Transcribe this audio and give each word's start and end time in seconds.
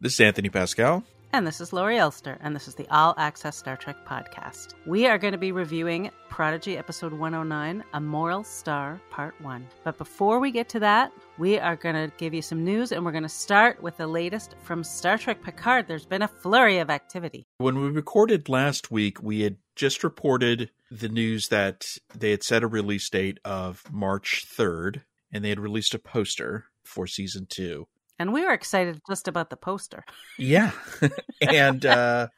This 0.00 0.14
is 0.14 0.20
Anthony 0.20 0.48
Pascale. 0.48 1.02
And 1.32 1.44
this 1.44 1.60
is 1.60 1.72
Laurie 1.72 1.98
Ulster, 1.98 2.38
and 2.40 2.54
this 2.54 2.68
is 2.68 2.76
the 2.76 2.86
All 2.88 3.14
Access 3.18 3.56
Star 3.56 3.76
Trek 3.76 3.96
podcast. 4.06 4.74
We 4.86 5.08
are 5.08 5.18
going 5.18 5.32
to 5.32 5.38
be 5.38 5.50
reviewing 5.50 6.12
Prodigy 6.30 6.78
Episode 6.78 7.12
109, 7.12 7.82
A 7.92 8.00
Moral 8.00 8.44
Star 8.44 9.00
Part 9.10 9.34
1. 9.40 9.66
But 9.82 9.98
before 9.98 10.38
we 10.38 10.52
get 10.52 10.68
to 10.68 10.78
that, 10.78 11.12
we 11.36 11.58
are 11.58 11.74
going 11.74 11.96
to 11.96 12.12
give 12.16 12.32
you 12.32 12.42
some 12.42 12.64
news, 12.64 12.92
and 12.92 13.04
we're 13.04 13.10
going 13.10 13.24
to 13.24 13.28
start 13.28 13.82
with 13.82 13.96
the 13.96 14.06
latest 14.06 14.54
from 14.62 14.84
Star 14.84 15.18
Trek 15.18 15.42
Picard. 15.42 15.88
There's 15.88 16.06
been 16.06 16.22
a 16.22 16.28
flurry 16.28 16.78
of 16.78 16.90
activity. 16.90 17.44
When 17.58 17.80
we 17.80 17.88
recorded 17.88 18.48
last 18.48 18.92
week, 18.92 19.20
we 19.20 19.40
had 19.40 19.56
just 19.74 20.04
reported 20.04 20.70
the 20.92 21.08
news 21.08 21.48
that 21.48 21.98
they 22.16 22.30
had 22.30 22.44
set 22.44 22.62
a 22.62 22.68
release 22.68 23.10
date 23.10 23.40
of 23.44 23.82
March 23.90 24.46
3rd, 24.48 25.02
and 25.32 25.44
they 25.44 25.48
had 25.48 25.58
released 25.58 25.92
a 25.92 25.98
poster 25.98 26.66
for 26.84 27.08
season 27.08 27.46
two. 27.50 27.88
And 28.18 28.32
we 28.32 28.44
were 28.44 28.52
excited 28.52 29.00
just 29.08 29.28
about 29.28 29.50
the 29.50 29.56
poster. 29.56 30.04
Yeah. 30.38 30.72
and 31.40 31.86
uh, 31.86 32.28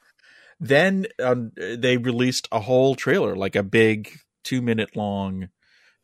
then 0.59 1.07
um, 1.23 1.53
they 1.57 1.97
released 1.97 2.49
a 2.53 2.61
whole 2.61 2.95
trailer, 2.95 3.35
like 3.35 3.57
a 3.57 3.63
big 3.63 4.11
two 4.45 4.61
minute 4.61 4.95
long 4.97 5.49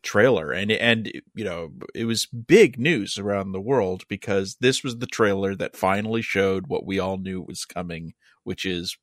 trailer. 0.02 0.52
And, 0.52 0.70
and, 0.72 1.10
you 1.34 1.44
know, 1.44 1.72
it 1.94 2.04
was 2.06 2.26
big 2.26 2.78
news 2.78 3.18
around 3.18 3.52
the 3.52 3.60
world 3.60 4.04
because 4.08 4.56
this 4.60 4.82
was 4.82 4.98
the 4.98 5.06
trailer 5.06 5.54
that 5.56 5.76
finally 5.76 6.22
showed 6.22 6.68
what 6.68 6.86
we 6.86 6.98
all 6.98 7.18
knew 7.18 7.42
was 7.42 7.64
coming, 7.64 8.14
which 8.44 8.64
is 8.64 8.96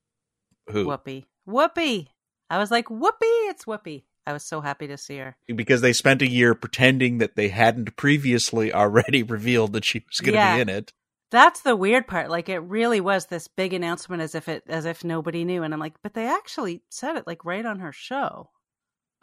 who? 0.70 0.86
Whoopi. 0.86 1.26
Whoopi. 1.48 2.08
I 2.50 2.58
was 2.58 2.72
like, 2.72 2.88
Whoopi, 2.88 3.50
it's 3.50 3.66
Whoopi. 3.66 4.04
I 4.26 4.34
was 4.34 4.44
so 4.44 4.62
happy 4.62 4.88
to 4.88 4.98
see 4.98 5.18
her. 5.18 5.36
Because 5.54 5.82
they 5.82 5.94
spent 5.94 6.22
a 6.22 6.30
year 6.30 6.56
pretending 6.56 7.18
that 7.18 7.36
they 7.36 7.50
hadn't 7.50 7.96
previously 7.98 8.74
already 8.74 9.22
revealed 9.24 9.74
that 9.74 9.86
she 9.86 10.04
was 10.10 10.20
going 10.20 10.34
to 10.34 10.40
Yeah. 10.40 10.56
be 10.56 10.62
in 10.62 10.70
it. 10.70 10.94
That's 11.32 11.62
the 11.62 11.76
weird 11.76 12.06
part. 12.08 12.30
Like 12.30 12.48
it 12.48 12.60
really 12.60 13.02
was 13.02 13.26
this 13.26 13.48
big 13.48 13.74
announcement 13.74 14.22
as 14.22 14.36
if 14.36 14.48
it 14.48 14.64
as 14.68 14.86
if 14.86 15.04
nobody 15.04 15.44
knew. 15.44 15.64
And 15.64 15.74
I'm 15.74 15.80
like, 15.80 15.96
but 16.04 16.14
they 16.14 16.28
actually 16.28 16.84
said 16.90 17.18
it 17.18 17.26
like 17.26 17.44
right 17.44 17.66
on 17.66 17.80
her 17.80 17.92
show. 17.92 18.50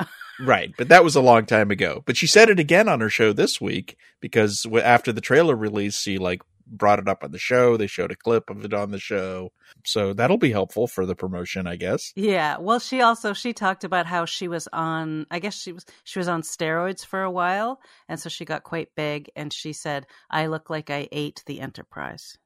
Right, 0.43 0.73
but 0.79 0.89
that 0.89 1.05
was 1.05 1.17
a 1.17 1.21
long 1.21 1.45
time 1.45 1.71
ago. 1.71 2.03
But 2.07 2.17
she 2.17 2.27
said 2.27 2.49
it 2.49 2.59
again 2.59 2.89
on 2.89 3.01
her 3.03 3.11
show 3.11 3.35
this 3.35 3.61
week 3.61 3.99
because 4.21 4.67
after 4.83 5.13
the 5.13 5.21
trailer 5.21 5.55
release, 5.55 6.01
she 6.01 6.17
like 6.17 6.41
brought 6.71 6.99
it 6.99 7.09
up 7.09 7.25
on 7.25 7.33
the 7.33 7.39
show. 7.39 7.77
They 7.77 7.87
showed 7.87 8.13
a 8.13 8.17
clip 8.17 8.49
of 8.49 8.65
it 8.65 8.73
on 8.73 8.91
the 8.91 8.99
show, 8.99 9.53
so 9.85 10.13
that'll 10.13 10.39
be 10.39 10.53
helpful 10.53 10.87
for 10.87 11.05
the 11.05 11.15
promotion, 11.15 11.67
I 11.67 11.77
guess. 11.77 12.13
Yeah. 12.17 12.59
Well, 12.59 12.79
she 12.79 13.01
also 13.03 13.33
she 13.33 13.53
talked 13.53 13.85
about 13.85 14.07
how 14.07 14.25
she 14.25 14.49
was 14.49 14.69
on. 14.73 15.27
I 15.31 15.39
guess 15.39 15.61
she 15.61 15.73
was 15.73 15.85
she 16.05 16.19
was 16.19 16.29
on 16.29 16.43
steroids 16.43 17.05
for 17.05 17.23
a 17.23 17.31
while, 17.31 17.81
and 18.09 18.19
so 18.19 18.29
she 18.29 18.45
got 18.45 18.63
quite 18.63 18.89
big. 18.95 19.31
And 19.37 19.53
she 19.53 19.73
said, 19.73 20.07
"I 20.31 20.47
look 20.47 20.71
like 20.71 20.91
I 20.91 21.09
ate 21.13 21.43
the 21.47 21.61
Enterprise." 21.61 22.39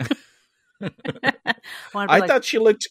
I 0.80 0.90
like, 1.94 2.26
thought 2.28 2.44
she 2.44 2.58
looked 2.58 2.88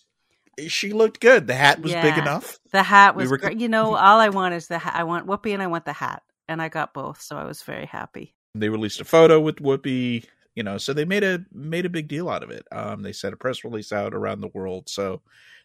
she 0.67 0.91
looked 0.91 1.19
good. 1.19 1.47
The 1.47 1.53
hat 1.53 1.81
was 1.81 1.93
big 1.93 2.17
enough. 2.17 2.57
the 2.71 2.83
hat 2.83 3.15
we 3.15 3.23
was 3.23 3.31
were- 3.31 3.37
great. 3.37 3.59
You 3.59 3.67
know, 3.67 3.95
all 3.95 4.19
I 4.19 4.29
want 4.29 4.55
is 4.55 4.67
the 4.67 4.79
hat. 4.79 4.95
I 4.95 5.03
want 5.03 5.27
Whoopi 5.27 5.53
and 5.53 5.61
I 5.61 5.67
want 5.67 5.85
the 5.85 5.93
hat, 5.93 6.23
and 6.47 6.61
I 6.61 6.69
got 6.69 6.93
both, 6.93 7.21
so 7.21 7.37
I 7.37 7.45
was 7.45 7.61
very 7.63 7.85
happy. 7.85 8.33
They 8.55 8.69
released 8.69 8.99
a 9.01 9.05
photo 9.05 9.39
with 9.39 9.57
Whoopi, 9.57 10.25
you 10.57 10.63
know, 10.63 10.79
so 10.79 10.91
they 10.91 11.05
made 11.05 11.23
a 11.23 11.45
made 11.53 11.85
a 11.85 11.89
big 11.89 12.07
deal 12.07 12.29
out 12.29 12.41
of 12.41 12.49
it. 12.49 12.65
Um, 12.71 13.03
they 13.03 13.13
sent 13.13 13.35
a 13.35 13.37
press 13.37 13.63
release 13.63 13.91
out 13.91 14.15
around 14.15 14.41
the 14.41 14.49
world, 14.55 14.89
so 14.89 15.21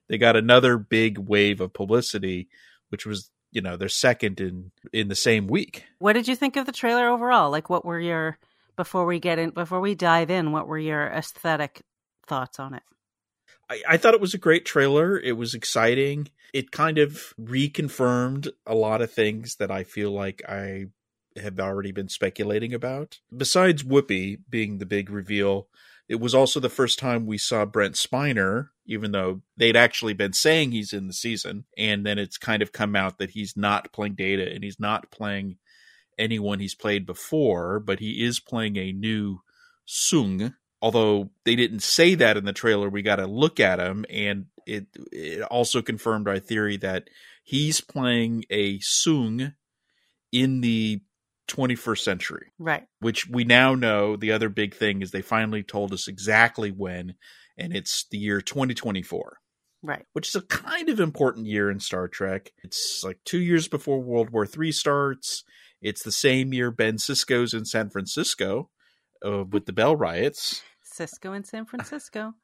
they 0.07 0.19
got 0.19 0.37
another 0.37 0.77
big 0.77 1.17
wave 1.17 1.63
of 1.63 1.73
publicity, 1.73 2.51
which 2.91 3.07
was 3.07 3.31
you 3.53 3.63
know 3.63 3.79
their 3.79 3.89
second 3.89 4.39
in 4.39 4.71
in 4.93 5.09
the 5.09 5.15
same 5.15 5.47
week. 5.47 5.87
What 5.99 6.13
did 6.13 6.29
you 6.29 6.37
think 6.37 6.57
of 6.57 6.67
the 6.67 6.73
trailer 6.73 7.09
overall? 7.09 7.51
Like, 7.51 7.71
what 7.71 7.87
were 7.87 7.99
your 7.99 8.39
before 8.77 9.07
we 9.07 9.19
get 9.19 9.39
in 9.39 9.49
before 9.49 9.81
we 9.81 9.95
dive 9.95 10.31
in? 10.31 10.53
What 10.53 10.69
were 10.69 10.79
your 10.79 11.07
aesthetic 11.07 11.81
thoughts 12.27 12.61
on 12.61 12.75
it? 12.75 12.83
I, 13.71 13.83
I 13.89 13.97
thought 13.97 14.13
it 14.13 14.21
was 14.21 14.35
a 14.35 14.39
great 14.39 14.67
trailer. 14.67 15.19
It 15.19 15.39
was 15.39 15.55
exciting. 15.55 16.29
It 16.53 16.71
kind 16.71 16.99
of 16.99 17.33
reconfirmed 17.41 18.51
a 18.67 18.75
lot 18.75 19.01
of 19.01 19.11
things 19.11 19.57
that 19.57 19.71
I 19.71 19.85
feel 19.85 20.11
like 20.11 20.43
I 20.47 20.89
have 21.37 21.59
already 21.59 21.93
been 21.93 22.09
speculating 22.09 22.75
about. 22.75 23.21
Besides 23.35 23.83
Whoopi 23.83 24.39
being 24.49 24.79
the 24.79 24.87
big 24.87 25.11
reveal, 25.11 25.69
it 26.09 26.21
was 26.21 26.35
also 26.35 26.61
the 26.61 26.69
first 26.69 26.99
time 26.99 27.27
we 27.27 27.39
saw 27.39 27.65
Brent 27.65 27.95
Spiner, 27.95 28.69
even 28.87 29.13
though 29.13 29.43
they'd 29.57 29.77
actually 29.77 30.13
been 30.13 30.33
saying 30.33 30.73
he's 30.73 30.93
in 30.93 31.07
the 31.07 31.13
season. 31.13 31.65
And 31.79 32.05
then 32.05 32.19
it's 32.19 32.39
kind 32.39 32.63
of 32.63 32.73
come 32.73 32.97
out 32.97 33.19
that 33.19 33.31
he's 33.31 33.57
not 33.57 33.93
playing 33.93 34.15
Data 34.15 34.51
and 34.53 34.63
he's 34.63 34.81
not 34.81 35.11
playing 35.11 35.57
anyone 36.19 36.61
he's 36.61 36.75
played 36.75 37.07
before, 37.07 37.81
but 37.81 38.01
he 38.01 38.25
is 38.25 38.41
playing 38.41 38.77
a 38.77 38.93
new 38.93 39.41
Sung. 39.85 40.55
Although 40.81 41.31
they 41.45 41.57
didn't 41.57 41.83
say 41.83 42.15
that 42.17 42.37
in 42.37 42.45
the 42.45 42.53
trailer, 42.53 42.89
we 42.89 43.03
got 43.03 43.17
to 43.17 43.27
look 43.27 43.61
at 43.61 43.79
him, 43.79 44.05
and 44.11 44.47
it 44.67 44.87
it 45.13 45.43
also 45.43 45.81
confirmed 45.83 46.29
our 46.29 46.39
theory 46.39 46.77
that 46.79 47.09
he's 47.43 47.81
playing 47.81 48.45
a 48.51 48.81
Sung 48.81 49.55
in 50.33 50.61
the 50.61 51.01
21st 51.49 51.99
century 51.99 52.47
Right. 52.59 52.85
which 53.01 53.29
we 53.29 53.45
now 53.45 53.75
know 53.75 54.17
the 54.17 54.33
other 54.33 54.49
big 54.49 54.75
thing 54.75 55.03
is 55.03 55.11
they 55.11 55.23
finally 55.23 55.63
told 55.63 55.93
us 55.93 56.09
exactly 56.09 56.71
when 56.71 57.15
and 57.59 57.75
it's 57.77 58.07
the 58.11 58.19
year 58.19 58.41
2024 58.41 59.39
Right. 59.83 60.05
which 60.13 60.29
is 60.29 60.37
a 60.37 60.43
kind 60.43 60.89
of 60.89 61.01
important 61.01 61.47
year 61.47 61.71
in 61.71 61.81
star 61.81 62.09
trek 62.09 62.51
it's 62.63 63.03
like 63.05 63.19
two 63.25 63.41
years 63.41 63.69
before 63.69 64.01
world 64.01 64.31
war 64.31 64.47
iii 64.61 64.73
starts 64.73 65.45
it's 65.81 66.05
the 66.05 66.13
same 66.13 66.53
year 66.55 66.71
Ben 66.71 66.97
Sisko's 66.97 67.53
in 67.55 67.65
san 67.65 67.91
francisco 67.91 68.71
uh, 69.27 69.45
with 69.51 69.67
the 69.67 69.73
bell 69.73 69.97
riots 69.97 70.63
Sisko 70.99 71.35
in 71.35 71.43
San 71.43 71.65
Francisco. 71.65 72.35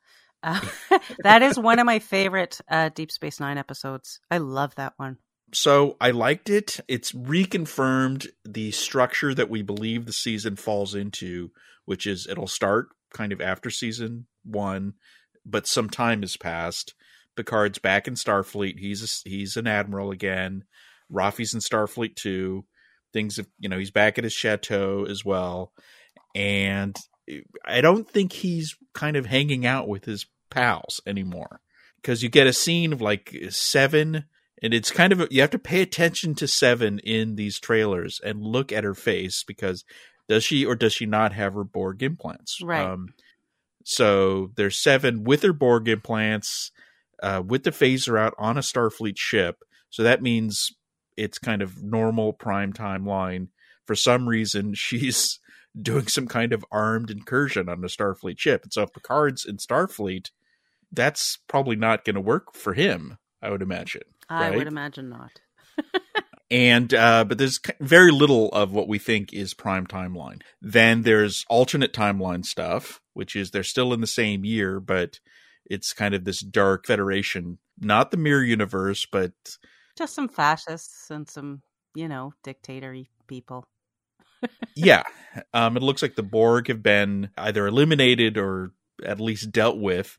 Uh, 0.42 0.58
that 1.22 1.42
is 1.42 1.58
one 1.58 1.78
of 1.78 1.84
my 1.84 1.98
favorite 1.98 2.58
uh, 2.70 2.88
Deep 2.94 3.10
Space 3.12 3.38
Nine 3.40 3.58
episodes. 3.58 4.20
I 4.30 4.38
love 4.38 4.74
that 4.76 4.94
one. 4.96 5.18
So 5.52 5.96
i 6.00 6.10
liked 6.10 6.50
it. 6.50 6.80
It's 6.88 7.12
reconfirmed 7.12 8.28
the 8.44 8.70
structure 8.70 9.34
that 9.34 9.50
we 9.50 9.62
believe 9.62 10.06
the 10.06 10.12
season 10.12 10.56
falls 10.56 10.94
into 10.94 11.50
which 11.84 12.06
is 12.06 12.26
it'll 12.26 12.46
start 12.46 12.90
kind 13.14 13.32
of 13.32 13.40
after 13.40 13.70
season 13.70 14.26
one 14.44 14.94
but 15.48 15.66
some 15.66 15.88
time 15.88 16.20
has 16.20 16.36
passed. 16.36 16.94
Picard's 17.34 17.78
back 17.78 18.06
in 18.06 18.14
starfleet. 18.14 18.78
He's 18.78 19.02
a, 19.02 19.28
he's 19.28 19.56
an 19.56 19.66
admiral 19.66 20.10
again. 20.10 20.64
Raffi's 21.10 21.54
in 21.54 21.60
starfleet 21.60 22.16
too. 22.16 22.64
Things 23.12 23.38
have 23.38 23.46
you 23.58 23.68
know 23.68 23.78
he's 23.78 23.90
back 23.90 24.18
at 24.18 24.24
his 24.24 24.32
chateau 24.32 25.06
as 25.08 25.24
well. 25.24 25.72
And 26.34 26.96
i 27.66 27.82
don't 27.82 28.08
think 28.08 28.32
he's 28.32 28.74
kind 28.94 29.14
of 29.14 29.26
hanging 29.26 29.66
out 29.66 29.86
with 29.86 30.04
his 30.04 30.26
pals 30.50 31.00
anymore. 31.06 31.60
Because 31.96 32.22
you 32.22 32.28
get 32.28 32.46
a 32.46 32.52
scene 32.52 32.92
of 32.92 33.00
like 33.00 33.34
seven 33.50 34.24
and 34.62 34.74
it's 34.74 34.90
kind 34.90 35.12
of 35.12 35.28
you 35.30 35.40
have 35.40 35.50
to 35.50 35.58
pay 35.58 35.80
attention 35.80 36.34
to 36.36 36.48
seven 36.48 36.98
in 37.00 37.36
these 37.36 37.58
trailers 37.58 38.20
and 38.24 38.42
look 38.42 38.72
at 38.72 38.84
her 38.84 38.94
face 38.94 39.44
because 39.46 39.84
does 40.28 40.44
she 40.44 40.64
or 40.64 40.74
does 40.74 40.92
she 40.92 41.06
not 41.06 41.32
have 41.32 41.54
her 41.54 41.64
borg 41.64 42.02
implants? 42.02 42.60
Right. 42.62 42.84
um 42.84 43.14
so 43.84 44.50
there's 44.56 44.78
seven 44.78 45.24
with 45.24 45.42
her 45.42 45.52
borg 45.52 45.88
implants 45.88 46.70
uh 47.22 47.42
with 47.44 47.64
the 47.64 47.70
phaser 47.70 48.18
out 48.18 48.34
on 48.38 48.56
a 48.56 48.62
starfleet 48.62 49.16
ship. 49.16 49.62
So 49.90 50.02
that 50.02 50.22
means 50.22 50.72
it's 51.16 51.38
kind 51.38 51.62
of 51.62 51.82
normal 51.82 52.32
prime 52.32 52.72
timeline. 52.72 53.48
For 53.86 53.94
some 53.94 54.28
reason 54.28 54.74
she's 54.74 55.40
doing 55.80 56.08
some 56.08 56.26
kind 56.26 56.52
of 56.52 56.64
armed 56.72 57.10
incursion 57.10 57.68
on 57.68 57.84
a 57.84 57.88
starfleet 57.88 58.38
ship. 58.38 58.62
And 58.64 58.72
so 58.72 58.82
if 58.82 58.92
picard's 58.92 59.44
in 59.44 59.58
starfleet 59.58 60.30
that's 60.92 61.38
probably 61.48 61.76
not 61.76 62.04
going 62.04 62.14
to 62.14 62.20
work 62.20 62.54
for 62.54 62.74
him 62.74 63.18
i 63.42 63.50
would 63.50 63.62
imagine 63.62 64.02
I 64.28 64.50
Right. 64.50 64.58
would 64.58 64.66
imagine 64.66 65.08
not. 65.08 65.40
and 66.50 66.94
uh 66.94 67.24
but 67.24 67.38
there's 67.38 67.60
very 67.80 68.10
little 68.10 68.48
of 68.50 68.72
what 68.72 68.88
we 68.88 68.98
think 68.98 69.32
is 69.32 69.54
prime 69.54 69.86
timeline 69.86 70.40
then 70.62 71.02
there's 71.02 71.44
alternate 71.50 71.92
timeline 71.92 72.44
stuff 72.44 73.00
which 73.14 73.36
is 73.36 73.50
they're 73.50 73.62
still 73.62 73.92
in 73.92 74.00
the 74.00 74.06
same 74.06 74.44
year 74.44 74.80
but 74.80 75.20
it's 75.66 75.92
kind 75.92 76.14
of 76.14 76.24
this 76.24 76.40
dark 76.40 76.86
federation 76.86 77.58
not 77.80 78.10
the 78.10 78.16
mirror 78.16 78.42
universe 78.42 79.06
but 79.10 79.32
Just 79.96 80.14
some 80.14 80.28
fascists 80.28 81.10
and 81.10 81.28
some, 81.28 81.62
you 81.94 82.08
know, 82.08 82.32
dictatory 82.42 83.10
people. 83.26 83.68
yeah 84.74 85.02
um 85.52 85.76
it 85.76 85.82
looks 85.82 86.02
like 86.02 86.14
the 86.14 86.22
borg 86.22 86.68
have 86.68 86.82
been 86.82 87.30
either 87.36 87.66
eliminated 87.66 88.38
or 88.38 88.72
at 89.04 89.20
least 89.20 89.52
dealt 89.52 89.78
with 89.78 90.18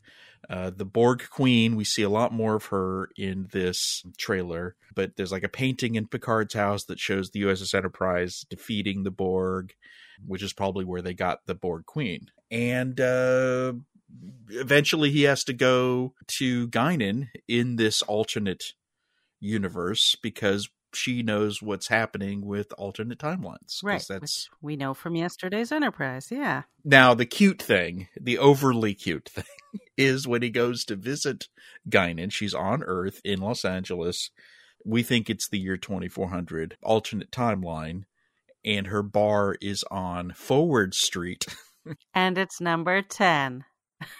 uh 0.49 0.69
the 0.69 0.85
borg 0.85 1.27
queen 1.29 1.75
we 1.75 1.83
see 1.83 2.03
a 2.03 2.09
lot 2.09 2.33
more 2.33 2.55
of 2.55 2.65
her 2.65 3.09
in 3.17 3.47
this 3.51 4.03
trailer 4.17 4.75
but 4.95 5.15
there's 5.15 5.31
like 5.31 5.43
a 5.43 5.49
painting 5.49 5.95
in 5.95 6.07
picard's 6.07 6.53
house 6.53 6.85
that 6.85 6.99
shows 6.99 7.31
the 7.31 7.41
uss 7.41 7.73
enterprise 7.73 8.45
defeating 8.49 9.03
the 9.03 9.11
borg 9.11 9.73
which 10.25 10.43
is 10.43 10.53
probably 10.53 10.85
where 10.85 11.01
they 11.01 11.13
got 11.13 11.45
the 11.45 11.55
borg 11.55 11.85
queen. 11.85 12.29
And 12.51 12.99
uh 12.99 13.73
eventually 14.49 15.11
he 15.11 15.23
has 15.23 15.43
to 15.43 15.53
go 15.53 16.13
to 16.27 16.67
guinan 16.69 17.29
in 17.47 17.75
this 17.75 18.01
alternate 18.03 18.73
universe 19.39 20.15
because 20.21 20.69
she 20.93 21.23
knows 21.23 21.61
what's 21.61 21.87
happening 21.87 22.45
with 22.45 22.73
alternate 22.77 23.19
timelines. 23.19 23.83
Right. 23.83 24.03
That's 24.07 24.49
we 24.61 24.75
know 24.75 24.93
from 24.93 25.15
yesterday's 25.15 25.71
Enterprise. 25.71 26.29
Yeah. 26.31 26.63
now 26.83 27.13
the 27.13 27.25
cute 27.25 27.61
thing, 27.61 28.07
the 28.19 28.37
overly 28.37 28.93
cute 28.93 29.29
thing, 29.33 29.43
is 29.97 30.27
when 30.27 30.41
he 30.41 30.49
goes 30.49 30.83
to 30.85 30.95
visit 30.95 31.47
Guinan. 31.89 32.31
She's 32.31 32.53
on 32.53 32.83
Earth 32.83 33.21
in 33.23 33.39
Los 33.39 33.63
Angeles. 33.65 34.31
We 34.85 35.03
think 35.03 35.29
it's 35.29 35.47
the 35.49 35.59
year 35.59 35.75
2400, 35.77 36.77
alternate 36.81 37.31
timeline, 37.31 38.03
and 38.63 38.87
her 38.87 39.03
bar 39.03 39.57
is 39.61 39.83
on 39.91 40.31
Forward 40.33 40.93
Street. 40.93 41.45
And 42.13 42.37
it's 42.37 42.61
number 42.61 43.01
10. 43.01 43.63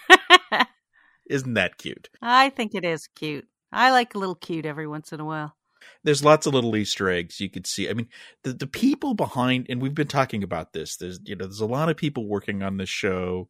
Isn't 1.28 1.54
that 1.54 1.78
cute? 1.78 2.08
I 2.20 2.50
think 2.50 2.74
it 2.74 2.84
is 2.84 3.06
cute. 3.14 3.46
I 3.72 3.92
like 3.92 4.14
a 4.14 4.18
little 4.18 4.34
cute 4.34 4.66
every 4.66 4.88
once 4.88 5.12
in 5.12 5.20
a 5.20 5.24
while. 5.24 5.54
There's 6.04 6.24
lots 6.24 6.46
of 6.46 6.54
little 6.54 6.76
Easter 6.76 7.08
eggs 7.10 7.40
you 7.40 7.50
could 7.50 7.66
see. 7.66 7.88
I 7.88 7.92
mean, 7.92 8.08
the 8.42 8.52
the 8.52 8.66
people 8.66 9.14
behind, 9.14 9.66
and 9.68 9.80
we've 9.80 9.94
been 9.94 10.08
talking 10.08 10.42
about 10.42 10.72
this. 10.72 10.96
There's 10.96 11.20
you 11.24 11.36
know, 11.36 11.46
there's 11.46 11.60
a 11.60 11.66
lot 11.66 11.88
of 11.88 11.96
people 11.96 12.26
working 12.26 12.62
on 12.62 12.76
this 12.76 12.88
show 12.88 13.48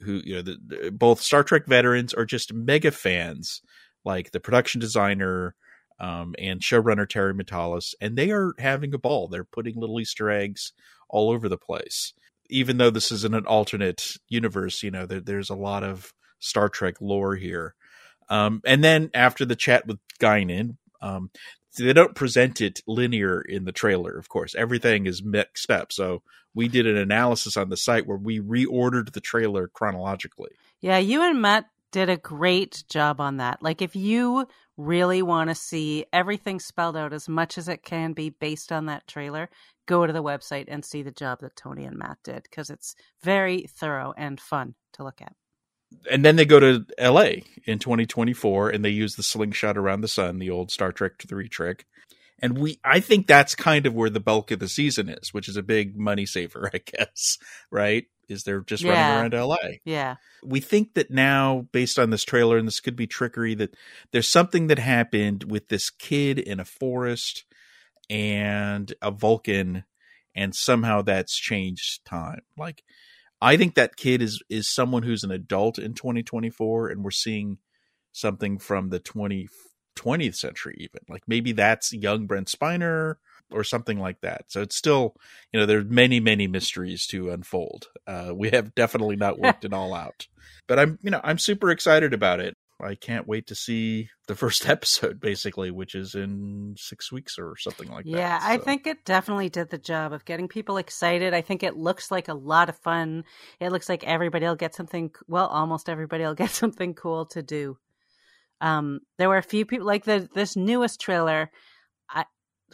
who 0.00 0.20
you 0.24 0.36
know, 0.36 0.42
the, 0.42 0.58
the, 0.66 0.90
both 0.90 1.20
Star 1.20 1.44
Trek 1.44 1.66
veterans 1.66 2.14
are 2.14 2.24
just 2.24 2.52
mega 2.52 2.90
fans, 2.90 3.60
like 4.04 4.30
the 4.30 4.40
production 4.40 4.80
designer 4.80 5.54
um, 5.98 6.34
and 6.38 6.60
showrunner 6.60 7.08
Terry 7.08 7.34
Matalas, 7.34 7.94
and 8.00 8.16
they 8.16 8.30
are 8.30 8.54
having 8.58 8.94
a 8.94 8.98
ball. 8.98 9.28
They're 9.28 9.44
putting 9.44 9.78
little 9.78 10.00
Easter 10.00 10.30
eggs 10.30 10.72
all 11.08 11.30
over 11.30 11.48
the 11.48 11.58
place. 11.58 12.14
Even 12.48 12.78
though 12.78 12.90
this 12.90 13.12
is 13.12 13.24
in 13.24 13.34
an 13.34 13.46
alternate 13.46 14.16
universe, 14.28 14.82
you 14.82 14.90
know, 14.90 15.06
there, 15.06 15.20
there's 15.20 15.50
a 15.50 15.54
lot 15.54 15.84
of 15.84 16.12
Star 16.40 16.68
Trek 16.68 16.96
lore 17.00 17.36
here. 17.36 17.74
Um, 18.28 18.60
and 18.64 18.82
then 18.82 19.10
after 19.12 19.44
the 19.44 19.56
chat 19.56 19.86
with 19.86 19.98
Guinan, 20.20 20.76
um, 21.02 21.30
they 21.76 21.92
don't 21.92 22.14
present 22.14 22.60
it 22.60 22.80
linear 22.86 23.40
in 23.40 23.64
the 23.64 23.72
trailer, 23.72 24.16
of 24.16 24.28
course. 24.28 24.54
Everything 24.54 25.06
is 25.06 25.22
mixed 25.22 25.70
up. 25.70 25.92
So 25.92 26.22
we 26.54 26.68
did 26.68 26.86
an 26.86 26.96
analysis 26.96 27.56
on 27.56 27.68
the 27.68 27.76
site 27.76 28.06
where 28.06 28.16
we 28.16 28.40
reordered 28.40 29.12
the 29.12 29.20
trailer 29.20 29.68
chronologically. 29.68 30.50
Yeah, 30.80 30.98
you 30.98 31.22
and 31.22 31.40
Matt 31.40 31.66
did 31.92 32.08
a 32.08 32.16
great 32.16 32.84
job 32.88 33.20
on 33.20 33.38
that. 33.38 33.62
Like, 33.62 33.82
if 33.82 33.96
you 33.96 34.46
really 34.76 35.22
want 35.22 35.50
to 35.50 35.54
see 35.54 36.06
everything 36.12 36.58
spelled 36.60 36.96
out 36.96 37.12
as 37.12 37.28
much 37.28 37.58
as 37.58 37.68
it 37.68 37.82
can 37.82 38.12
be 38.12 38.30
based 38.30 38.72
on 38.72 38.86
that 38.86 39.06
trailer, 39.06 39.50
go 39.86 40.06
to 40.06 40.12
the 40.12 40.22
website 40.22 40.66
and 40.68 40.84
see 40.84 41.02
the 41.02 41.10
job 41.10 41.40
that 41.40 41.56
Tony 41.56 41.84
and 41.84 41.98
Matt 41.98 42.18
did 42.24 42.44
because 42.44 42.70
it's 42.70 42.94
very 43.22 43.66
thorough 43.68 44.14
and 44.16 44.40
fun 44.40 44.74
to 44.94 45.04
look 45.04 45.20
at. 45.20 45.34
And 46.10 46.24
then 46.24 46.36
they 46.36 46.44
go 46.44 46.60
to 46.60 46.86
LA 47.00 47.42
in 47.64 47.78
2024 47.78 48.70
and 48.70 48.84
they 48.84 48.90
use 48.90 49.16
the 49.16 49.22
slingshot 49.22 49.76
around 49.76 50.00
the 50.00 50.08
sun, 50.08 50.38
the 50.38 50.50
old 50.50 50.70
Star 50.70 50.92
Trek 50.92 51.12
3 51.26 51.48
trick. 51.48 51.86
And 52.42 52.56
we 52.58 52.78
I 52.84 53.00
think 53.00 53.26
that's 53.26 53.54
kind 53.54 53.84
of 53.86 53.94
where 53.94 54.08
the 54.10 54.20
bulk 54.20 54.50
of 54.50 54.60
the 54.60 54.68
season 54.68 55.08
is, 55.08 55.34
which 55.34 55.48
is 55.48 55.56
a 55.56 55.62
big 55.62 55.96
money 55.98 56.24
saver, 56.26 56.70
I 56.74 56.78
guess, 56.78 57.38
right? 57.70 58.04
Is 58.28 58.44
they're 58.44 58.60
just 58.62 58.82
Yeah. 58.82 59.18
running 59.18 59.34
around 59.34 59.48
LA. 59.48 59.56
Yeah. 59.84 60.16
we 60.42 60.60
think 60.60 60.94
that 60.94 61.10
now 61.10 61.66
based 61.72 61.98
on 61.98 62.08
this 62.10 62.24
trailer 62.24 62.56
and 62.56 62.66
this 62.66 62.80
could 62.80 62.96
be 62.96 63.06
trickery 63.06 63.54
that 63.56 63.74
there's 64.12 64.28
something 64.28 64.68
that 64.68 64.78
happened 64.78 65.44
with 65.44 65.68
this 65.68 65.90
kid 65.90 66.38
in 66.38 66.58
a 66.60 66.64
forest 66.64 67.44
and 68.08 68.94
a 69.02 69.10
vulcan 69.10 69.84
and 70.34 70.54
somehow 70.54 71.02
that's 71.02 71.36
changed 71.36 72.04
time 72.06 72.40
like 72.56 72.82
i 73.40 73.56
think 73.56 73.74
that 73.74 73.96
kid 73.96 74.22
is 74.22 74.42
is 74.48 74.68
someone 74.68 75.02
who's 75.02 75.24
an 75.24 75.30
adult 75.30 75.78
in 75.78 75.94
2024 75.94 76.88
and 76.88 77.02
we're 77.02 77.10
seeing 77.10 77.58
something 78.12 78.58
from 78.58 78.88
the 78.88 78.98
20 78.98 79.48
20th 80.00 80.36
century 80.36 80.76
even. 80.78 81.00
Like 81.08 81.22
maybe 81.26 81.52
that's 81.52 81.92
young 81.92 82.26
brent 82.26 82.48
spiner 82.48 83.16
or 83.52 83.64
something 83.64 83.98
like 83.98 84.20
that. 84.20 84.44
So 84.48 84.62
it's 84.62 84.76
still 84.76 85.14
you 85.52 85.60
know 85.60 85.66
there's 85.66 85.86
many 85.86 86.20
many 86.20 86.46
mysteries 86.46 87.06
to 87.08 87.30
unfold. 87.30 87.88
Uh 88.06 88.32
we 88.34 88.50
have 88.50 88.74
definitely 88.74 89.16
not 89.16 89.38
worked 89.40 89.64
it 89.64 89.72
all 89.72 89.94
out. 89.94 90.26
But 90.66 90.78
i'm 90.78 90.98
you 91.02 91.10
know 91.10 91.20
i'm 91.24 91.38
super 91.38 91.70
excited 91.70 92.14
about 92.14 92.40
it 92.40 92.56
i 92.84 92.94
can't 92.94 93.26
wait 93.28 93.46
to 93.46 93.54
see 93.54 94.08
the 94.26 94.34
first 94.34 94.68
episode 94.74 95.20
basically 95.20 95.70
which 95.70 95.94
is 95.94 96.14
in 96.14 96.74
six 96.78 97.10
weeks 97.12 97.38
or 97.38 97.56
something 97.56 97.88
like 97.88 98.04
that 98.04 98.10
Yeah, 98.10 98.38
I 98.42 98.58
think 98.58 98.86
it 98.86 99.04
definitely 99.04 99.48
did 99.48 99.70
the 99.70 99.78
job 99.78 100.12
of 100.12 100.24
getting 100.24 100.48
people 100.48 100.76
excited. 100.76 101.34
I 101.34 101.40
think 101.40 101.62
it 101.62 101.76
looks 101.76 102.10
like 102.10 102.28
a 102.28 102.34
lot 102.34 102.68
of 102.68 102.76
fun. 102.78 103.24
It 103.58 103.70
looks 103.72 103.88
like 103.88 104.04
everybody 104.04 104.46
will 104.46 104.56
get 104.56 104.74
something, 104.74 105.10
well, 105.26 105.46
almost 105.46 105.88
everybody 105.88 106.24
will 106.24 106.34
get 106.44 106.50
something 106.50 106.94
cool 106.94 107.26
to 107.26 107.42
do. 107.42 107.76
Um, 108.60 109.00
there 109.18 109.28
were 109.28 109.38
a 109.38 109.42
few 109.42 109.64
people 109.64 109.86
like 109.86 110.04
the 110.04 110.28
this 110.34 110.56
newest 110.56 111.00
trailer. 111.00 111.50
I, 112.08 112.24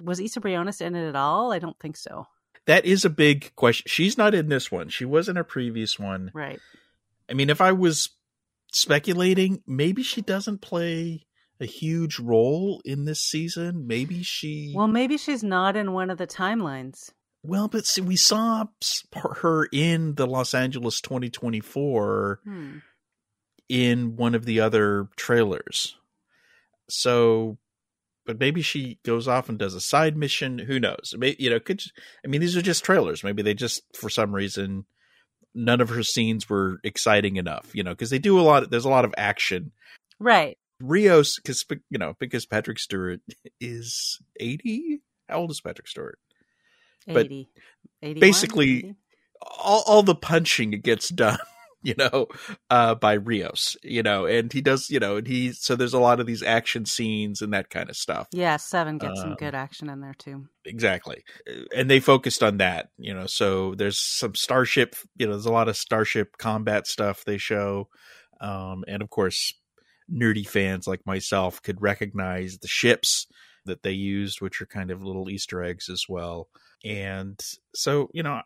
was 0.02 0.20
Isa 0.20 0.40
Briones 0.40 0.80
in 0.80 0.94
it 0.96 1.08
at 1.08 1.16
all? 1.16 1.52
I 1.52 1.58
don't 1.58 1.78
think 1.78 1.96
so. 1.96 2.26
that 2.66 2.84
is 2.84 3.04
a 3.04 3.10
big 3.10 3.54
question 3.54 3.84
she's 3.86 4.18
not 4.18 4.34
in 4.34 4.48
this 4.48 4.72
one 4.72 4.88
she 4.88 5.04
was 5.04 5.28
in 5.28 5.36
a 5.36 5.44
previous 5.44 5.98
one 6.00 6.30
Right. 6.34 6.58
i 7.30 7.34
mean 7.34 7.48
if 7.48 7.60
i 7.60 7.70
was 7.70 8.10
speculating 8.76 9.62
maybe 9.66 10.02
she 10.02 10.20
doesn't 10.20 10.60
play 10.60 11.26
a 11.60 11.64
huge 11.66 12.18
role 12.18 12.82
in 12.84 13.06
this 13.06 13.22
season 13.22 13.86
maybe 13.86 14.22
she 14.22 14.72
Well, 14.76 14.86
maybe 14.88 15.16
she's 15.16 15.42
not 15.42 15.74
in 15.76 15.92
one 15.92 16.10
of 16.10 16.18
the 16.18 16.26
timelines. 16.26 17.10
Well, 17.42 17.68
but 17.68 17.86
see, 17.86 18.00
we 18.02 18.16
saw 18.16 18.64
her 19.36 19.66
in 19.72 20.16
the 20.16 20.26
Los 20.26 20.52
Angeles 20.52 21.00
2024 21.00 22.40
Hmm. 22.44 22.78
in 23.68 24.16
one 24.16 24.34
of 24.34 24.44
the 24.44 24.60
other 24.60 25.08
trailers. 25.16 25.96
So, 26.88 27.58
but 28.26 28.38
maybe 28.40 28.62
she 28.62 28.98
goes 29.04 29.26
off 29.28 29.48
and 29.48 29.58
does 29.58 29.74
a 29.74 29.80
side 29.80 30.16
mission. 30.16 30.58
Who 30.58 30.78
knows? 30.80 31.14
Maybe, 31.16 31.36
you 31.42 31.50
know, 31.50 31.60
could 31.60 31.82
I 32.24 32.28
mean 32.28 32.40
these 32.40 32.56
are 32.56 32.62
just 32.62 32.84
trailers. 32.84 33.22
Maybe 33.24 33.42
they 33.42 33.54
just 33.54 33.82
for 33.96 34.10
some 34.10 34.34
reason 34.34 34.84
none 35.56 35.80
of 35.80 35.88
her 35.88 36.02
scenes 36.02 36.48
were 36.48 36.78
exciting 36.84 37.36
enough. 37.36 37.70
You 37.74 37.82
know, 37.82 37.90
because 37.90 38.10
they 38.10 38.18
do 38.18 38.38
a 38.38 38.42
lot. 38.42 38.70
there's 38.70 38.84
a 38.84 38.90
lot 38.90 39.04
of 39.04 39.14
action. 39.16 39.72
Right. 40.20 40.56
Rios, 40.80 41.36
because 41.36 41.64
you 41.90 41.98
know, 41.98 42.14
because 42.20 42.46
Patrick 42.46 42.78
Stewart 42.78 43.20
is 43.60 44.20
80. 44.38 45.00
How 45.28 45.38
old 45.38 45.50
is 45.50 45.60
Patrick 45.60 45.88
Stewart? 45.88 46.18
But 47.06 47.26
80. 47.26 47.48
81, 48.02 48.20
basically- 48.20 48.76
80? 48.78 48.94
all, 49.42 49.82
all 49.86 50.02
the 50.02 50.14
punching 50.14 50.70
gets 50.82 51.08
done 51.08 51.38
you 51.86 51.94
know 51.98 52.26
uh 52.70 52.94
by 52.94 53.14
rios 53.14 53.76
you 53.82 54.02
know 54.02 54.26
and 54.26 54.52
he 54.52 54.60
does 54.60 54.90
you 54.90 54.98
know 54.98 55.16
and 55.16 55.26
he 55.26 55.52
so 55.52 55.76
there's 55.76 55.94
a 55.94 56.00
lot 56.00 56.20
of 56.20 56.26
these 56.26 56.42
action 56.42 56.84
scenes 56.84 57.40
and 57.42 57.52
that 57.52 57.70
kind 57.70 57.88
of 57.90 57.96
stuff. 57.96 58.28
Yeah, 58.32 58.56
seven 58.56 58.98
gets 58.98 59.20
some 59.20 59.30
Um, 59.30 59.36
good 59.36 59.54
action 59.54 59.88
in 59.88 60.00
there 60.00 60.14
too. 60.18 60.48
exactly. 60.64 61.22
And 61.74 61.88
they 61.90 62.00
focused 62.00 62.42
on 62.42 62.58
that 62.58 62.90
you 62.98 63.14
know 63.14 63.26
so 63.26 63.74
there's 63.74 63.98
some 64.00 64.34
starship 64.34 64.96
you 65.16 65.26
know 65.26 65.32
there's 65.32 65.46
a 65.46 65.52
lot 65.52 65.68
of 65.68 65.76
starship 65.76 66.36
combat 66.38 66.86
stuff 66.86 67.24
they 67.24 67.38
show. 67.38 67.88
Um 68.40 68.84
and 68.88 69.02
of 69.02 69.10
course 69.10 69.54
nerdy 70.12 70.46
fans 70.46 70.86
like 70.86 71.04
myself 71.06 71.62
could 71.62 71.82
recognize 71.82 72.58
the 72.58 72.68
ships 72.68 73.26
that 73.64 73.82
they 73.82 73.92
used 73.92 74.40
which 74.40 74.60
are 74.62 74.66
kind 74.66 74.90
of 74.90 75.02
little 75.02 75.28
easter 75.30 75.62
eggs 75.62 75.88
as 75.88 76.04
well. 76.08 76.48
And 76.84 77.40
so 77.74 78.10
you 78.12 78.22
know 78.22 78.42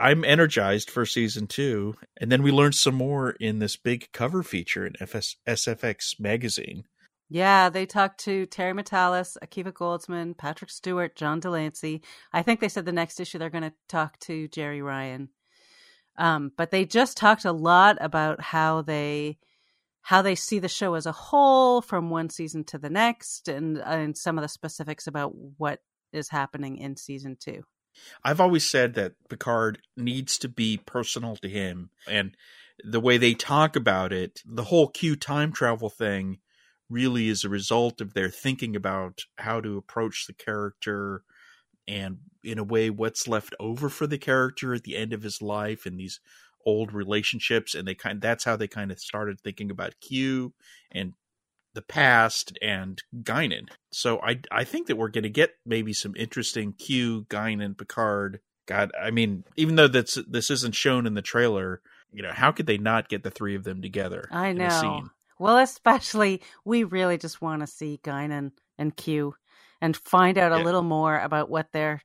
i'm 0.00 0.24
energized 0.24 0.90
for 0.90 1.04
season 1.06 1.46
two 1.46 1.94
and 2.16 2.30
then 2.32 2.42
we 2.42 2.50
learned 2.50 2.74
some 2.74 2.94
more 2.94 3.30
in 3.32 3.58
this 3.58 3.76
big 3.76 4.10
cover 4.12 4.42
feature 4.42 4.86
in 4.86 4.94
FS- 5.00 5.36
sfx 5.46 6.18
magazine 6.18 6.84
Yeah, 7.32 7.68
they 7.68 7.86
talked 7.86 8.18
to 8.24 8.44
Terry 8.46 8.72
Matalas, 8.72 9.36
Akiva 9.40 9.72
Goldsman, 9.72 10.36
Patrick 10.36 10.68
Stewart, 10.68 11.14
John 11.14 11.38
de 11.38 11.48
Lancie. 11.48 12.02
I 12.32 12.42
think 12.42 12.58
they 12.58 12.68
said 12.68 12.86
the 12.86 12.92
next 12.92 13.20
issue 13.20 13.38
they're 13.38 13.50
going 13.50 13.70
to 13.70 13.72
talk 13.88 14.18
to 14.20 14.48
Jeri 14.48 14.84
Ryan. 14.84 15.28
Um, 16.18 16.50
but 16.56 16.72
they 16.72 16.84
just 16.84 17.16
talked 17.16 17.44
a 17.44 17.52
lot 17.52 17.98
about 18.00 18.40
how 18.42 18.82
they 18.82 19.38
how 20.02 20.22
they 20.22 20.34
see 20.34 20.58
the 20.58 20.68
show 20.68 20.94
as 20.94 21.06
a 21.06 21.12
whole 21.12 21.82
from 21.82 22.10
one 22.10 22.30
season 22.30 22.64
to 22.64 22.78
the 22.78 22.90
next, 22.90 23.48
and 23.48 23.78
and 23.78 24.16
some 24.18 24.36
of 24.36 24.42
the 24.42 24.48
specifics 24.48 25.06
about 25.06 25.32
what 25.56 25.78
is 26.12 26.28
happening 26.30 26.78
in 26.78 26.96
season 26.96 27.36
two. 27.38 27.62
I've 28.24 28.40
always 28.40 28.68
said 28.68 28.94
that 28.94 29.14
Picard 29.28 29.80
needs 29.96 30.38
to 30.38 30.48
be 30.48 30.78
personal 30.78 31.36
to 31.36 31.48
him. 31.48 31.90
And 32.08 32.36
the 32.82 33.00
way 33.00 33.18
they 33.18 33.34
talk 33.34 33.76
about 33.76 34.12
it, 34.12 34.42
the 34.46 34.64
whole 34.64 34.88
Q 34.88 35.16
time 35.16 35.52
travel 35.52 35.90
thing 35.90 36.38
really 36.88 37.28
is 37.28 37.44
a 37.44 37.48
result 37.48 38.00
of 38.00 38.14
their 38.14 38.28
thinking 38.28 38.74
about 38.74 39.20
how 39.38 39.60
to 39.60 39.76
approach 39.76 40.26
the 40.26 40.32
character 40.32 41.22
and, 41.86 42.18
in 42.42 42.58
a 42.58 42.64
way, 42.64 42.90
what's 42.90 43.28
left 43.28 43.54
over 43.58 43.88
for 43.88 44.06
the 44.06 44.18
character 44.18 44.74
at 44.74 44.84
the 44.84 44.96
end 44.96 45.12
of 45.12 45.22
his 45.22 45.40
life 45.42 45.86
and 45.86 45.98
these 45.98 46.20
old 46.66 46.92
relationships. 46.92 47.74
And 47.74 47.86
they 47.86 47.94
kind 47.94 48.20
that's 48.20 48.44
how 48.44 48.56
they 48.56 48.68
kind 48.68 48.90
of 48.90 49.00
started 49.00 49.40
thinking 49.40 49.70
about 49.70 50.00
Q 50.00 50.52
and 50.90 51.14
the 51.74 51.82
past 51.82 52.56
and 52.62 53.00
Guinan. 53.22 53.68
So 53.92 54.20
I 54.22 54.40
I 54.50 54.64
think 54.64 54.86
that 54.88 54.96
we're 54.96 55.08
going 55.08 55.24
to 55.24 55.30
get 55.30 55.52
maybe 55.64 55.92
some 55.92 56.14
interesting 56.16 56.72
Q, 56.74 57.26
Guinan, 57.30 57.76
Picard. 57.76 58.40
God, 58.66 58.92
I 59.00 59.10
mean, 59.10 59.44
even 59.56 59.76
though 59.76 59.88
that's 59.88 60.18
this 60.28 60.50
isn't 60.50 60.74
shown 60.74 61.06
in 61.06 61.14
the 61.14 61.22
trailer, 61.22 61.80
you 62.12 62.22
know, 62.22 62.32
how 62.32 62.52
could 62.52 62.66
they 62.66 62.78
not 62.78 63.08
get 63.08 63.22
the 63.22 63.30
three 63.30 63.54
of 63.56 63.64
them 63.64 63.82
together? 63.82 64.30
I 64.30 64.52
in 64.54 64.66
a 64.66 64.70
know. 64.70 64.70
scene? 64.70 65.10
Well, 65.38 65.58
especially 65.58 66.42
we 66.64 66.84
really 66.84 67.18
just 67.18 67.40
want 67.40 67.60
to 67.62 67.66
see 67.66 68.00
Guinan 68.02 68.52
and 68.78 68.96
Q, 68.96 69.34
and 69.80 69.96
find 69.96 70.38
out 70.38 70.52
a 70.52 70.58
Yeah. 70.58 70.64
little 70.64 70.82
more 70.82 71.18
about 71.18 71.50
what 71.50 71.72
their 71.72 72.02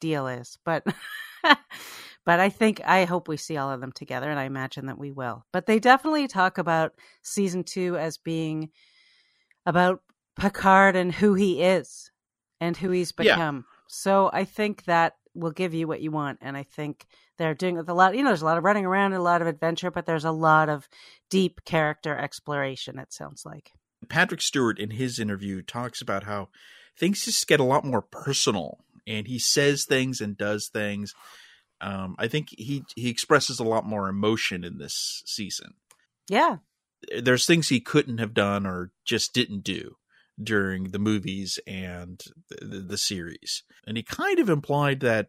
deal 0.00 0.26
is. 0.28 0.58
But 0.64 0.84
but 1.44 2.40
I 2.40 2.48
think 2.48 2.80
I 2.84 3.04
hope 3.04 3.28
we 3.28 3.36
see 3.36 3.56
all 3.56 3.70
of 3.70 3.80
them 3.80 3.92
together 3.92 4.30
and 4.30 4.38
I 4.38 4.44
imagine 4.44 4.86
that 4.86 4.98
we 4.98 5.12
will. 5.12 5.44
But 5.52 5.66
they 5.66 5.78
definitely 5.78 6.28
talk 6.28 6.58
about 6.58 6.94
season 7.22 7.64
2 7.64 7.96
as 7.96 8.18
being 8.18 8.70
about 9.66 10.02
Picard 10.38 10.96
and 10.96 11.12
who 11.12 11.34
he 11.34 11.62
is 11.62 12.10
and 12.60 12.76
who 12.76 12.90
he's 12.90 13.12
Yeah. 13.18 13.34
become. 13.34 13.64
So 13.88 14.30
I 14.32 14.44
think 14.44 14.84
that 14.84 15.16
will 15.34 15.50
give 15.50 15.74
you 15.74 15.86
what 15.86 16.00
you 16.00 16.10
want 16.10 16.38
and 16.40 16.56
I 16.56 16.64
think 16.64 17.06
they're 17.38 17.54
doing 17.54 17.76
with 17.76 17.88
a 17.88 17.94
lot 17.94 18.16
you 18.16 18.22
know 18.22 18.30
there's 18.30 18.42
a 18.42 18.46
lot 18.46 18.58
of 18.58 18.64
running 18.64 18.84
around 18.84 19.12
and 19.12 19.20
a 19.20 19.22
lot 19.22 19.40
of 19.40 19.46
adventure 19.46 19.90
but 19.90 20.04
there's 20.04 20.24
a 20.24 20.32
lot 20.32 20.68
of 20.68 20.88
deep 21.30 21.64
character 21.64 22.16
exploration 22.16 22.98
it 22.98 23.12
sounds 23.12 23.44
like. 23.46 23.70
Patrick 24.08 24.40
Stewart 24.40 24.78
in 24.78 24.90
his 24.90 25.18
interview 25.20 25.62
talks 25.62 26.00
about 26.02 26.24
how 26.24 26.48
things 26.98 27.24
just 27.24 27.46
get 27.46 27.60
a 27.60 27.64
lot 27.64 27.84
more 27.84 28.02
personal 28.02 28.78
and 29.06 29.28
he 29.28 29.38
says 29.38 29.84
things 29.84 30.20
and 30.20 30.36
does 30.36 30.68
things. 30.68 31.14
Um, 31.80 32.16
I 32.18 32.26
think 32.28 32.48
he 32.58 32.82
he 32.96 33.08
expresses 33.08 33.58
a 33.60 33.64
lot 33.64 33.86
more 33.86 34.08
emotion 34.08 34.64
in 34.64 34.78
this 34.78 35.22
season. 35.26 35.74
Yeah. 36.28 36.56
There's 37.22 37.46
things 37.46 37.68
he 37.68 37.80
couldn't 37.80 38.18
have 38.18 38.34
done 38.34 38.66
or 38.66 38.92
just 39.04 39.32
didn't 39.34 39.64
do 39.64 39.96
during 40.42 40.84
the 40.90 40.98
movies 40.98 41.58
and 41.66 42.22
the, 42.48 42.80
the 42.80 42.98
series. 42.98 43.62
And 43.86 43.96
he 43.96 44.02
kind 44.02 44.38
of 44.38 44.48
implied 44.48 45.00
that 45.00 45.28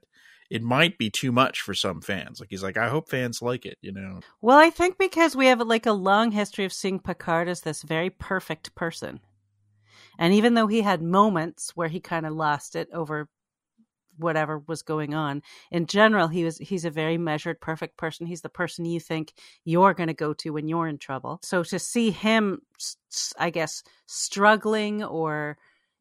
it 0.50 0.62
might 0.62 0.98
be 0.98 1.10
too 1.10 1.32
much 1.32 1.62
for 1.62 1.74
some 1.74 2.01
fans. 2.01 2.40
Like 2.40 2.50
he's 2.50 2.63
like, 2.63 2.78
I 2.78 2.90
hope 2.90 3.10
fans 3.10 3.42
like 3.42 3.66
it, 3.66 3.78
you 3.82 3.92
know. 3.94 4.20
Well, 4.42 4.58
I 4.58 4.70
think 4.70 4.98
because 4.98 5.36
we 5.36 5.48
have 5.48 5.62
like 5.62 5.86
a 5.86 5.94
long 5.94 6.32
history 6.32 6.66
of 6.66 6.74
seeing 6.74 7.00
Picard 7.00 7.48
as 7.48 7.62
this 7.62 7.84
very 7.84 8.10
perfect 8.10 8.75
person. 8.75 9.22
And 10.20 10.34
even 10.34 10.54
though 10.54 10.68
he 10.68 10.82
had 10.82 11.01
moments 11.01 11.75
where 11.75 11.88
he 11.88 12.01
kind 12.01 12.25
of 12.25 12.34
lost 12.34 12.75
it 12.75 12.90
over 12.94 13.30
whatever 14.22 14.60
was 14.68 14.82
going 14.82 15.13
on, 15.13 15.42
in 15.72 15.86
general 15.86 16.28
he 16.28 16.44
was 16.44 16.58
he's 16.58 16.86
a 16.86 16.90
very 16.90 17.18
measured 17.18 17.60
perfect 17.60 17.98
person. 17.98 18.25
He's 18.25 18.42
the 18.42 18.50
person 18.50 18.86
you 18.86 19.00
think 19.00 19.34
you're 19.66 19.94
going 19.94 20.08
to 20.08 20.13
go 20.13 20.34
to 20.36 20.51
when 20.51 20.68
you're 20.68 20.88
in 20.88 20.98
trouble. 20.98 21.40
So 21.44 21.63
to 21.63 21.80
see 21.80 22.12
him 22.12 22.62
I 23.38 23.50
guess 23.50 23.84
struggling 24.06 25.04
or 25.04 25.58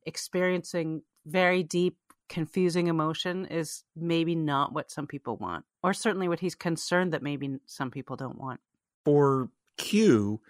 experiencing 0.06 1.02
very 1.26 1.62
deep 1.62 1.96
confusing 2.28 2.86
emotion 2.86 3.44
is 3.46 3.82
maybe 3.96 4.36
not 4.36 4.72
what 4.72 4.90
some 4.90 5.06
people 5.06 5.36
want 5.36 5.64
or 5.82 5.92
certainly 5.92 6.28
what 6.28 6.38
he's 6.38 6.54
concerned 6.54 7.12
that 7.12 7.22
maybe 7.22 7.58
some 7.66 7.90
people 7.90 8.14
don't 8.14 8.38
want 8.38 8.60
for 9.04 9.48
Q 9.76 10.40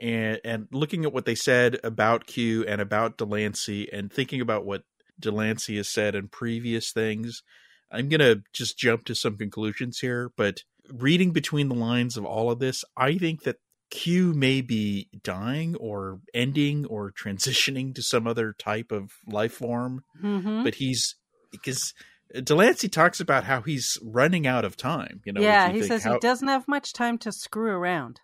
and 0.00 0.40
and 0.44 0.68
looking 0.72 1.04
at 1.04 1.12
what 1.12 1.26
they 1.26 1.36
said 1.36 1.78
about 1.84 2.26
Q 2.26 2.64
and 2.66 2.80
about 2.80 3.18
de 3.18 3.24
Lancie 3.24 3.92
and 3.92 4.12
thinking 4.12 4.40
about 4.40 4.64
what 4.64 4.82
de 5.18 5.30
Lancie 5.30 5.76
has 5.76 5.88
said 5.88 6.14
in 6.14 6.28
previous 6.28 6.92
things, 6.92 7.42
I'm 7.90 8.08
gonna 8.08 8.36
just 8.52 8.78
jump 8.78 9.04
to 9.04 9.14
some 9.14 9.36
conclusions 9.36 9.98
here. 10.00 10.30
But 10.36 10.62
reading 10.92 11.32
between 11.32 11.68
the 11.68 11.74
lines 11.74 12.16
of 12.16 12.24
all 12.24 12.50
of 12.50 12.58
this, 12.58 12.84
I 12.96 13.18
think 13.18 13.42
that 13.42 13.56
Q 13.90 14.34
may 14.34 14.60
be 14.60 15.08
dying 15.22 15.74
or 15.76 16.20
ending 16.34 16.86
or 16.86 17.10
transitioning 17.24 17.94
to 17.94 18.02
some 18.02 18.26
other 18.26 18.52
type 18.52 18.92
of 18.92 19.12
life 19.26 19.54
form, 19.54 20.04
mm-hmm. 20.22 20.62
but 20.64 20.76
he's 20.76 21.16
because 21.50 21.94
de 22.42 22.54
Lancie 22.54 22.88
talks 22.88 23.20
about 23.20 23.44
how 23.44 23.62
he's 23.62 23.98
running 24.02 24.46
out 24.46 24.64
of 24.64 24.76
time. 24.76 25.22
You 25.24 25.32
know, 25.32 25.40
yeah 25.40 25.68
you 25.68 25.82
he 25.82 25.88
says 25.88 26.04
how- 26.04 26.14
he 26.14 26.18
doesn't 26.18 26.48
have 26.48 26.68
much 26.68 26.92
time 26.92 27.18
to 27.18 27.32
screw 27.32 27.70
around 27.70 28.20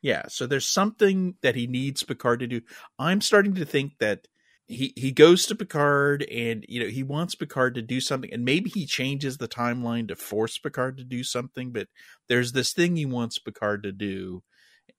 Yeah, 0.00 0.24
so 0.28 0.46
there's 0.46 0.66
something 0.66 1.34
that 1.42 1.56
he 1.56 1.66
needs 1.66 2.02
Picard 2.02 2.40
to 2.40 2.46
do. 2.46 2.62
I'm 2.98 3.20
starting 3.20 3.54
to 3.56 3.66
think 3.66 3.98
that 3.98 4.28
he 4.70 4.92
he 4.96 5.10
goes 5.10 5.46
to 5.46 5.54
Picard 5.54 6.22
and 6.30 6.64
you 6.68 6.80
know 6.80 6.88
he 6.88 7.02
wants 7.02 7.34
Picard 7.34 7.74
to 7.74 7.82
do 7.82 8.00
something 8.00 8.32
and 8.32 8.44
maybe 8.44 8.70
he 8.70 8.86
changes 8.86 9.36
the 9.36 9.48
timeline 9.48 10.08
to 10.08 10.16
force 10.16 10.58
Picard 10.58 10.96
to 10.98 11.04
do 11.04 11.24
something 11.24 11.72
but 11.72 11.88
there's 12.28 12.52
this 12.52 12.72
thing 12.72 12.96
he 12.96 13.06
wants 13.06 13.38
Picard 13.38 13.82
to 13.82 13.92
do 13.92 14.42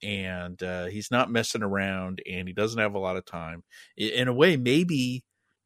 and 0.04 0.62
uh, 0.64 0.86
he's 0.86 1.12
not 1.12 1.32
messing 1.32 1.64
around 1.64 2.22
and 2.30 2.48
he 2.48 2.54
doesn't 2.54 2.80
have 2.80 2.96
a 2.96 3.00
lot 3.00 3.18
of 3.18 3.26
time. 3.26 3.64
In 3.98 4.28
a 4.28 4.34
way 4.34 4.58
maybe 4.58 5.24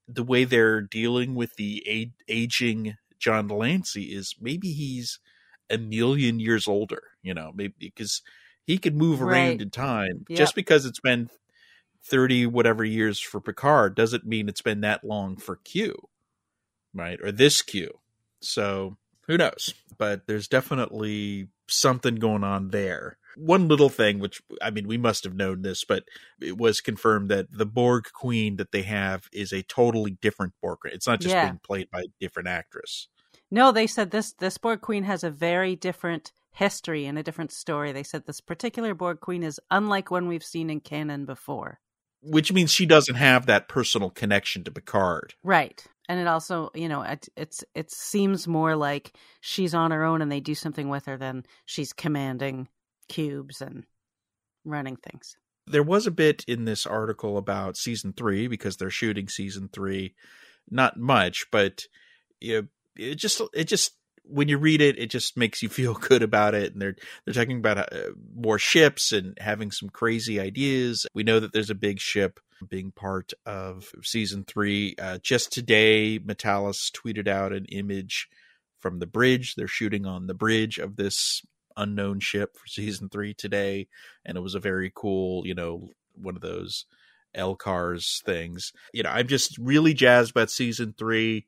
the 0.07 0.23
way 0.23 0.43
they're 0.43 0.81
dealing 0.81 1.35
with 1.35 1.55
the 1.55 1.83
a- 1.87 2.13
aging 2.31 2.95
John 3.17 3.47
de 3.47 3.55
Lancie 3.55 4.13
is 4.13 4.35
maybe 4.39 4.71
he's 4.73 5.19
a 5.69 5.77
million 5.77 6.39
years 6.39 6.67
older, 6.67 7.01
you 7.23 7.33
know, 7.33 7.51
maybe 7.55 7.73
because 7.79 8.21
he 8.65 8.77
could 8.77 8.95
move 8.95 9.21
Right. 9.21 9.47
around 9.47 9.61
in 9.61 9.69
time. 9.71 10.25
Yep. 10.29 10.37
Just 10.37 10.55
because 10.55 10.85
it's 10.85 10.99
been 10.99 11.29
30 12.05 12.45
whatever 12.47 12.83
years 12.85 13.19
for 13.19 13.41
Picard 13.41 13.95
doesn't 13.95 14.25
mean 14.25 14.47
it's 14.49 14.61
been 14.61 14.81
that 14.81 15.03
long 15.03 15.37
for 15.37 15.55
Q, 15.57 15.95
right? 16.93 17.19
Or 17.23 17.31
this 17.31 17.61
Q. 17.61 17.99
So 18.41 18.97
who 19.27 19.37
knows? 19.37 19.73
But 19.97 20.27
there's 20.27 20.47
definitely 20.47 21.47
something 21.67 22.15
going 22.15 22.43
on 22.43 22.69
there. 22.69 23.17
One 23.37 23.67
little 23.67 23.89
thing, 23.89 24.19
which 24.19 24.41
I 24.61 24.69
mean, 24.69 24.87
we 24.87 24.97
must 24.97 25.23
have 25.25 25.35
known 25.35 25.61
this, 25.61 25.83
but 25.83 26.03
it 26.39 26.57
was 26.57 26.79
confirmed 26.79 27.29
that 27.31 27.47
the 27.51 27.65
Borg 27.65 28.05
Queen 28.13 28.55
that 28.57 28.71
they 28.71 28.83
have 28.83 29.27
is 29.33 29.51
a 29.51 29.63
totally 29.63 30.11
different 30.21 30.53
Borg. 30.61 30.79
Queen. 30.81 30.93
It's 30.93 31.07
not 31.07 31.19
just 31.21 31.33
Yeah. 31.33 31.45
being 31.47 31.59
played 31.63 31.89
by 31.91 32.01
a 32.01 32.13
different 32.19 32.47
actress. 32.47 33.07
no 33.51 33.71
they 33.71 33.87
said 33.87 34.09
this 34.11 34.33
this 34.33 34.57
borg 34.57 34.81
queen 34.81 35.03
has 35.03 35.23
a 35.23 35.29
very 35.29 35.75
different 35.75 36.31
history 36.51 37.05
and 37.05 37.17
a 37.19 37.23
different 37.23 37.51
story 37.51 37.91
they 37.91 38.01
said 38.03 38.25
this 38.25 38.41
particular 38.41 38.95
borg 38.95 39.19
queen 39.19 39.43
is 39.43 39.59
unlike 39.69 40.09
one 40.09 40.27
we've 40.27 40.43
seen 40.43 40.69
in 40.69 40.79
canon 40.79 41.25
before 41.25 41.79
Which 42.25 42.51
means 42.51 42.71
she 42.71 42.85
doesn't 42.85 43.15
have 43.15 43.45
that 43.45 43.67
personal 43.67 44.09
connection 44.09 44.63
to 44.63 44.71
Picard. 44.71 45.33
right. 45.43 45.83
And 46.07 46.19
it 46.19 46.27
also 46.27 46.69
you 46.75 46.87
know 46.87 47.01
it, 47.01 47.27
it's 47.35 47.63
it 47.73 47.91
seems 47.91 48.47
more 48.47 48.75
like 48.75 49.13
she's 49.41 49.73
on 49.73 49.91
her 49.91 50.03
own 50.03 50.21
and 50.21 50.31
they 50.31 50.39
do 50.39 50.53
something 50.53 50.87
with 50.89 51.05
her 51.05 51.17
than 51.17 51.45
she's 51.65 51.93
commanding 51.93 52.67
cubes 53.09 53.59
and 53.61 53.85
running 54.63 54.97
things. 54.97 55.35
There 55.67 55.83
was 55.83 56.05
a 56.05 56.11
bit 56.11 56.45
in 56.47 56.65
this 56.65 56.85
article 56.85 57.37
about 57.37 57.75
season 57.75 58.13
three 58.13 58.47
because 58.47 58.77
they're 58.77 58.91
shooting 58.91 59.27
season 59.27 59.69
three. 59.73 60.13
Not 60.69 60.97
much 60.97 61.47
but 61.51 61.85
you 62.39 62.61
know, 62.61 62.67
it 62.95 63.15
just 63.15 63.41
it 63.53 63.63
just 63.63 63.93
when 64.27 64.47
you 64.47 64.57
read 64.57 64.81
it 64.81 64.97
it 64.97 65.09
just 65.09 65.37
makes 65.37 65.61
you 65.61 65.69
feel 65.69 65.93
good 66.09 66.23
about 66.23 66.53
it 66.53 66.73
and 66.73 66.81
they're 66.81 66.95
they're 67.25 67.33
talking 67.33 67.57
about 67.57 67.77
uh, 67.77 68.11
more 68.35 68.59
ships 68.59 69.11
and 69.11 69.37
having 69.39 69.71
some 69.71 69.89
crazy 69.89 70.39
ideas 70.39 71.05
we 71.13 71.23
know 71.23 71.39
that 71.39 71.53
there's 71.53 71.69
a 71.69 71.75
big 71.75 71.99
ship 71.99 72.39
being 72.69 72.91
part 72.91 73.33
of 73.45 73.91
season 74.01 74.43
three 74.45 74.95
uh, 74.99 75.17
just 75.21 75.51
today 75.51 76.19
Matalas 76.19 76.91
tweeted 76.91 77.27
out 77.27 77.53
an 77.53 77.65
image 77.65 78.29
from 78.79 78.99
the 78.99 79.07
bridge 79.07 79.55
they're 79.55 79.67
shooting 79.67 80.05
on 80.05 80.27
the 80.27 80.33
bridge 80.33 80.77
of 80.77 80.95
this 80.95 81.41
unknown 81.77 82.19
ship 82.19 82.55
for 82.57 82.67
season 82.67 83.09
three 83.09 83.33
today 83.33 83.87
and 84.25 84.37
it 84.37 84.41
was 84.41 84.55
a 84.55 84.59
very 84.59 84.91
cool, 84.93 85.45
you 85.45 85.53
know, 85.53 85.89
one 86.15 86.35
of 86.35 86.41
those 86.41 86.85
LCARS 87.35 88.23
things. 88.23 88.71
You 88.93 89.03
know, 89.03 89.09
I'm 89.09 89.27
just 89.27 89.57
really 89.57 89.93
jazzed 89.93 90.31
about 90.31 90.49
season 90.49 90.95
three. 90.97 91.45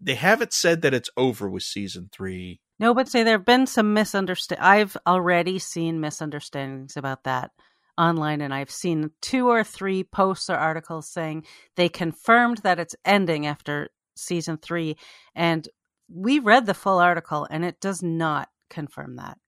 They 0.00 0.14
haven't 0.14 0.52
said 0.52 0.82
that 0.82 0.94
it's 0.94 1.10
over 1.16 1.48
with 1.48 1.64
season 1.64 2.08
three. 2.12 2.60
No, 2.78 2.94
but 2.94 3.08
say 3.08 3.22
there 3.22 3.38
have 3.38 3.44
been 3.44 3.66
some 3.66 3.92
misunderstand. 3.92 4.60
I've 4.60 4.96
already 5.06 5.58
seen 5.58 6.00
misunderstandings 6.00 6.96
about 6.96 7.24
that 7.24 7.50
online, 7.96 8.40
and 8.40 8.54
I've 8.54 8.70
seen 8.70 9.10
two 9.20 9.48
or 9.48 9.64
three 9.64 10.04
posts 10.04 10.48
or 10.48 10.54
articles 10.54 11.08
saying 11.08 11.44
they 11.74 11.88
confirmed 11.88 12.58
that 12.58 12.78
it's 12.78 12.94
ending 13.04 13.46
after 13.46 13.88
season 14.14 14.56
three, 14.58 14.96
and 15.34 15.68
we 16.08 16.38
read 16.38 16.66
the 16.66 16.74
full 16.74 16.98
article, 16.98 17.46
and 17.50 17.64
it 17.64 17.80
does 17.80 18.02
not 18.02 18.48
confirm 18.70 19.16
that. 19.16 19.38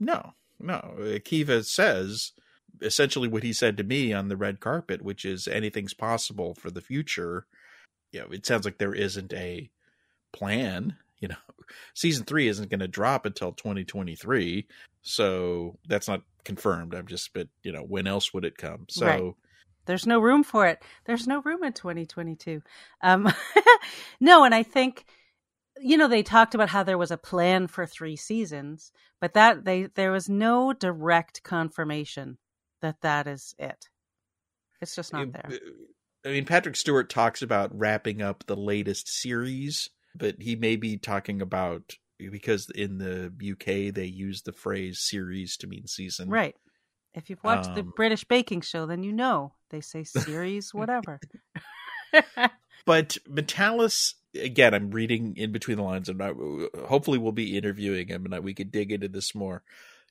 No, 0.00 0.32
no. 0.58 0.94
Akiva 0.98 1.64
says 1.64 2.32
essentially 2.82 3.28
what 3.28 3.42
he 3.42 3.52
said 3.52 3.76
to 3.76 3.84
me 3.84 4.12
on 4.12 4.28
the 4.28 4.36
red 4.36 4.60
carpet, 4.60 5.02
which 5.02 5.24
is 5.24 5.46
anything's 5.46 5.94
possible 5.94 6.54
for 6.54 6.70
the 6.70 6.80
future. 6.80 7.46
You 8.12 8.20
know, 8.20 8.26
it 8.30 8.46
sounds 8.46 8.64
like 8.64 8.78
there 8.78 8.94
isn't 8.94 9.32
a 9.32 9.70
plan. 10.32 10.96
You 11.20 11.28
know, 11.28 11.36
season 11.94 12.24
three 12.24 12.48
isn't 12.48 12.70
going 12.70 12.80
to 12.80 12.88
drop 12.88 13.26
until 13.26 13.52
2023. 13.52 14.66
So 15.02 15.78
that's 15.86 16.08
not 16.08 16.22
confirmed. 16.44 16.94
I'm 16.94 17.06
just, 17.06 17.32
but, 17.32 17.48
you 17.62 17.72
know, 17.72 17.82
when 17.82 18.06
else 18.06 18.32
would 18.34 18.44
it 18.44 18.56
come? 18.56 18.86
So. 18.88 19.06
Right. 19.06 19.34
There's 19.86 20.06
no 20.06 20.20
room 20.20 20.44
for 20.44 20.66
it. 20.66 20.80
There's 21.06 21.26
no 21.26 21.40
room 21.40 21.64
in 21.64 21.72
2022. 21.72 22.62
Um, 23.02 23.32
no, 24.20 24.44
and 24.44 24.54
I 24.54 24.62
think 24.62 25.04
you 25.80 25.96
know 25.96 26.08
they 26.08 26.22
talked 26.22 26.54
about 26.54 26.68
how 26.68 26.82
there 26.82 26.98
was 26.98 27.10
a 27.10 27.16
plan 27.16 27.66
for 27.66 27.86
three 27.86 28.16
seasons, 28.16 28.92
but 29.20 29.34
that 29.34 29.64
they 29.64 29.88
there 29.94 30.12
was 30.12 30.28
no 30.28 30.72
direct 30.72 31.42
confirmation 31.42 32.38
that 32.82 33.00
that 33.00 33.26
is 33.26 33.54
it. 33.58 33.88
It's 34.80 34.94
just 34.94 35.12
not 35.12 35.32
there. 35.32 35.58
I 36.24 36.28
mean, 36.28 36.44
Patrick 36.44 36.76
Stewart 36.76 37.08
talks 37.08 37.42
about 37.42 37.76
wrapping 37.76 38.20
up 38.20 38.44
the 38.46 38.56
latest 38.56 39.08
series, 39.08 39.88
but 40.14 40.36
he 40.40 40.54
may 40.56 40.76
be 40.76 40.98
talking 40.98 41.40
about 41.40 41.96
because 42.18 42.68
in 42.70 42.98
the 42.98 43.32
UK 43.52 43.94
they 43.94 44.04
use 44.04 44.42
the 44.42 44.52
phrase 44.52 45.00
series 45.00 45.56
to 45.58 45.66
mean 45.66 45.86
season. 45.86 46.28
Right. 46.28 46.54
If 47.14 47.30
you've 47.30 47.42
watched 47.42 47.74
the 47.74 47.80
Um, 47.80 47.92
British 47.96 48.24
baking 48.24 48.60
show, 48.60 48.86
then 48.86 49.02
you 49.02 49.12
know 49.12 49.54
they 49.70 49.80
say 49.80 50.04
series, 50.04 50.74
whatever. 50.74 51.20
but 52.84 53.16
Matalas, 53.28 54.14
again, 54.34 54.74
I'm 54.74 54.90
reading 54.90 55.36
in 55.36 55.52
between 55.52 55.78
the 55.78 55.82
lines, 55.82 56.08
and 56.08 56.22
I, 56.22 56.32
hopefully 56.86 57.18
we'll 57.18 57.32
be 57.32 57.56
interviewing 57.56 58.08
him, 58.08 58.26
and 58.26 58.44
we 58.44 58.54
could 58.54 58.70
dig 58.70 58.92
into 58.92 59.08
this 59.08 59.34
more. 59.34 59.62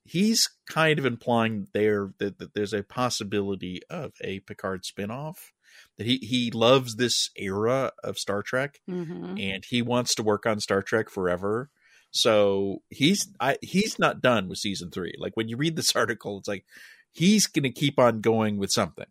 He's 0.06 0.50
kind 0.68 0.98
of 0.98 1.06
implying 1.06 1.68
there 1.74 2.14
that, 2.18 2.40
that 2.40 2.54
there's 2.54 2.74
a 2.74 2.84
possibility 2.84 3.82
of 3.90 4.14
a 4.22 4.40
Picard 4.40 4.84
spinoff. 4.84 5.52
That 5.98 6.08
he 6.08 6.18
he 6.18 6.52
loves 6.52 6.96
this 6.96 7.30
era 7.36 7.92
of 8.04 8.18
Star 8.18 8.42
Trek, 8.42 8.82
hmm 8.88 9.36
and 9.38 9.64
he 9.66 9.82
wants 9.82 10.16
to 10.16 10.24
work 10.24 10.46
on 10.46 10.60
Star 10.60 10.82
Trek 10.82 11.10
forever. 11.10 11.70
So 12.12 12.82
he's 12.90 13.28
I, 13.40 13.58
he's 13.62 14.00
not 14.00 14.22
done 14.22 14.50
with 14.50 14.58
season 14.58 14.92
three. 14.92 15.14
Like 15.18 15.38
when 15.38 15.48
you 15.48 15.58
read 15.58 15.76
this 15.76 15.96
article, 15.96 16.40
it's 16.40 16.48
like 16.48 16.66
he's 17.12 17.48
going 17.48 17.64
to 17.64 17.70
keep 17.70 18.00
on 18.00 18.22
going 18.22 18.58
with 18.58 18.72
something 18.72 19.06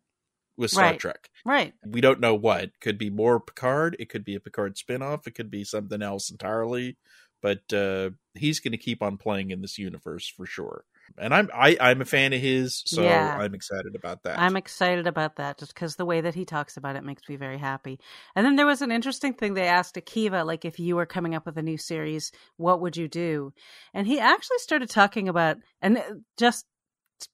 with 0.57 0.71
Star 0.71 0.91
Right. 0.91 0.99
Trek. 0.99 1.31
Right. 1.45 1.75
We 1.87 2.01
don't 2.01 2.21
know 2.21 2.35
what. 2.35 2.71
Could 2.81 2.99
be 2.99 3.11
more 3.11 3.39
Picard. 3.41 3.97
It 3.99 4.09
could 4.09 4.25
be 4.25 4.35
a 4.35 4.41
Picard 4.41 4.77
spinoff. 4.77 5.27
It 5.27 5.35
could 5.35 5.51
be 5.51 5.65
something 5.65 6.03
else 6.03 6.31
entirely. 6.31 6.97
But 7.41 7.73
uh, 7.73 8.11
he's 8.35 8.59
going 8.59 8.73
to 8.73 8.79
keep 8.79 9.01
on 9.01 9.17
playing 9.17 9.53
in 9.53 9.63
this 9.63 9.79
universe 9.79 10.29
for 10.29 10.45
sure. 10.45 10.85
And 11.17 11.35
I'm 11.35 11.49
I, 11.55 11.77
I'm 11.81 12.01
a 12.01 12.05
fan 12.05 12.33
of 12.33 12.41
his, 12.41 12.83
so 12.87 13.03
Yeah. 13.03 13.37
I'm 13.39 13.55
excited 13.55 13.95
about 13.95 14.23
that. 14.25 14.39
I'm 14.39 14.57
excited 14.57 15.07
about 15.07 15.37
that 15.37 15.59
just 15.59 15.75
because 15.75 15.97
the 15.97 16.05
way 16.05 16.21
that 16.21 16.35
he 16.35 16.45
talks 16.45 16.77
about 16.77 16.97
it 16.97 17.05
makes 17.05 17.29
me 17.29 17.37
very 17.37 17.59
happy. 17.59 17.99
And 18.37 18.45
then 18.45 18.57
there 18.57 18.67
was 18.67 18.83
an 18.83 18.93
interesting 18.93 19.35
thing 19.35 19.55
they 19.55 19.67
asked 19.67 19.95
Akiva, 19.97 20.45
like 20.45 20.65
if 20.65 20.79
you 20.79 20.97
were 20.97 21.07
coming 21.07 21.35
up 21.35 21.47
with 21.47 21.57
a 21.57 21.63
new 21.63 21.79
series, 21.79 22.31
what 22.57 22.81
would 22.81 22.97
you 22.97 23.09
do? 23.09 23.53
And 23.95 24.07
he 24.07 24.21
actually 24.21 24.59
started 24.59 24.91
talking 24.91 25.29
about, 25.29 25.57
and 25.81 25.99
uh, 25.99 26.03
just 26.37 26.67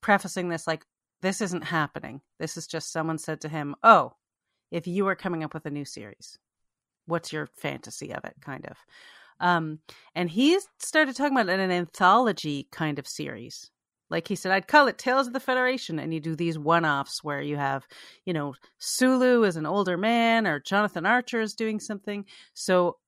prefacing 0.00 0.48
this, 0.48 0.66
like, 0.66 0.84
this 1.20 1.40
isn't 1.40 1.64
happening. 1.64 2.20
This 2.38 2.56
is 2.56 2.66
just 2.66 2.92
someone 2.92 3.18
said 3.18 3.40
to 3.40 3.48
him, 3.48 3.74
oh, 3.82 4.12
if 4.70 4.86
you 4.86 5.04
were 5.04 5.14
coming 5.16 5.42
up 5.42 5.54
with 5.54 5.66
a 5.66 5.70
new 5.70 5.84
series, 5.84 6.38
what's 7.06 7.32
your 7.32 7.48
fantasy 7.56 8.12
of 8.12 8.24
it, 8.24 8.34
kind 8.40 8.66
of? 8.66 8.76
Um, 9.40 9.80
and 10.14 10.30
he 10.30 10.58
started 10.78 11.16
talking 11.16 11.36
about 11.36 11.48
an 11.48 11.70
anthology 11.70 12.68
kind 12.70 12.98
of 12.98 13.06
series. 13.06 13.70
Like 14.10 14.28
he 14.28 14.36
said, 14.36 14.52
I'd 14.52 14.68
call 14.68 14.86
it 14.86 14.98
Tales 14.98 15.26
of 15.26 15.32
the 15.32 15.40
Federation, 15.40 15.98
and 15.98 16.12
you 16.12 16.20
do 16.20 16.36
these 16.36 16.58
one-offs 16.58 17.24
where 17.24 17.40
you 17.42 17.56
have, 17.56 17.86
you 18.24 18.32
know, 18.32 18.54
Sulu 18.78 19.44
as 19.44 19.56
an 19.56 19.66
older 19.66 19.96
man, 19.96 20.46
or 20.46 20.60
Jonathan 20.60 21.06
Archer 21.06 21.40
is 21.40 21.54
doing 21.54 21.80
something. 21.80 22.24
So, 22.52 22.98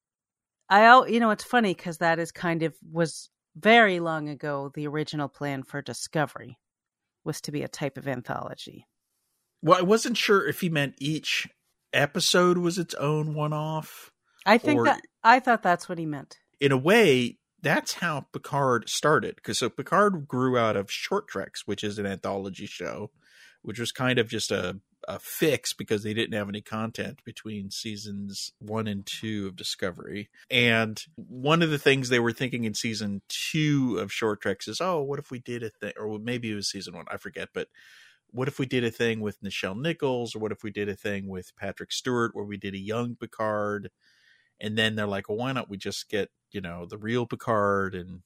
I, 0.69 1.07
you 1.07 1.21
know, 1.21 1.31
it's 1.31 1.45
funny 1.45 1.75
because 1.75 1.99
that 1.99 2.19
is 2.19 2.33
kind 2.33 2.63
of 2.63 2.75
was 2.91 3.31
very 3.57 4.01
long 4.01 4.29
ago 4.29 4.71
the 4.75 4.87
original 4.87 5.29
plan 5.29 5.63
for 5.63 5.81
Discovery 5.81 6.59
was 7.25 7.41
to 7.43 7.53
be 7.53 7.63
a 7.63 7.69
type 7.69 7.97
of 7.99 8.09
anthology. 8.09 8.87
well, 9.63 9.79
I 9.79 9.83
wasn't 9.83 10.17
sure 10.17 10.47
if 10.47 10.61
he 10.61 10.69
meant 10.69 10.95
each 10.99 11.49
episode 11.93 12.59
was 12.59 12.79
its 12.79 12.95
own 12.95 13.35
one 13.35 13.53
off. 13.53 14.11
I 14.47 14.59
think 14.59 14.81
Or- 14.81 14.85
that 14.85 15.03
I 15.23 15.41
thought 15.41 15.63
that's 15.63 15.89
what 15.89 15.99
he 15.99 16.07
meant. 16.07 16.39
in 16.61 16.73
a 16.73 16.79
way, 16.79 17.39
that's 17.61 17.95
how 17.95 18.27
Picard 18.33 18.89
started. 18.89 19.35
Because 19.37 19.59
so 19.59 19.69
Picard 19.69 20.27
grew 20.29 20.57
out 20.57 20.77
of 20.77 20.91
Short 20.91 21.27
Treks, 21.29 21.67
which 21.67 21.83
is 21.83 21.99
an 21.99 22.07
anthology 22.07 22.67
show, 22.67 23.11
which 23.63 23.79
was 23.81 23.91
kind 23.93 24.19
of 24.19 24.29
just 24.29 24.51
a, 24.53 24.79
a 25.09 25.19
fix 25.19 25.73
because 25.75 26.03
they 26.05 26.15
didn't 26.15 26.35
have 26.35 26.49
any 26.49 26.61
content 26.61 27.21
between 27.25 27.71
seasons 27.71 28.53
one 28.61 28.87
and 28.87 29.05
two 29.05 29.47
of 29.49 29.57
Discovery. 29.57 30.31
And 30.51 31.03
one 31.17 31.61
of 31.63 31.71
the 31.71 31.79
things 31.79 32.09
they 32.09 32.21
were 32.21 32.33
thinking 32.33 32.65
in 32.65 32.75
season 32.75 33.23
two 33.29 33.99
of 33.99 34.13
Short 34.13 34.41
Treks 34.41 34.69
is, 34.69 34.81
oh, 34.81 35.03
what 35.03 35.19
if 35.19 35.31
we 35.31 35.41
did 35.41 35.63
a 35.65 35.71
thing, 35.71 35.93
or 35.99 36.19
maybe 36.19 36.53
it 36.53 36.55
was 36.55 36.71
season 36.71 36.95
one, 36.95 37.07
I 37.11 37.17
forget, 37.17 37.49
but 37.53 37.69
what 38.31 38.49
if 38.49 38.59
we 38.59 38.67
did 38.67 38.85
a 38.85 38.91
thing 38.91 39.21
with 39.21 39.41
Nichelle 39.43 39.81
Nichols, 39.81 40.35
or 40.37 40.39
what 40.41 40.53
if 40.53 40.63
we 40.63 40.71
did 40.71 40.89
a 40.89 40.97
thing 40.97 41.29
with 41.29 41.57
Patrick 41.57 41.91
Stewart, 41.93 42.33
where 42.35 42.45
we 42.45 42.57
did 42.57 42.75
a 42.75 42.79
young 42.79 43.17
Picard? 43.17 43.91
And 44.61 44.77
then 44.77 44.95
they're 44.97 45.07
like, 45.07 45.29
well, 45.29 45.39
why 45.39 45.53
not 45.53 45.69
we 45.71 45.77
just 45.77 46.09
get 46.09 46.31
you 46.53 46.61
know 46.61 46.87
the 46.87 46.99
real 46.99 47.27
Picard 47.27 47.95
and 47.95 48.21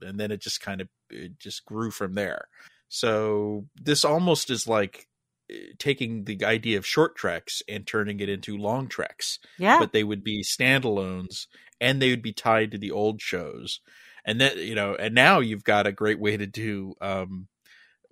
and 0.00 0.18
then 0.18 0.30
it 0.30 0.40
just 0.40 0.60
kind 0.60 0.80
of 0.80 0.88
it 1.10 1.38
just 1.38 1.64
grew 1.64 1.90
from 1.90 2.14
there. 2.14 2.48
So 2.88 3.66
this 3.80 4.04
almost 4.04 4.50
is 4.50 4.66
like 4.68 5.06
eh, 5.50 5.72
taking 5.78 6.24
the 6.24 6.44
idea 6.44 6.78
of 6.78 6.86
short 6.86 7.16
treks 7.16 7.62
and 7.68 7.86
turning 7.86 8.20
it 8.20 8.28
into 8.28 8.56
long 8.56 8.88
treks, 8.88 9.38
Yeah, 9.58 9.78
but 9.78 9.92
they 9.92 10.04
would 10.04 10.22
be 10.24 10.42
standalones 10.42 11.46
and 11.80 12.00
they 12.00 12.10
would 12.10 12.22
be 12.22 12.32
tied 12.32 12.70
to 12.72 12.78
the 12.78 12.90
old 12.90 13.20
shows. 13.20 13.80
And 14.24 14.40
then 14.40 14.58
you 14.58 14.74
know, 14.74 14.94
and 14.94 15.14
now 15.14 15.40
you've 15.40 15.64
got 15.64 15.86
a 15.86 15.92
great 15.92 16.20
way 16.20 16.36
to 16.36 16.46
do 16.46 16.94
um 17.00 17.48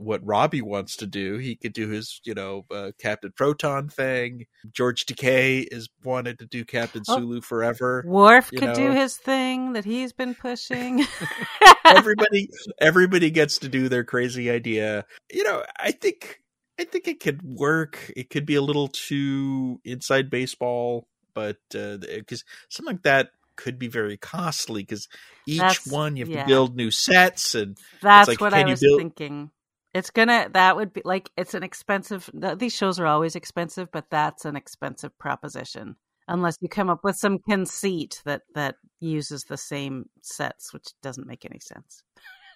what 0.00 0.24
Robbie 0.26 0.62
wants 0.62 0.96
to 0.96 1.06
do. 1.06 1.36
He 1.36 1.56
could 1.56 1.72
do 1.74 1.88
his, 1.88 2.20
you 2.24 2.32
know, 2.34 2.64
uh, 2.70 2.92
Captain 2.98 3.32
Proton 3.36 3.88
thing. 3.88 4.46
George 4.72 5.04
Takei 5.04 5.66
is 5.70 5.88
wanted 6.02 6.38
to 6.38 6.46
do 6.46 6.64
Captain 6.64 7.02
Oh. 7.06 7.16
Sulu 7.18 7.40
forever. 7.42 8.02
Worf 8.06 8.50
could 8.50 8.72
do 8.74 8.90
his 8.92 9.16
thing 9.16 9.74
that 9.74 9.84
he's 9.84 10.12
been 10.12 10.34
pushing. 10.34 11.04
everybody 11.84 12.48
everybody 12.80 13.30
gets 13.30 13.58
to 13.58 13.68
do 13.68 13.88
their 13.88 14.04
crazy 14.04 14.50
idea. 14.50 15.04
You 15.30 15.44
know, 15.44 15.62
I 15.78 15.90
think 15.92 16.40
I 16.78 16.84
think 16.84 17.06
it 17.08 17.20
could 17.20 17.42
work. 17.42 18.10
It 18.16 18.30
could 18.30 18.46
be 18.46 18.54
a 18.54 18.62
little 18.62 18.88
too 18.88 19.80
inside 19.84 20.30
baseball, 20.30 21.06
but 21.34 21.58
because 21.70 22.44
something 22.68 22.94
like 22.94 23.02
that 23.02 23.30
could 23.56 23.78
be 23.78 23.88
very 23.88 24.16
costly 24.16 24.82
because 24.82 25.06
each 25.46 25.58
That's- 25.58 25.86
one 25.86 26.16
you 26.16 26.24
have 26.24 26.30
yeah. 26.34 26.42
to 26.42 26.48
build 26.48 26.74
new 26.76 26.90
sets 26.90 27.54
and 27.54 27.76
That's 28.00 28.28
like, 28.28 28.40
what 28.40 28.54
can 28.54 28.64
I 28.64 28.66
you 28.66 28.70
was 28.72 28.80
build- 28.80 28.98
thinking. 28.98 29.50
It's 29.92 30.10
gonna. 30.10 30.48
That 30.52 30.76
would 30.76 30.92
be 30.92 31.02
like 31.04 31.30
it's 31.36 31.54
an 31.54 31.62
expensive. 31.62 32.30
These 32.56 32.74
shows 32.74 33.00
are 33.00 33.06
always 33.06 33.34
expensive, 33.34 33.88
but 33.92 34.10
that's 34.10 34.44
an 34.44 34.56
expensive 34.56 35.16
proposition 35.18 35.96
unless 36.30 36.56
you 36.60 36.68
come 36.68 36.88
up 36.88 37.02
with 37.02 37.16
some 37.16 37.38
conceit 37.40 38.22
that 38.24 38.42
that 38.54 38.76
uses 39.00 39.44
the 39.44 39.56
same 39.56 40.08
sets, 40.22 40.72
which 40.72 40.86
doesn't 41.02 41.26
make 41.26 41.44
any 41.44 41.58
sense. 41.60 42.02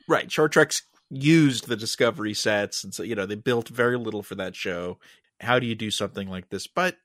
right. 0.08 0.30
Short 0.30 0.52
Treks 0.52 0.82
used 1.10 1.66
the 1.66 1.76
Discovery 1.76 2.34
sets, 2.34 2.84
and 2.84 2.94
so 2.94 3.02
you 3.02 3.14
know 3.14 3.26
they 3.26 3.34
built 3.34 3.68
very 3.68 3.98
little 3.98 4.22
for 4.22 4.36
that 4.36 4.56
show. 4.56 4.98
How 5.40 5.58
do 5.58 5.66
you 5.66 5.74
do 5.74 5.90
something 5.90 6.28
like 6.28 6.48
this? 6.48 6.66
But 6.66 6.96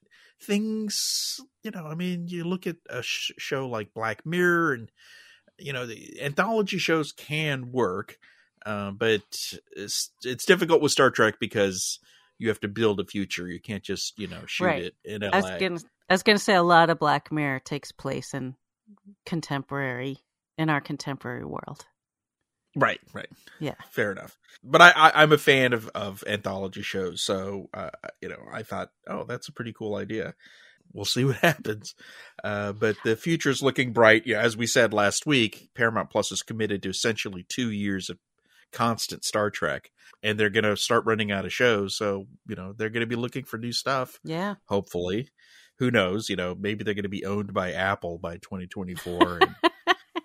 things, 0.42 1.39
you 1.63 1.72
know, 1.72 1.86
I 1.86 1.96
mean, 1.96 2.28
you 2.28 2.44
look 2.44 2.68
at 2.68 2.78
a 2.89 3.02
sh- 3.02 3.32
show 3.38 3.68
like 3.68 3.94
Black 3.94 4.26
Mirror, 4.26 4.74
and 4.74 4.92
you 5.58 5.74
know, 5.74 5.86
the 5.86 6.22
anthology 6.22 6.78
shows 6.78 7.12
can 7.12 7.72
work, 7.72 8.18
uh, 8.65 8.91
but 8.91 9.22
it's 9.76 10.12
it's 10.24 10.45
difficult 10.45 10.82
with 10.82 10.91
Star 10.91 11.10
Trek 11.12 11.36
because 11.39 12.00
you 12.38 12.50
have 12.50 12.60
to 12.62 12.67
build 12.67 13.00
a 13.00 13.06
future. 13.06 13.48
You 13.48 13.60
can't 13.60 13.84
just 13.84 14.17
you 14.17 14.28
know 14.28 14.41
shoot 14.45 14.65
Right. 14.65 14.84
it 14.84 14.95
in 15.04 15.24
I 15.24 15.36
was 15.38 15.50
gonna. 15.60 15.80
I 16.10 16.13
was 16.13 16.24
gonna 16.24 16.39
say 16.39 16.56
a 16.56 16.63
lot 16.63 16.89
of 16.89 17.00
Black 17.00 17.32
Mirror 17.32 17.60
takes 17.60 17.91
place 17.91 18.34
in 18.34 18.56
contemporary 19.26 20.17
in 20.58 20.69
our 20.69 20.82
contemporary 20.82 21.45
world. 21.45 21.86
Right, 22.76 23.00
right. 23.13 23.30
Yeah. 23.60 23.76
fair 23.89 24.12
enough. 24.12 24.38
But 24.63 24.82
I, 24.82 24.89
I 24.91 25.24
I'm 25.24 25.32
a 25.32 25.38
fan 25.38 25.74
of 25.74 25.88
of 25.95 26.24
anthology 26.28 26.82
shows, 26.82 27.24
so 27.24 27.69
uh, 27.74 27.89
you 28.22 28.30
know 28.30 28.41
I 28.52 28.63
thought, 28.63 28.91
oh, 29.08 29.24
that's 29.24 29.48
a 29.48 29.52
pretty 29.54 29.74
cool 29.74 29.95
idea. 29.95 30.36
We'll 30.93 31.06
see 31.06 31.26
what 31.26 31.36
happens. 31.41 31.95
Uh, 32.43 32.74
but 32.74 32.95
the 33.04 33.15
future 33.15 33.50
is 33.50 33.62
looking 33.63 33.91
bright. 33.93 34.24
Yeah, 34.26 34.41
as 34.41 34.56
we 34.58 34.67
said 34.67 34.93
last 34.93 35.26
week, 35.26 35.69
Paramount 35.76 36.10
Plus 36.10 36.32
is 36.32 36.41
committed 36.43 36.84
to 36.84 36.89
essentially 36.89 37.43
two 37.48 37.72
years 37.72 38.10
of 38.10 38.17
constant 38.71 39.23
Star 39.23 39.49
Trek, 39.49 39.91
and 40.23 40.39
they're 40.39 40.49
going 40.49 40.63
to 40.63 40.77
start 40.77 41.05
running 41.05 41.32
out 41.32 41.45
of 41.45 41.53
shows. 41.53 41.95
So 41.95 42.27
you 42.47 42.55
know 42.55 42.73
they're 42.73 42.89
going 42.89 43.01
to 43.01 43.08
be 43.08 43.15
looking 43.15 43.43
for 43.43 43.58
new 43.58 43.71
stuff. 43.73 44.19
Yeah. 44.23 44.55
Hopefully, 44.65 45.29
who 45.79 45.91
knows? 45.91 46.29
You 46.29 46.36
know, 46.36 46.55
maybe 46.60 46.84
they're 46.84 46.93
going 46.93 47.03
to 47.03 47.10
be 47.10 47.25
owned 47.25 47.53
by 47.53 47.73
Apple 47.73 48.17
by 48.17 48.38
2024. 48.38 49.39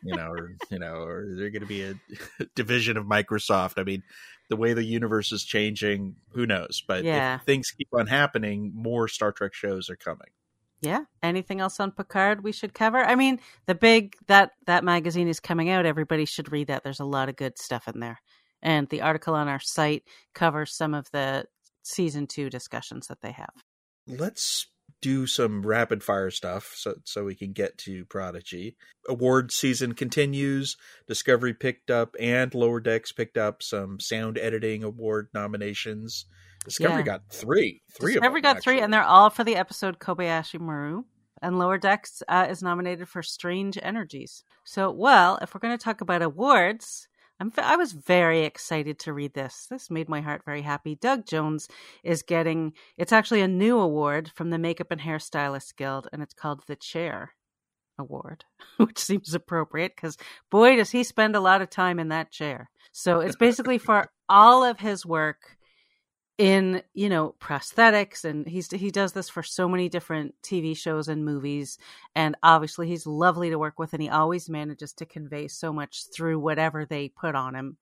And, 0.07 0.11
you 0.11 0.17
know, 0.17 0.29
or 0.29 0.51
you 0.71 0.79
know, 0.79 0.97
or 0.97 1.25
they're 1.35 1.49
going 1.51 1.63
to 1.63 1.67
be 1.67 1.83
a 1.83 1.95
division 2.55 2.99
of 2.99 3.07
Microsoft. 3.07 3.75
I 3.79 3.85
mean, 3.85 4.03
the 4.51 4.57
way 4.57 4.75
the 4.75 4.85
universe 4.85 5.33
is 5.33 5.45
changing, 5.45 6.17
who 6.33 6.45
knows? 6.45 6.83
But 6.87 7.05
Yeah. 7.05 7.37
if 7.37 7.43
things 7.43 7.71
keep 7.71 7.89
on 7.95 8.07
happening, 8.07 8.73
more 8.75 9.09
Star 9.09 9.33
Trek 9.33 9.55
shows 9.55 9.89
are 9.89 9.97
coming. 9.97 10.29
Yeah. 10.85 11.05
Anything 11.23 11.61
else 11.61 11.81
on 11.81 11.91
Picard 11.91 12.45
we 12.45 12.53
should 12.53 12.75
cover? 12.75 12.99
I 12.99 13.15
mean, 13.15 13.41
the 13.67 13.75
big 13.75 14.15
that 14.27 14.53
that 14.67 14.85
magazine 14.85 15.29
is 15.29 15.41
coming 15.41 15.71
out. 15.71 15.87
Everybody 15.87 16.25
should 16.25 16.53
read 16.53 16.69
that. 16.69 16.85
There's 16.85 17.01
a 17.01 17.05
lot 17.05 17.29
of 17.29 17.37
good 17.37 17.59
stuff 17.59 17.89
in 17.89 18.01
there. 18.01 18.21
And 18.63 18.89
the 18.89 19.03
article 19.03 19.35
on 19.35 19.49
our 19.49 19.61
site 19.61 20.05
covers 20.35 20.75
some 20.75 20.95
of 20.95 21.11
the 21.13 21.47
season 21.83 22.27
2 22.27 22.49
discussions 22.51 23.09
that 23.09 23.21
they 23.21 23.33
have. 23.33 23.53
Let's 24.07 24.69
do 25.03 25.27
some 25.27 25.67
rapid 25.67 26.03
fire 26.03 26.31
stuff 26.31 26.73
so 26.77 26.95
so 27.05 27.25
we 27.25 27.35
can 27.35 27.53
get 27.53 27.77
to 27.77 28.07
Prodigy. 28.07 28.77
Award 29.09 29.53
season 29.53 29.93
continues. 29.93 30.77
Discovery 31.07 31.53
picked 31.53 31.91
up 31.91 32.17
and 32.19 32.55
Lower 32.55 32.81
Decks 32.81 33.13
picked 33.13 33.37
up 33.37 33.63
some 33.63 34.01
sound 34.01 34.39
editing 34.39 34.83
award 34.83 35.29
nominations. 35.35 36.25
Discovery 36.65 36.99
Yeah. 36.99 37.03
got 37.03 37.23
three. 37.31 37.83
Three 37.93 38.15
Discovery 38.15 38.41
of 38.41 38.43
them. 38.43 38.55
got 38.55 38.63
three, 38.63 38.81
and 38.81 38.93
they're 38.93 39.03
all 39.03 39.31
for 39.31 39.45
the 39.45 39.57
episode 39.57 39.99
Kobayashi 39.99 40.59
Maru. 40.61 41.05
And 41.43 41.59
Lower 41.59 41.77
Decks 41.79 42.23
uh, 42.29 42.47
is 42.49 42.63
nominated 42.63 43.09
for 43.09 43.23
Strange 43.23 43.79
Energies. 43.83 44.45
So, 44.65 44.91
well, 44.91 45.39
if 45.43 45.55
we're 45.55 45.61
going 45.61 45.77
to 45.77 45.83
talk 45.85 46.01
about 46.01 46.23
awards, 46.23 47.07
I'm, 47.39 47.53
I 47.59 47.77
was 47.77 47.93
very 47.93 48.45
excited 48.45 48.99
to 49.01 49.13
read 49.13 49.35
this. 49.35 49.67
This 49.69 49.91
made 49.91 50.09
my 50.09 50.23
heart 50.23 50.43
very 50.47 50.63
happy. 50.63 50.95
Doug 50.95 51.27
Jones 51.27 51.69
is 52.03 52.23
getting, 52.23 52.73
it's 52.97 53.13
actually 53.13 53.43
a 53.43 53.49
new 53.49 53.79
award 53.79 54.31
from 54.35 54.51
the 54.51 54.59
Makeup 54.59 54.91
and 54.91 55.01
Hairstylist 55.03 55.77
Guild, 55.77 56.09
and 56.13 56.23
it's 56.23 56.33
called 56.35 56.63
the 56.67 56.77
Chair 56.77 57.35
Award, 57.99 58.45
which 58.79 58.99
seems 58.99 59.35
appropriate 59.35 59.95
because 59.97 60.17
boy, 60.51 60.77
does 60.77 60.93
he 60.93 61.05
spend 61.05 61.37
a 61.37 61.41
lot 61.41 61.61
of 61.61 61.69
time 61.69 61.99
in 61.99 62.09
that 62.09 62.31
chair. 62.31 62.71
So 62.93 63.21
it's 63.21 63.37
basically 63.37 63.79
for 63.79 64.11
all 64.29 64.65
of 64.65 64.81
his 64.81 65.05
work 65.05 65.57
in 66.37 66.83
you 66.95 67.09
know 67.09 67.35
prosthetics 67.41 68.25
and 68.25 68.47
he's 68.49 68.71
he 68.71 68.91
does 68.91 69.13
this 69.13 69.29
for 69.29 69.43
so 69.43 69.69
many 69.69 69.89
different 69.89 70.35
TV 70.43 70.77
shows 70.77 71.07
and 71.07 71.25
movies 71.25 71.79
and 72.17 72.37
obviously 72.43 72.89
he's 72.89 73.07
lovely 73.07 73.51
to 73.51 73.59
work 73.59 73.79
with 73.79 73.93
and 73.93 74.03
he 74.03 74.09
always 74.09 74.49
manages 74.49 74.93
to 74.93 75.07
convey 75.07 75.47
so 75.47 75.73
much 75.73 76.07
through 76.13 76.39
whatever 76.39 76.85
they 76.85 77.09
put 77.09 77.37
on 77.37 77.55
him. 77.55 77.77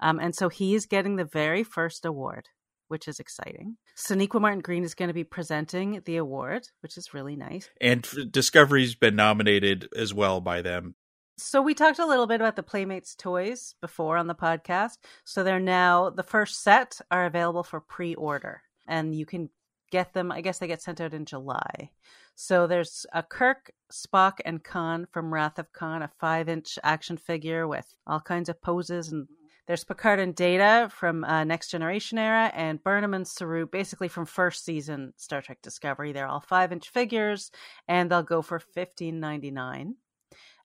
Um, 0.00 0.18
and 0.18 0.34
so 0.34 0.48
he 0.48 0.74
is 0.74 0.86
getting 0.86 1.16
the 1.16 1.24
very 1.24 1.62
first 1.62 2.06
award 2.06 2.48
which 2.88 3.08
is 3.08 3.20
exciting. 3.20 3.76
Sonequa 3.96 4.38
Martin 4.40 4.60
Green 4.60 4.84
is 4.84 4.94
going 4.94 5.08
to 5.08 5.14
be 5.14 5.24
presenting 5.24 6.00
the 6.06 6.16
award 6.16 6.68
which 6.80 6.96
is 6.96 7.12
really 7.12 7.36
nice. 7.36 7.68
And 7.80 8.06
Discovery's 8.30 8.94
been 8.94 9.16
nominated 9.16 9.88
as 9.94 10.14
well 10.14 10.40
by 10.40 10.62
them 10.62 10.94
so 11.42 11.60
we 11.60 11.74
talked 11.74 11.98
a 11.98 12.06
little 12.06 12.26
bit 12.26 12.40
about 12.40 12.56
the 12.56 12.62
Playmates 12.62 13.14
toys 13.14 13.74
before 13.80 14.16
on 14.16 14.26
the 14.26 14.34
podcast. 14.34 14.98
So 15.24 15.42
they're 15.42 15.60
now 15.60 16.10
the 16.10 16.22
first 16.22 16.62
set 16.62 17.00
are 17.10 17.26
available 17.26 17.62
for 17.62 17.80
pre-order 17.80 18.62
and 18.86 19.14
you 19.14 19.26
can 19.26 19.50
get 19.90 20.14
them 20.14 20.32
I 20.32 20.40
guess 20.40 20.58
they 20.58 20.66
get 20.66 20.82
sent 20.82 21.00
out 21.00 21.14
in 21.14 21.24
July. 21.24 21.90
So 22.34 22.66
there's 22.66 23.04
a 23.12 23.22
Kirk, 23.22 23.70
Spock 23.92 24.34
and 24.44 24.64
Khan 24.64 25.06
from 25.10 25.32
Wrath 25.32 25.58
of 25.58 25.72
Khan, 25.72 26.02
a 26.02 26.10
5-inch 26.22 26.78
action 26.82 27.16
figure 27.18 27.68
with 27.68 27.94
all 28.06 28.20
kinds 28.20 28.48
of 28.48 28.62
poses 28.62 29.12
and 29.12 29.28
there's 29.66 29.84
Picard 29.84 30.18
and 30.18 30.34
Data 30.34 30.88
from 30.90 31.22
uh, 31.22 31.44
Next 31.44 31.70
Generation 31.70 32.18
era, 32.18 32.50
and 32.52 32.82
Burnham 32.82 33.14
and 33.14 33.26
Saru 33.26 33.64
basically 33.64 34.08
from 34.08 34.26
first 34.26 34.64
season 34.64 35.12
Star 35.16 35.40
Trek 35.40 35.62
Discovery. 35.62 36.12
They're 36.12 36.26
all 36.26 36.40
five 36.40 36.72
inch 36.72 36.88
figures, 36.90 37.52
and 37.86 38.10
they'll 38.10 38.24
go 38.24 38.42
for 38.42 38.58
fifteen 38.58 39.20
ninety 39.20 39.52
nine. 39.52 39.94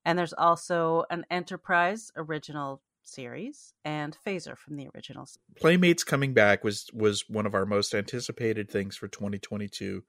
And 0.08 0.18
there's 0.18 0.32
also 0.32 1.04
an 1.10 1.26
Enterprise 1.30 2.14
original 2.16 2.82
series 3.04 3.74
and 3.84 4.18
Phaser 4.26 4.58
from 4.58 4.78
the 4.78 4.88
originals. 4.96 5.38
Playmates 5.58 6.06
coming 6.06 6.34
back 6.34 6.64
was 6.64 6.88
was 6.94 7.26
one 7.28 7.46
of 7.46 7.54
our 7.54 7.66
most 7.66 7.94
anticipated 7.94 8.72
things 8.72 8.96
for 8.96 9.10
2022. 9.10 10.06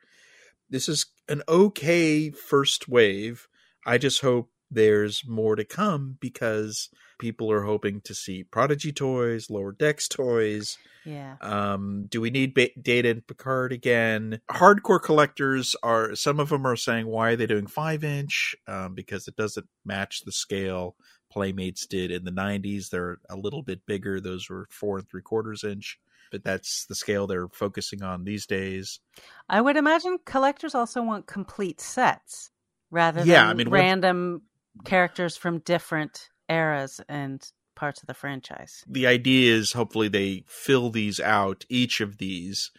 This 0.70 0.88
is 0.88 1.06
an 1.28 1.42
okay 1.48 2.30
first 2.30 2.88
wave. 2.88 3.48
I 3.84 3.98
just 3.98 4.20
hope 4.20 4.52
there's 4.70 5.22
more 5.26 5.56
to 5.56 5.64
come 5.64 6.16
because 6.20 6.88
people 7.18 7.50
are 7.50 7.62
hoping 7.62 8.00
to 8.02 8.14
see 8.14 8.44
Prodigy 8.44 8.92
toys, 8.92 9.50
Lower 9.50 9.72
Decks 9.72 10.08
toys. 10.08 10.76
Yeah. 11.04 11.36
Um, 11.40 12.06
do 12.08 12.20
we 12.20 12.30
need 12.30 12.54
ba- 12.54 12.70
Data 12.80 13.08
and 13.10 13.26
Picard 13.26 13.72
again? 13.72 14.40
Hardcore 14.50 15.02
collectors 15.02 15.74
are 15.82 16.14
some 16.14 16.38
of 16.38 16.50
them 16.50 16.66
are 16.66 16.76
saying 16.76 17.06
why 17.06 17.30
are 17.30 17.36
they 17.36 17.46
doing 17.46 17.66
five 17.66 18.04
inch? 18.04 18.54
Um, 18.66 18.94
because 18.94 19.26
it 19.26 19.36
doesn't 19.36 19.66
match 19.84 20.24
the 20.24 20.32
scale 20.32 20.96
Playmates 21.30 21.86
did 21.86 22.10
in 22.10 22.24
the 22.24 22.30
'90s. 22.30 22.90
They're 22.90 23.18
a 23.28 23.36
little 23.36 23.62
bit 23.62 23.86
bigger. 23.86 24.20
Those 24.20 24.48
were 24.48 24.66
four 24.70 24.98
and 24.98 25.08
three 25.08 25.22
quarters 25.22 25.64
inch. 25.64 25.98
But 26.30 26.44
that's 26.44 26.84
the 26.86 26.94
scale 26.94 27.26
they're 27.26 27.48
focusing 27.48 28.02
on 28.02 28.24
these 28.24 28.46
days. 28.46 29.00
I 29.48 29.62
would 29.62 29.76
imagine 29.78 30.18
collectors 30.26 30.74
also 30.74 31.02
want 31.02 31.26
complete 31.26 31.80
sets 31.80 32.50
rather 32.90 33.24
Yeah, 33.24 33.42
than 33.42 33.50
I 33.50 33.54
mean, 33.54 33.68
random 33.70 34.42
characters 34.84 35.36
from 35.36 35.58
different 35.60 36.28
eras 36.48 37.00
and 37.08 37.50
parts 37.74 38.02
of 38.02 38.06
the 38.06 38.14
franchise. 38.14 38.82
the 38.88 39.06
idea 39.06 39.54
is 39.54 39.72
hopefully 39.72 40.08
they 40.08 40.42
fill 40.48 40.90
these 40.90 41.20
out 41.20 41.64
each 41.68 42.00
of 42.00 42.18
these 42.18 42.72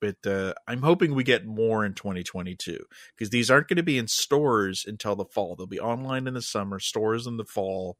but 0.00 0.16
uh, 0.26 0.54
i'm 0.68 0.82
hoping 0.82 1.12
we 1.14 1.24
get 1.24 1.44
more 1.44 1.84
in 1.84 1.92
2022 1.92 2.78
because 3.16 3.30
these 3.30 3.50
aren't 3.50 3.66
going 3.66 3.76
to 3.76 3.82
be 3.82 3.98
in 3.98 4.06
stores 4.06 4.84
until 4.86 5.16
the 5.16 5.24
fall 5.24 5.56
they'll 5.56 5.66
be 5.66 5.80
online 5.80 6.28
in 6.28 6.34
the 6.34 6.42
summer 6.42 6.78
stores 6.78 7.26
in 7.26 7.36
the 7.36 7.44
fall 7.44 7.96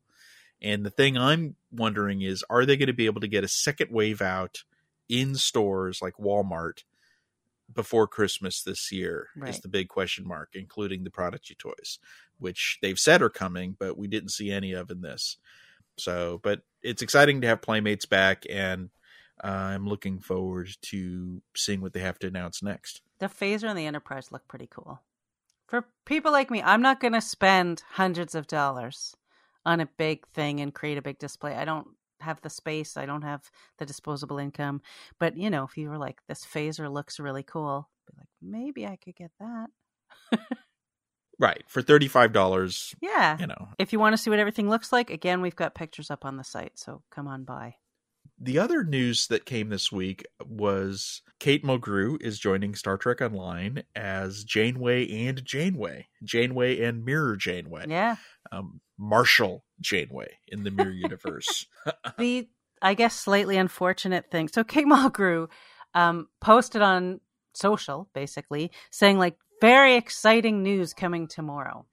and 0.62 0.86
the 0.86 0.90
thing 0.90 1.18
i'm 1.18 1.56
wondering 1.72 2.22
is 2.22 2.44
are 2.48 2.64
they 2.64 2.76
going 2.76 2.86
to 2.86 2.92
be 2.92 3.06
able 3.06 3.20
to 3.20 3.26
get 3.26 3.42
a 3.42 3.48
second 3.48 3.90
wave 3.90 4.22
out 4.22 4.58
in 5.08 5.34
stores 5.34 6.00
like 6.00 6.14
walmart 6.20 6.84
before 7.72 8.06
christmas 8.06 8.62
this 8.62 8.92
year 8.92 9.28
is 9.46 9.60
the 9.60 9.68
big 9.68 9.88
question 9.88 10.26
mark 10.26 10.50
including 10.54 11.04
the 11.04 11.10
prodigy 11.10 11.54
toys 11.54 11.98
which 12.38 12.78
they've 12.82 12.98
said 12.98 13.22
are 13.22 13.30
coming 13.30 13.74
but 13.78 13.96
we 13.96 14.06
didn't 14.06 14.30
see 14.30 14.50
any 14.50 14.72
of 14.72 14.90
in 14.90 15.00
this 15.00 15.38
so, 15.98 16.40
but 16.42 16.62
it's 16.82 17.02
exciting 17.02 17.40
to 17.40 17.46
have 17.46 17.62
Playmates 17.62 18.06
back, 18.06 18.44
and 18.50 18.90
uh, 19.42 19.48
I'm 19.48 19.86
looking 19.86 20.18
forward 20.18 20.70
to 20.82 21.42
seeing 21.56 21.80
what 21.80 21.92
they 21.92 22.00
have 22.00 22.18
to 22.20 22.26
announce 22.26 22.62
next. 22.62 23.00
The 23.18 23.26
Phaser 23.26 23.68
and 23.68 23.78
the 23.78 23.86
Enterprise 23.86 24.32
look 24.32 24.46
pretty 24.48 24.68
cool. 24.68 25.00
For 25.66 25.86
people 26.04 26.32
like 26.32 26.50
me, 26.50 26.62
I'm 26.62 26.82
not 26.82 27.00
going 27.00 27.14
to 27.14 27.20
spend 27.20 27.82
hundreds 27.92 28.34
of 28.34 28.46
dollars 28.46 29.14
on 29.64 29.80
a 29.80 29.86
big 29.86 30.26
thing 30.28 30.60
and 30.60 30.74
create 30.74 30.98
a 30.98 31.02
big 31.02 31.18
display. 31.18 31.54
I 31.54 31.64
don't 31.64 31.88
have 32.20 32.40
the 32.40 32.50
space, 32.50 32.96
I 32.96 33.06
don't 33.06 33.22
have 33.22 33.50
the 33.78 33.86
disposable 33.86 34.38
income. 34.38 34.82
But, 35.18 35.36
you 35.36 35.50
know, 35.50 35.64
if 35.64 35.76
you 35.76 35.88
were 35.88 35.98
like, 35.98 36.20
this 36.28 36.44
Phaser 36.44 36.90
looks 36.92 37.18
really 37.20 37.42
cool, 37.42 37.88
be 38.06 38.14
like, 38.18 38.28
maybe 38.42 38.86
I 38.86 38.96
could 38.96 39.16
get 39.16 39.30
that. 39.40 39.68
Right 41.36 41.64
for 41.66 41.82
thirty 41.82 42.06
five 42.06 42.32
dollars, 42.32 42.94
Yeah. 43.00 43.36
you 43.38 43.48
know. 43.48 43.68
If 43.76 43.92
you 43.92 43.98
want 43.98 44.12
to 44.12 44.16
see 44.16 44.30
what 44.30 44.38
everything 44.38 44.70
looks 44.70 44.92
like, 44.92 45.10
again, 45.10 45.40
we've 45.40 45.56
got 45.56 45.74
pictures 45.74 46.08
up 46.08 46.24
on 46.24 46.36
the 46.36 46.44
site, 46.44 46.78
so 46.78 47.02
come 47.10 47.26
on 47.26 47.42
by. 47.42 47.74
The 48.38 48.58
other 48.58 48.82
news 48.84 49.28
that 49.28 49.46
came 49.46 49.68
this 49.68 49.92
week 49.92 50.26
was 50.44 51.22
Kate 51.38 51.64
Mulgrew 51.64 52.20
is 52.20 52.38
joining 52.38 52.74
Star 52.74 52.96
Trek 52.96 53.20
Online 53.20 53.84
as 53.94 54.42
Janeway 54.44 55.08
and 55.26 55.44
Janeway, 55.44 56.08
Janeway 56.22 56.80
and 56.82 57.04
Mirror 57.04 57.36
Janeway, 57.36 57.86
Yeah. 57.88 58.16
um, 58.50 58.80
Marshall 58.98 59.64
Janeway 59.80 60.38
in 60.48 60.64
the 60.64 60.70
Mirror 60.70 60.90
universe. 60.90 61.66
the 62.18 62.48
I 62.82 62.94
guess 62.94 63.14
slightly 63.14 63.56
unfortunate 63.56 64.30
thing. 64.30 64.48
So 64.48 64.64
Kate 64.64 64.86
Mulgrew 64.86 65.48
um, 65.94 66.28
posted 66.40 66.82
on 66.82 67.20
social, 67.54 68.10
basically 68.14 68.72
saying 68.90 69.16
like 69.18 69.36
very 69.60 69.94
exciting 69.94 70.62
news 70.62 70.92
coming 70.92 71.28
tomorrow. 71.28 71.86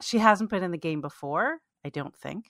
She 0.00 0.18
hasn't 0.18 0.48
been 0.48 0.62
in 0.62 0.70
the 0.70 0.78
game 0.78 1.00
before, 1.00 1.58
I 1.84 1.88
don't 1.88 2.16
think. 2.16 2.46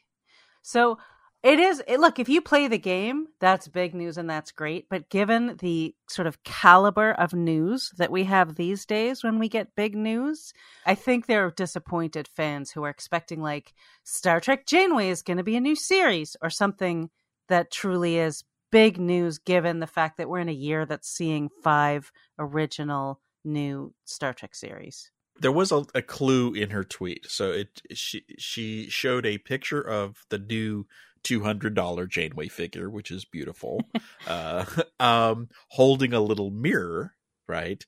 So 0.63 0.99
it 1.43 1.61
is 1.61 1.83
it, 1.87 2.01
look 2.01 2.19
if 2.19 2.29
you 2.29 2.41
play 2.41 2.67
the 2.67 2.79
game 2.79 3.27
that's 3.41 3.69
big 3.69 3.95
news 3.95 4.19
and 4.19 4.29
that's 4.29 4.51
great 4.51 4.89
but 4.89 5.09
given 5.09 5.57
the 5.61 5.95
sort 6.09 6.27
of 6.27 6.43
caliber 6.43 7.13
of 7.13 7.33
news 7.33 7.93
that 7.97 8.11
we 8.11 8.25
have 8.25 8.55
these 8.55 8.85
days 8.85 9.23
when 9.23 9.39
we 9.39 9.49
get 9.49 9.75
big 9.77 9.95
news 9.95 10.53
i 10.87 10.95
think 10.95 11.27
there 11.27 11.47
are 11.47 11.51
disappointed 11.51 12.29
fans 12.29 12.71
who 12.71 12.83
are 12.83 12.91
expecting 12.91 13.41
like 13.41 13.73
star 14.05 14.41
trek 14.41 14.67
janeway 14.67 15.09
is 15.09 15.23
going 15.23 15.37
to 15.37 15.45
be 15.45 15.57
a 15.57 15.61
new 15.61 15.77
series 15.77 16.37
or 16.43 16.51
something 16.51 17.11
that 17.49 17.71
truly 17.71 18.19
is 18.19 18.45
big 18.71 18.99
news 18.99 19.39
given 19.39 19.79
the 19.79 19.87
fact 19.87 20.19
that 20.19 20.29
we're 20.29 20.39
in 20.39 20.49
a 20.49 20.53
year 20.53 20.85
that's 20.85 21.09
seeing 21.09 21.49
five 21.63 22.11
original 22.39 23.21
new 23.45 23.95
star 24.05 24.35
trek 24.35 24.55
series 24.55 25.11
there 25.41 25.53
was 25.53 25.71
a, 25.71 25.85
a 25.95 26.03
clue 26.03 26.53
in 26.53 26.71
her 26.71 26.85
tweet. 26.85 27.27
So 27.31 27.53
it 27.53 27.81
she 27.93 28.25
she 28.39 28.89
showed 28.91 29.25
a 29.25 29.39
picture 29.39 29.81
of 29.81 30.25
the 30.31 30.39
new 30.39 30.87
two 31.23 31.43
hundred 31.43 31.75
dollar 31.75 32.07
Janeway 32.07 32.49
figure, 32.49 32.89
which 32.91 33.11
is 33.11 33.25
beautiful, 33.25 33.83
uh, 34.27 34.65
um, 35.01 35.49
holding 35.69 36.13
a 36.13 36.21
little 36.21 36.51
mirror, 36.51 37.15
right? 37.47 37.85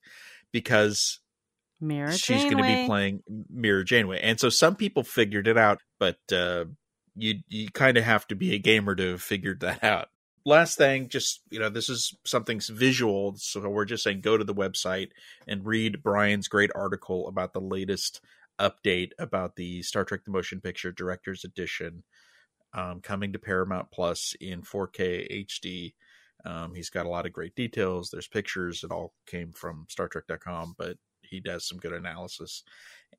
Because 0.52 1.20
mirror 1.80 2.12
she's 2.12 2.44
going 2.44 2.58
to 2.58 2.62
be 2.62 2.86
playing 2.86 3.22
Mirror 3.48 3.84
Janeway, 3.84 4.20
and 4.20 4.38
so 4.38 4.48
some 4.48 4.76
people 4.76 5.02
figured 5.02 5.48
it 5.48 5.58
out, 5.58 5.80
but 5.98 6.18
uh, 6.32 6.64
you 7.14 7.40
you 7.48 7.68
kind 7.70 7.96
of 7.96 8.04
have 8.04 8.26
to 8.28 8.34
be 8.34 8.54
a 8.54 8.58
gamer 8.58 8.94
to 8.94 9.12
have 9.12 9.22
figured 9.22 9.60
that 9.60 9.82
out. 9.84 10.08
Last 10.46 10.78
thing, 10.78 11.08
just 11.08 11.42
you 11.50 11.58
know, 11.58 11.68
this 11.68 11.88
is 11.88 12.16
something's 12.24 12.68
visual, 12.68 13.34
so 13.36 13.68
we're 13.68 13.84
just 13.84 14.02
saying 14.02 14.22
go 14.22 14.36
to 14.36 14.44
the 14.44 14.54
website 14.54 15.10
and 15.46 15.66
read 15.66 16.02
Brian's 16.02 16.48
great 16.48 16.70
article 16.74 17.28
about 17.28 17.52
the 17.52 17.60
latest 17.60 18.20
update 18.58 19.10
about 19.18 19.56
the 19.56 19.82
Star 19.82 20.04
Trek: 20.04 20.24
The 20.24 20.30
Motion 20.30 20.60
Picture 20.60 20.92
Director's 20.92 21.44
Edition 21.44 22.04
um, 22.72 23.00
coming 23.00 23.32
to 23.32 23.38
Paramount 23.38 23.90
Plus 23.90 24.34
in 24.40 24.62
4K 24.62 25.46
HD. 25.46 25.94
Um, 26.44 26.74
he's 26.74 26.90
got 26.90 27.06
a 27.06 27.10
lot 27.10 27.26
of 27.26 27.32
great 27.32 27.54
details. 27.54 28.10
There's 28.10 28.28
pictures. 28.28 28.82
It 28.84 28.90
all 28.90 29.12
came 29.26 29.52
from 29.52 29.86
StarTrek.com, 29.90 30.74
but 30.78 30.96
he 31.22 31.40
does 31.40 31.68
some 31.68 31.78
good 31.78 31.92
analysis. 31.92 32.62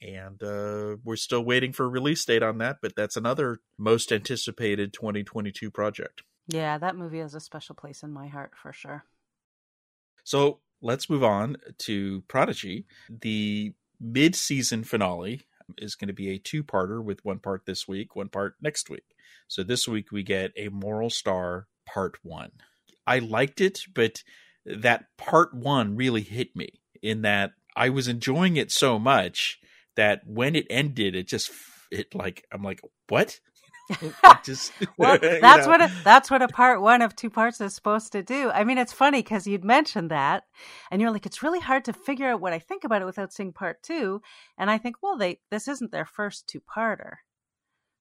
And 0.02 0.42
uh, 0.42 0.98
we're 1.04 1.16
still 1.18 1.44
waiting 1.46 1.72
for 1.74 1.86
a 1.86 1.90
release 1.90 2.26
date 2.26 2.42
on 2.44 2.58
that, 2.60 2.78
but 2.82 2.96
that's 2.96 3.16
another 3.18 3.60
most 3.78 4.12
anticipated 4.12 4.94
2022 4.94 5.70
project. 5.70 6.24
yeah 6.48 6.78
that 6.80 6.96
movie 6.96 7.20
has 7.20 7.36
a 7.36 7.40
special 7.40 7.76
place 7.76 8.02
in 8.04 8.12
my 8.12 8.28
heart 8.28 8.54
for 8.56 8.74
sure 8.74 9.06
So 10.24 10.60
let's 10.82 11.10
move 11.10 11.24
on 11.24 11.58
to 11.80 12.22
Prodigy, 12.28 12.86
the 13.10 13.74
mid 14.00 14.36
season 14.36 14.84
finale. 14.84 15.42
Is 15.78 15.96
going 15.96 16.08
to 16.08 16.14
be 16.14 16.30
a 16.30 16.38
two 16.38 16.64
parter 16.64 17.04
with 17.04 17.24
one 17.26 17.40
part 17.40 17.66
this 17.66 17.88
week, 17.88 18.16
one 18.16 18.30
part 18.30 18.56
next 18.62 18.90
week. 18.90 19.16
So 19.48 19.64
this 19.64 19.88
week 19.88 20.12
we 20.12 20.24
get 20.24 20.52
a 20.56 20.70
Moral 20.70 21.10
Star 21.10 21.68
part 21.86 22.18
one. 22.24 22.52
I 23.06 23.20
liked 23.20 23.62
it, 23.62 23.82
but 23.94 24.24
that 24.66 25.06
part 25.18 25.54
one 25.54 25.96
really 25.96 26.22
hit 26.22 26.56
me 26.56 26.82
in 27.02 27.24
that 27.24 27.54
I 27.76 27.90
was 27.90 28.08
enjoying 28.08 28.58
it 28.58 28.72
so 28.72 29.00
much 29.00 29.60
that 29.96 30.22
when 30.26 30.56
it 30.56 30.68
ended, 30.70 31.16
it 31.16 31.28
just 31.28 31.52
it 31.92 32.14
like 32.16 32.46
I'm 32.52 32.64
like 32.64 32.82
what 33.10 33.40
just 34.44 34.74
well, 34.98 35.18
that's 35.22 35.66
know. 35.66 35.72
what 35.72 35.82
a, 35.82 35.92
that's 36.04 36.32
what 36.32 36.42
a 36.42 36.48
part 36.48 36.82
one 36.82 37.02
of 37.02 37.16
two 37.16 37.30
parts 37.30 37.62
is 37.62 37.74
supposed 37.74 38.12
to 38.14 38.24
do. 38.24 38.50
I 38.52 38.64
mean, 38.64 38.78
it's 38.78 38.94
funny 38.94 39.20
because 39.20 39.48
you'd 39.48 39.66
mentioned 39.66 40.12
that, 40.12 40.44
and 40.90 41.02
you're 41.02 41.12
like, 41.12 41.26
it's 41.26 41.44
really 41.44 41.60
hard 41.60 41.86
to 41.86 41.94
figure 41.94 42.30
out 42.30 42.42
what 42.42 42.54
I 42.54 42.60
think 42.60 42.84
about 42.84 43.02
it 43.02 43.06
without 43.06 43.34
seeing 43.34 43.54
part 43.54 43.82
two. 43.84 44.22
And 44.58 44.70
I 44.70 44.78
think, 44.78 44.98
well, 45.02 45.18
they 45.18 45.40
this 45.50 45.68
isn't 45.68 45.92
their 45.92 46.06
first 46.06 46.48
two 46.48 46.62
parter, 46.62 47.16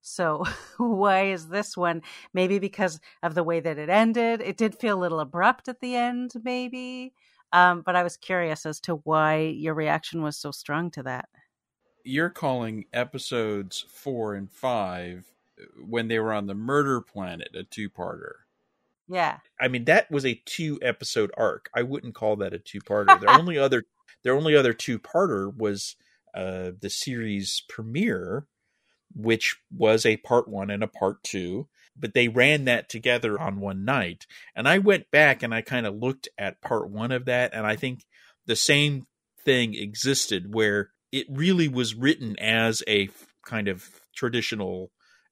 so 0.01 0.45
why 0.79 1.27
is 1.27 1.49
this 1.49 1.77
one? 1.77 2.03
Maybe 2.33 2.59
because 2.59 3.01
of 3.23 3.35
the 3.35 3.45
way 3.45 3.61
that 3.61 3.79
it 3.79 3.89
ended. 3.89 4.41
It 4.41 4.57
did 4.57 4.75
feel 4.75 4.99
a 4.99 5.01
little 5.01 5.21
abrupt 5.21 5.69
at 5.69 5.81
the 5.81 5.97
end, 5.97 6.33
maybe. 6.43 7.13
Um, 7.53 7.83
but 7.85 7.97
I 7.97 8.03
was 8.03 8.17
curious 8.17 8.65
as 8.65 8.81
to 8.81 8.97
why 8.97 9.39
your 9.39 9.75
reaction 9.75 10.23
was 10.23 10.37
so 10.37 10.51
strong 10.53 10.91
to 10.93 11.03
that. 11.03 11.29
You're 12.05 12.31
calling 12.31 12.87
episodes 12.93 13.85
four 13.89 14.35
and 14.35 14.51
five 14.51 15.27
when 15.85 16.09
they 16.09 16.19
were 16.19 16.33
on 16.33 16.47
the 16.47 16.55
murder 16.55 17.01
planet 17.01 17.51
a 17.55 17.65
two-parter. 17.65 18.33
Yeah. 19.09 19.39
I 19.61 19.69
mean 19.69 19.85
that 19.87 20.11
was 20.11 20.25
a 20.25 20.41
two 20.45 20.79
episode 20.83 21.31
arc. 21.37 21.69
I 21.75 21.83
wouldn't 21.83 22.15
call 22.15 22.37
that 22.37 22.55
a 22.55 22.59
two-parter. 22.59 23.21
their 23.21 23.31
only 23.31 23.59
other 23.67 23.85
their 24.23 24.35
only 24.35 24.55
other 24.55 24.73
two-parter 24.73 25.55
was 25.55 25.97
uh 26.35 26.73
the 26.81 26.91
series 26.91 27.63
premiere 27.69 28.47
which 29.15 29.57
was 29.77 30.07
a 30.07 30.19
part 30.19 30.47
1 30.47 30.71
and 30.71 30.85
a 30.85 30.87
part 30.87 31.23
2, 31.25 31.67
but 31.97 32.15
they 32.15 32.29
ran 32.29 32.65
that 32.67 32.89
together 32.89 33.41
on 33.41 33.59
one 33.59 33.85
night. 33.85 34.25
And 34.55 34.69
I 34.69 34.79
went 34.79 35.11
back 35.11 35.43
and 35.43 35.53
I 35.53 35.63
kind 35.63 35.85
of 35.85 35.97
looked 35.97 36.29
at 36.39 36.61
part 36.61 36.91
1 36.91 37.11
of 37.11 37.25
that 37.25 37.53
and 37.53 37.67
I 37.67 37.77
think 37.77 38.05
the 38.47 38.57
same 38.57 39.07
thing 39.45 39.75
existed 39.75 40.55
where 40.55 40.91
it 41.13 41.27
really 41.29 41.69
was 41.69 41.95
written 41.95 42.39
as 42.39 42.83
a 42.87 43.09
kind 43.45 43.69
of 43.69 43.89
traditional 44.15 44.91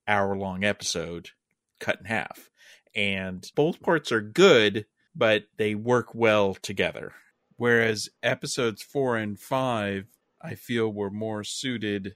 hour 0.08 0.36
long 0.36 0.64
episode 0.64 1.30
cut 1.78 2.00
in 2.00 2.06
half. 2.06 2.50
And 2.94 3.48
both 3.54 3.80
parts 3.80 4.10
are 4.10 4.20
good, 4.20 4.86
but 5.14 5.44
they 5.56 5.74
work 5.74 6.14
well 6.14 6.54
together. 6.54 7.12
Whereas 7.56 8.08
episodes 8.22 8.82
four 8.82 9.16
and 9.16 9.38
five, 9.38 10.06
I 10.40 10.54
feel 10.54 10.92
were 10.92 11.10
more 11.10 11.44
suited, 11.44 12.14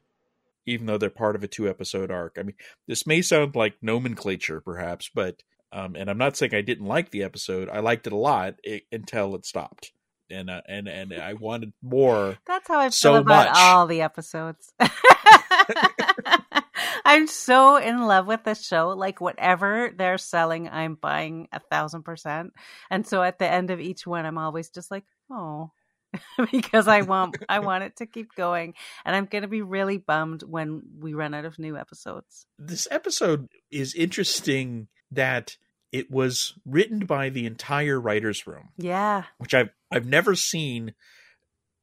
even 0.66 0.86
though 0.86 0.98
they're 0.98 1.10
part 1.10 1.36
of 1.36 1.44
a 1.44 1.48
two 1.48 1.68
episode 1.68 2.10
arc. 2.10 2.36
I 2.38 2.42
mean, 2.42 2.54
this 2.86 3.06
may 3.06 3.22
sound 3.22 3.54
like 3.54 3.74
nomenclature, 3.82 4.60
perhaps, 4.60 5.10
but, 5.14 5.42
um, 5.72 5.96
and 5.96 6.08
I'm 6.08 6.18
not 6.18 6.36
saying 6.36 6.54
I 6.54 6.60
didn't 6.62 6.86
like 6.86 7.10
the 7.10 7.22
episode. 7.24 7.68
I 7.68 7.80
liked 7.80 8.06
it 8.06 8.12
a 8.12 8.16
lot 8.16 8.54
it, 8.62 8.84
until 8.90 9.34
it 9.34 9.44
stopped. 9.44 9.92
And, 10.30 10.48
uh, 10.48 10.62
and 10.66 10.88
and 10.88 11.12
I 11.12 11.34
wanted 11.34 11.74
more. 11.82 12.38
That's 12.46 12.66
how 12.66 12.78
I 12.78 12.84
feel 12.84 12.92
so 12.92 13.14
about 13.16 13.48
much. 13.48 13.56
all 13.58 13.86
the 13.86 14.00
episodes. 14.00 14.72
I'm 17.04 17.26
so 17.26 17.76
in 17.76 18.06
love 18.06 18.26
with 18.26 18.44
the 18.44 18.54
show. 18.54 18.90
Like 18.90 19.20
whatever 19.20 19.92
they're 19.96 20.18
selling, 20.18 20.68
I'm 20.68 20.94
buying 20.94 21.48
a 21.52 21.60
thousand 21.60 22.04
percent. 22.04 22.52
And 22.90 23.06
so 23.06 23.22
at 23.22 23.38
the 23.38 23.50
end 23.50 23.70
of 23.70 23.80
each 23.80 24.06
one, 24.06 24.26
I'm 24.26 24.38
always 24.38 24.70
just 24.70 24.90
like, 24.90 25.04
oh, 25.30 25.70
because 26.52 26.88
I 26.88 27.02
want 27.02 27.36
I 27.48 27.58
want 27.60 27.84
it 27.84 27.96
to 27.96 28.06
keep 28.06 28.34
going, 28.34 28.74
and 29.04 29.16
I'm 29.16 29.26
going 29.26 29.42
to 29.42 29.48
be 29.48 29.62
really 29.62 29.98
bummed 29.98 30.42
when 30.42 30.82
we 30.98 31.14
run 31.14 31.34
out 31.34 31.44
of 31.44 31.58
new 31.58 31.76
episodes. 31.76 32.46
This 32.58 32.86
episode 32.90 33.48
is 33.70 33.94
interesting 33.94 34.88
that 35.10 35.56
it 35.90 36.10
was 36.10 36.54
written 36.64 37.00
by 37.00 37.28
the 37.28 37.46
entire 37.46 38.00
writers' 38.00 38.46
room. 38.46 38.70
Yeah, 38.76 39.24
which 39.38 39.54
I've 39.54 39.70
I've 39.90 40.06
never 40.06 40.34
seen 40.34 40.94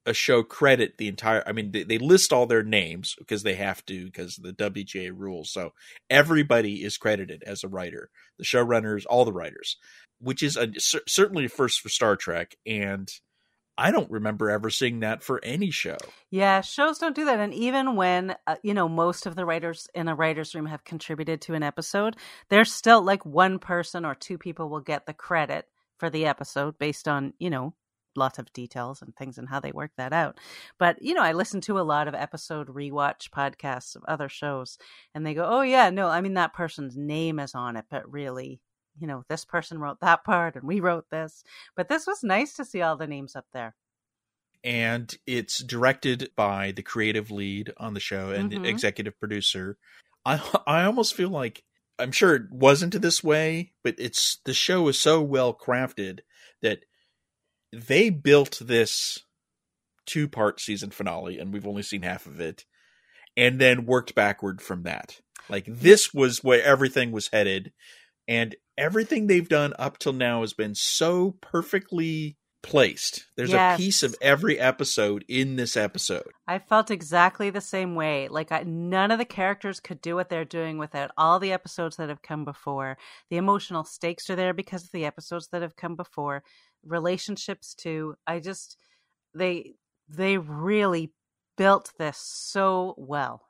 a 0.10 0.14
show 0.14 0.44
credit 0.44 0.98
the 0.98 1.08
entire 1.08 1.44
i 1.46 1.52
mean 1.52 1.72
they, 1.72 1.84
they 1.84 1.98
list 1.98 2.34
all 2.34 2.46
their 2.46 2.64
names 2.64 3.16
because 3.20 3.44
they 3.44 3.54
have 3.54 3.86
to 3.86 4.06
because 4.06 4.36
the 4.38 4.54
wga 4.54 5.12
rules. 5.16 5.52
So 5.52 5.74
everybody 6.10 6.84
is 6.84 6.98
credited 6.98 7.44
as 7.46 7.64
a 7.64 7.68
writer 7.68 8.10
the 8.38 8.44
showrunners 8.44 9.06
all 9.10 9.24
the 9.24 9.34
writers 9.34 9.78
which 10.20 10.44
is 10.44 10.58
a, 10.58 10.72
certainly 11.08 11.46
a 11.46 11.50
first 11.50 11.80
for 11.80 11.90
star 11.90 12.16
trek 12.16 12.56
and 12.66 13.10
i 13.78 13.92
don't 13.92 14.12
remember 14.12 14.50
ever 14.50 14.70
seeing 14.70 15.00
that 15.00 15.24
for 15.24 15.40
any 15.44 15.72
show. 15.72 15.98
Yeah 16.32 16.62
shows 16.62 16.98
don't 16.98 17.16
do 17.16 17.26
that 17.26 17.40
and 17.40 17.54
even 17.54 17.96
when 17.96 18.36
uh, 18.48 18.56
you 18.64 18.74
know 18.74 18.90
most 18.90 19.26
of 19.26 19.36
the 19.36 19.46
writers 19.46 19.88
in 19.94 20.08
a 20.08 20.16
writers 20.16 20.56
room 20.56 20.66
have 20.66 20.84
contributed 20.84 21.42
to 21.42 21.54
an 21.54 21.64
episode 21.64 22.18
there's 22.50 22.74
still 22.74 23.02
like 23.02 23.26
one 23.26 23.60
person 23.60 24.06
or 24.06 24.16
two 24.16 24.38
people 24.38 24.70
will 24.70 24.82
get 24.82 25.06
the 25.06 25.14
credit 25.14 25.68
for 26.00 26.10
the 26.10 26.26
episode 26.26 26.80
based 26.80 27.08
on 27.08 27.34
you 27.38 27.50
know 27.50 27.74
lots 28.20 28.38
of 28.38 28.54
details 28.54 29.02
and 29.02 29.16
things 29.16 29.38
and 29.38 29.50
how 29.50 29.60
they 29.60 29.72
work 29.72 29.92
that 29.98 30.14
out. 30.14 30.38
But, 30.78 31.02
you 31.02 31.14
know, 31.14 31.24
I 31.24 31.34
listen 31.34 31.62
to 31.62 31.80
a 31.80 31.82
lot 31.82 32.08
of 32.08 32.14
episode 32.14 32.68
rewatch 32.68 33.30
podcasts 33.30 33.96
of 33.96 34.04
other 34.08 34.30
shows 34.30 34.78
and 35.16 35.26
they 35.26 35.34
go, 35.34 35.46
oh, 35.46 35.62
yeah, 35.62 35.90
no, 35.90 36.08
I 36.08 36.22
mean, 36.22 36.36
that 36.36 36.54
person's 36.54 36.96
name 36.96 37.40
is 37.40 37.56
on 37.56 37.76
it, 37.76 37.86
but 37.90 38.12
really, 38.12 38.62
you 39.00 39.08
know, 39.08 39.24
this 39.30 39.46
person 39.46 39.80
wrote 39.80 40.02
that 40.02 40.24
part 40.24 40.56
and 40.56 40.66
we 40.66 40.80
wrote 40.80 41.06
this. 41.10 41.44
But 41.76 41.90
this 41.90 42.06
was 42.06 42.24
nice 42.24 42.54
to 42.56 42.66
see 42.66 42.82
all 42.82 42.98
the 42.98 43.08
names 43.08 43.36
up 43.36 43.46
there. 43.54 43.76
And 44.64 45.14
it's 45.26 45.64
directed 45.64 46.32
by 46.36 46.72
the 46.72 46.84
creative 46.84 47.32
lead 47.32 47.74
on 47.78 47.94
the 47.94 48.00
show 48.00 48.32
and 48.32 48.52
mm-hmm. 48.52 48.64
the 48.64 48.70
executive 48.70 49.18
producer. 49.20 49.78
I 50.26 50.42
I 50.68 50.84
almost 50.84 51.16
feel 51.16 51.30
like 51.30 51.64
I'm 51.98 52.12
sure 52.12 52.36
it 52.36 52.52
wasn't 52.52 53.02
this 53.02 53.24
way, 53.24 53.74
but 53.84 53.96
it's 53.98 54.40
the 54.46 54.54
show 54.54 54.88
is 54.88 55.00
so 55.00 55.22
well 55.22 55.54
crafted 55.54 56.20
that 56.62 56.86
they 57.72 58.10
built 58.10 58.60
this 58.62 59.20
two 60.06 60.28
part 60.28 60.60
season 60.60 60.90
finale, 60.90 61.40
and 61.40 61.54
we've 61.54 61.68
only 61.68 61.84
seen 61.84 62.02
half 62.02 62.26
of 62.26 62.40
it, 62.40 62.66
and 63.38 63.60
then 63.60 63.86
worked 63.86 64.16
backward 64.16 64.62
from 64.62 64.84
that. 64.84 65.20
Like 65.50 65.66
mm-hmm. 65.66 65.82
this 65.82 66.14
was 66.14 66.44
where 66.44 66.64
everything 66.64 67.12
was 67.12 67.30
headed, 67.32 67.72
and 68.28 68.56
everything 68.78 69.28
they've 69.28 69.48
done 69.48 69.74
up 69.78 70.00
till 70.00 70.14
now 70.14 70.42
has 70.42 70.54
been 70.54 70.76
so 70.76 71.36
perfectly 71.42 72.38
placed. 72.62 73.26
There's 73.38 73.52
yes. 73.52 73.76
a 73.76 73.82
piece 73.82 74.04
of 74.04 74.16
every 74.22 74.60
episode 74.60 75.24
in 75.28 75.56
this 75.56 75.78
episode. 75.78 76.28
I 76.48 76.60
felt 76.60 76.92
exactly 76.92 77.50
the 77.50 77.62
same 77.62 77.96
way. 77.96 78.28
Like 78.28 78.52
I, 78.52 78.64
none 78.64 79.12
of 79.12 79.20
the 79.20 79.26
characters 79.26 79.80
could 79.80 80.02
do 80.02 80.16
what 80.16 80.30
they're 80.30 80.46
doing 80.46 80.78
without 80.78 81.12
all 81.18 81.40
the 81.40 81.54
episodes 81.54 81.96
that 81.98 82.10
have 82.10 82.22
come 82.22 82.46
before. 82.46 82.98
The 83.30 83.38
emotional 83.38 83.86
stakes 83.86 84.30
are 84.30 84.36
there 84.36 84.54
because 84.54 84.84
of 84.84 84.92
the 84.92 85.06
episodes 85.06 85.48
that 85.52 85.62
have 85.62 85.76
come 85.76 85.96
before 85.96 86.44
relationships 86.86 87.74
too. 87.76 88.16
I 88.28 88.40
just 88.40 88.78
they 89.36 89.76
they 90.10 90.38
really 90.38 91.14
built 91.58 91.94
this 92.00 92.18
so 92.18 92.96
well. 92.98 93.49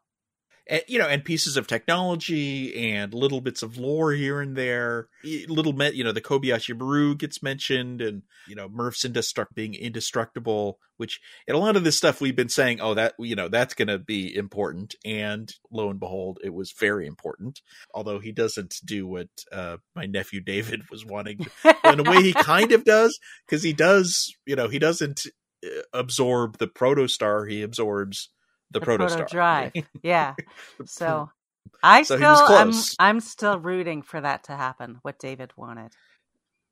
And, 0.69 0.83
you 0.87 0.99
know, 0.99 1.07
and 1.07 1.25
pieces 1.25 1.57
of 1.57 1.65
technology 1.65 2.93
and 2.93 3.11
little 3.11 3.41
bits 3.41 3.63
of 3.63 3.77
lore 3.77 4.11
here 4.11 4.39
and 4.39 4.55
there. 4.55 5.09
Little, 5.47 5.73
you 5.91 6.03
know, 6.03 6.11
the 6.11 6.21
Kobayashi 6.21 6.77
Maru 6.77 7.15
gets 7.15 7.41
mentioned, 7.41 8.01
and 8.01 8.21
you 8.47 8.55
know, 8.55 8.69
Murph's 8.69 9.03
indestruct 9.03 9.55
being 9.55 9.73
indestructible. 9.73 10.77
Which 10.97 11.21
in 11.47 11.55
a 11.55 11.57
lot 11.59 11.75
of 11.75 11.83
this 11.83 11.97
stuff 11.97 12.21
we've 12.21 12.35
been 12.35 12.49
saying, 12.49 12.81
oh, 12.81 12.93
that 12.93 13.15
you 13.17 13.35
know, 13.35 13.47
that's 13.47 13.73
going 13.73 13.87
to 13.87 13.97
be 13.97 14.35
important, 14.35 14.95
and 15.03 15.51
lo 15.71 15.89
and 15.89 15.99
behold, 15.99 16.39
it 16.43 16.53
was 16.53 16.71
very 16.71 17.07
important. 17.07 17.61
Although 17.93 18.19
he 18.19 18.31
doesn't 18.31 18.75
do 18.85 19.07
what 19.07 19.29
uh, 19.51 19.77
my 19.95 20.05
nephew 20.05 20.39
David 20.39 20.83
was 20.91 21.03
wanting. 21.03 21.47
in 21.83 21.99
a 21.99 22.09
way, 22.09 22.21
he 22.21 22.33
kind 22.33 22.71
of 22.73 22.83
does 22.83 23.19
because 23.47 23.63
he 23.63 23.73
does. 23.73 24.31
You 24.45 24.55
know, 24.55 24.67
he 24.67 24.77
doesn't 24.77 25.21
uh, 25.65 25.81
absorb 25.93 26.59
the 26.59 26.67
protostar; 26.67 27.49
he 27.49 27.63
absorbs 27.63 28.29
the, 28.71 28.79
the 28.79 28.85
proto 28.85 29.25
drive. 29.29 29.73
yeah. 30.03 30.35
So 30.85 31.29
I 31.83 32.03
so 32.03 32.17
still 32.17 32.45
I'm 32.47 32.73
I'm 32.99 33.19
still 33.19 33.59
rooting 33.59 34.01
for 34.01 34.19
that 34.21 34.45
to 34.45 34.55
happen. 34.55 34.99
What 35.01 35.19
David 35.19 35.51
wanted. 35.55 35.93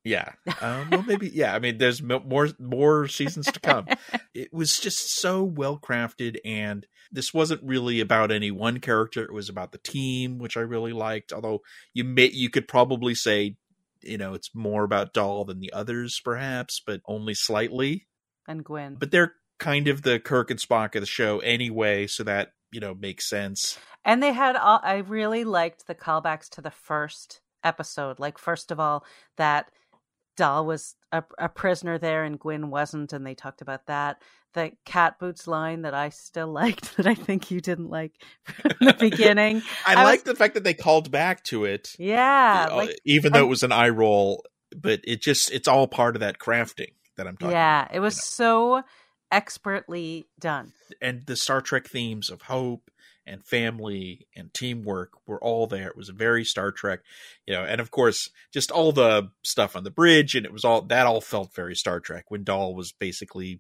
Yeah. 0.03 0.31
Um, 0.61 0.89
well, 0.89 1.03
maybe. 1.03 1.29
Yeah. 1.33 1.53
I 1.53 1.59
mean, 1.59 1.77
there's 1.77 2.01
more 2.01 2.49
more 2.59 3.07
seasons 3.07 3.47
to 3.47 3.59
come. 3.59 3.87
it 4.33 4.53
was 4.53 4.77
just 4.77 5.19
so 5.19 5.43
well 5.43 5.77
crafted, 5.77 6.37
and 6.45 6.85
this 7.11 7.33
wasn't 7.33 7.63
really 7.63 7.99
about 7.99 8.31
any 8.31 8.51
one 8.51 8.79
character. 8.79 9.23
It 9.23 9.33
was 9.33 9.49
about 9.49 9.71
the 9.71 9.79
team, 9.79 10.39
which 10.39 10.55
I 10.55 10.61
really 10.61 10.93
liked. 10.93 11.33
Although 11.33 11.61
you 11.93 12.03
may 12.03 12.29
you 12.31 12.49
could 12.49 12.67
probably 12.67 13.15
say, 13.15 13.57
you 14.01 14.17
know, 14.17 14.33
it's 14.33 14.55
more 14.55 14.83
about 14.83 15.13
Dal 15.13 15.43
than 15.43 15.59
the 15.59 15.73
others, 15.73 16.21
perhaps, 16.23 16.81
but 16.85 17.01
only 17.05 17.33
slightly. 17.33 18.07
And 18.47 18.63
Gwyn. 18.63 18.95
But 18.97 19.11
they're 19.11 19.33
kind 19.59 19.87
of 19.87 20.01
the 20.03 20.19
Kirk 20.19 20.51
and 20.51 20.59
Spock 20.59 20.95
of 20.95 21.01
the 21.01 21.07
show 21.07 21.39
anyway, 21.39 22.07
so 22.07 22.23
that 22.23 22.53
you 22.71 22.79
know 22.79 22.93
makes 22.95 23.29
sense. 23.29 23.77
And 24.05 24.23
they 24.23 24.31
had 24.31 24.55
all, 24.55 24.79
I 24.83 24.97
really 24.97 25.43
liked 25.43 25.87
the 25.87 25.95
callbacks 25.95 26.49
to 26.51 26.61
the 26.61 26.71
first 26.71 27.41
episode. 27.63 28.19
Like 28.19 28.37
first 28.37 28.71
of 28.71 28.79
all, 28.79 29.05
that 29.35 29.69
Dal 30.37 30.65
was 30.65 30.95
a, 31.11 31.23
a 31.37 31.49
prisoner 31.49 31.97
there 31.97 32.23
and 32.23 32.39
Gwyn 32.39 32.69
wasn't, 32.69 33.11
and 33.11 33.25
they 33.25 33.35
talked 33.35 33.61
about 33.61 33.87
that. 33.87 34.21
The 34.53 34.71
cat 34.85 35.19
boots 35.19 35.45
line 35.47 35.81
that 35.81 35.93
I 35.93 36.09
still 36.09 36.47
liked, 36.53 36.95
that 36.97 37.05
I 37.07 37.15
think 37.15 37.51
you 37.51 37.59
didn't 37.59 37.89
like 37.89 38.13
from 38.43 38.71
the 38.79 38.93
beginning. 38.99 39.61
I, 39.85 39.95
I 39.95 40.03
like 40.03 40.19
was- 40.25 40.33
the 40.33 40.35
fact 40.35 40.53
that 40.53 40.63
they 40.63 40.73
called 40.73 41.11
back 41.11 41.43
to 41.45 41.65
it, 41.65 41.93
Yeah, 41.99 42.67
uh, 42.71 42.75
like 42.75 42.99
even 43.05 43.33
though 43.33 43.43
it 43.43 43.49
was 43.49 43.63
an 43.63 43.71
eye 43.71 43.89
roll. 43.89 44.43
But 44.75 44.99
it 45.05 45.21
just 45.21 45.51
it's 45.51 45.67
all 45.67 45.87
part 45.87 46.15
of 46.15 46.19
that 46.19 46.39
crafting 46.39 46.91
that 47.15 47.25
I'm 47.25 47.35
talking. 47.37 47.53
yeah, 47.53 47.83
about, 47.83 47.95
it 47.95 47.99
was 47.99 48.15
you 48.17 48.21
so 48.21 48.83
expertly 49.31 50.27
done. 50.39 50.73
and 51.01 51.25
the 51.25 51.35
Star 51.35 51.61
Trek 51.61 51.87
themes 51.87 52.29
of 52.29 52.43
hope 52.43 52.89
and 53.25 53.43
family 53.43 54.27
and 54.35 54.53
teamwork 54.53 55.11
were 55.27 55.43
all 55.43 55.67
there. 55.67 55.89
It 55.89 55.97
was 55.97 56.09
a 56.09 56.13
very 56.13 56.45
Star 56.45 56.71
Trek, 56.71 57.01
you 57.45 57.53
know, 57.53 57.63
and 57.63 57.81
of 57.81 57.91
course, 57.91 58.29
just 58.53 58.71
all 58.71 58.91
the 58.91 59.29
stuff 59.43 59.75
on 59.75 59.83
the 59.83 59.91
bridge, 59.91 60.33
and 60.35 60.45
it 60.45 60.53
was 60.53 60.63
all 60.63 60.81
that 60.83 61.05
all 61.05 61.21
felt 61.21 61.53
very 61.53 61.75
Star 61.75 61.99
Trek 61.99 62.25
when 62.29 62.43
Dal 62.43 62.73
was 62.73 62.91
basically 62.93 63.59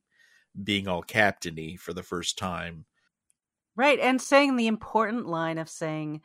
being 0.63 0.87
all 0.87 1.03
captainy 1.03 1.77
for 1.77 1.93
the 1.93 2.03
first 2.03 2.37
time. 2.37 2.85
Right, 3.75 3.99
and 3.99 4.21
saying 4.21 4.55
the 4.55 4.67
important 4.67 5.27
line 5.27 5.57
of 5.57 5.69
saying, 5.69 6.21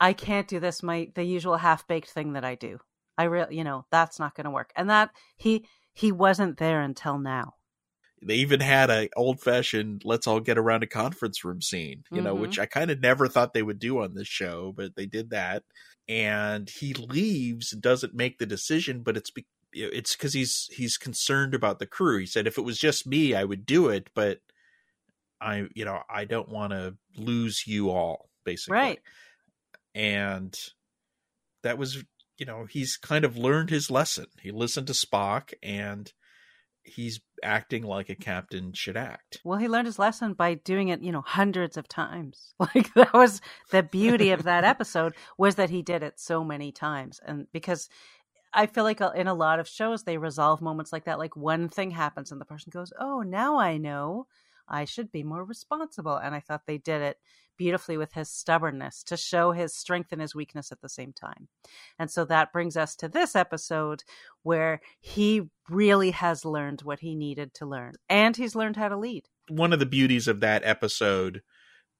"I 0.00 0.12
can't 0.12 0.48
do 0.48 0.60
this." 0.60 0.82
My 0.82 1.08
the 1.14 1.24
usual 1.24 1.56
half 1.56 1.86
baked 1.86 2.10
thing 2.10 2.32
that 2.34 2.44
I 2.44 2.56
do. 2.56 2.80
I 3.16 3.24
really, 3.24 3.56
you 3.56 3.64
know, 3.64 3.86
that's 3.90 4.18
not 4.18 4.34
going 4.34 4.44
to 4.44 4.50
work. 4.50 4.72
And 4.76 4.90
that 4.90 5.10
he 5.36 5.66
he 5.94 6.10
wasn't 6.12 6.58
there 6.58 6.80
until 6.80 7.18
now. 7.18 7.54
They 8.24 8.36
even 8.36 8.60
had 8.60 8.90
a 8.90 9.08
old 9.16 9.40
fashioned 9.40 10.02
"let's 10.04 10.26
all 10.26 10.40
get 10.40 10.58
around 10.58 10.82
a 10.82 10.86
conference 10.86 11.44
room" 11.44 11.60
scene, 11.60 12.04
you 12.12 12.20
know, 12.22 12.36
Mhm. 12.36 12.40
which 12.40 12.58
I 12.58 12.66
kind 12.66 12.90
of 12.90 13.00
never 13.00 13.28
thought 13.28 13.52
they 13.54 13.62
would 13.62 13.78
do 13.80 13.98
on 14.00 14.14
this 14.14 14.28
show, 14.28 14.72
but 14.72 14.94
they 14.96 15.06
did 15.06 15.30
that. 15.30 15.64
And 16.08 16.68
he 16.70 16.94
leaves, 16.94 17.70
doesn't 17.72 18.14
make 18.14 18.38
the 18.38 18.46
decision, 18.46 19.02
but 19.02 19.16
it's 19.16 19.30
be- 19.30 19.46
it's 19.72 20.14
because 20.16 20.34
he's 20.34 20.68
he's 20.72 20.96
concerned 20.98 21.54
about 21.54 21.78
the 21.78 21.86
crew. 21.86 22.18
He 22.18 22.26
said, 22.26 22.46
"If 22.46 22.58
it 22.58 22.62
was 22.62 22.78
just 22.78 23.06
me, 23.06 23.34
I 23.34 23.44
would 23.44 23.64
do 23.66 23.88
it, 23.88 24.10
but 24.14 24.40
I, 25.40 25.68
you 25.74 25.84
know, 25.84 26.02
I 26.08 26.24
don't 26.24 26.48
want 26.48 26.72
to 26.72 26.96
lose 27.16 27.66
you 27.66 27.90
all." 27.90 28.30
Basically, 28.44 28.74
Right. 28.76 29.00
and 29.94 30.58
that 31.62 31.78
was 31.78 32.04
you 32.38 32.46
know 32.46 32.66
he's 32.66 32.96
kind 32.96 33.24
of 33.24 33.36
learned 33.36 33.70
his 33.70 33.90
lesson 33.90 34.26
he 34.40 34.50
listened 34.50 34.86
to 34.88 34.92
spock 34.92 35.52
and 35.62 36.12
he's 36.84 37.20
acting 37.42 37.82
like 37.82 38.08
a 38.08 38.14
captain 38.14 38.72
should 38.72 38.96
act 38.96 39.40
Well, 39.44 39.58
he 39.58 39.68
learned 39.68 39.86
his 39.86 39.98
lesson 39.98 40.34
by 40.34 40.54
doing 40.54 40.88
it, 40.88 41.02
you 41.02 41.12
know, 41.12 41.22
hundreds 41.22 41.76
of 41.76 41.88
times. 41.88 42.54
Like 42.74 42.94
that 42.94 43.12
was 43.12 43.40
the 43.70 43.82
beauty 43.82 44.30
of 44.30 44.44
that 44.44 44.64
episode 44.74 45.14
was 45.36 45.56
that 45.56 45.70
he 45.70 45.82
did 45.82 46.02
it 46.02 46.20
so 46.20 46.44
many 46.44 46.70
times, 46.72 47.20
and 47.26 47.46
because 47.52 47.88
I 48.54 48.66
feel 48.66 48.84
like 48.84 49.00
uh, 49.00 49.12
in 49.14 49.26
a 49.26 49.34
lot 49.34 49.60
of 49.60 49.68
shows 49.68 50.04
they 50.04 50.18
resolve 50.18 50.60
moments 50.60 50.92
like 50.92 51.04
that. 51.04 51.18
Like 51.18 51.36
one 51.36 51.68
thing 51.68 51.90
happens 51.90 52.30
and 52.30 52.40
the 52.40 52.44
person 52.44 52.70
goes, 52.70 52.92
"Oh, 52.98 53.22
now 53.22 53.58
I 53.58 53.78
know 53.78 54.26
I 54.68 54.84
should 54.84 55.10
be 55.10 55.22
more 55.24 55.44
responsible." 55.44 56.16
And 56.16 56.34
I 56.34 56.40
thought 56.40 56.66
they 56.66 56.78
did 56.78 57.02
it 57.02 57.18
beautifully 57.56 57.96
with 57.96 58.12
his 58.12 58.30
stubbornness 58.30 59.02
to 59.04 59.16
show 59.16 59.52
his 59.52 59.74
strength 59.74 60.12
and 60.12 60.20
his 60.20 60.34
weakness 60.34 60.72
at 60.72 60.80
the 60.80 60.88
same 60.88 61.12
time. 61.12 61.48
And 61.98 62.10
so 62.10 62.24
that 62.24 62.52
brings 62.52 62.76
us 62.76 62.96
to 62.96 63.08
this 63.08 63.36
episode 63.36 64.04
where 64.42 64.80
he 65.00 65.42
really 65.68 66.10
has 66.10 66.44
learned 66.44 66.82
what 66.82 67.00
he 67.00 67.14
needed 67.14 67.54
to 67.54 67.66
learn 67.66 67.94
and 68.08 68.36
he's 68.36 68.54
learned 68.56 68.76
how 68.76 68.88
to 68.88 68.96
lead. 68.96 69.28
one 69.48 69.72
of 69.72 69.78
the 69.78 69.86
beauties 69.86 70.28
of 70.28 70.40
that 70.40 70.62
episode 70.64 71.42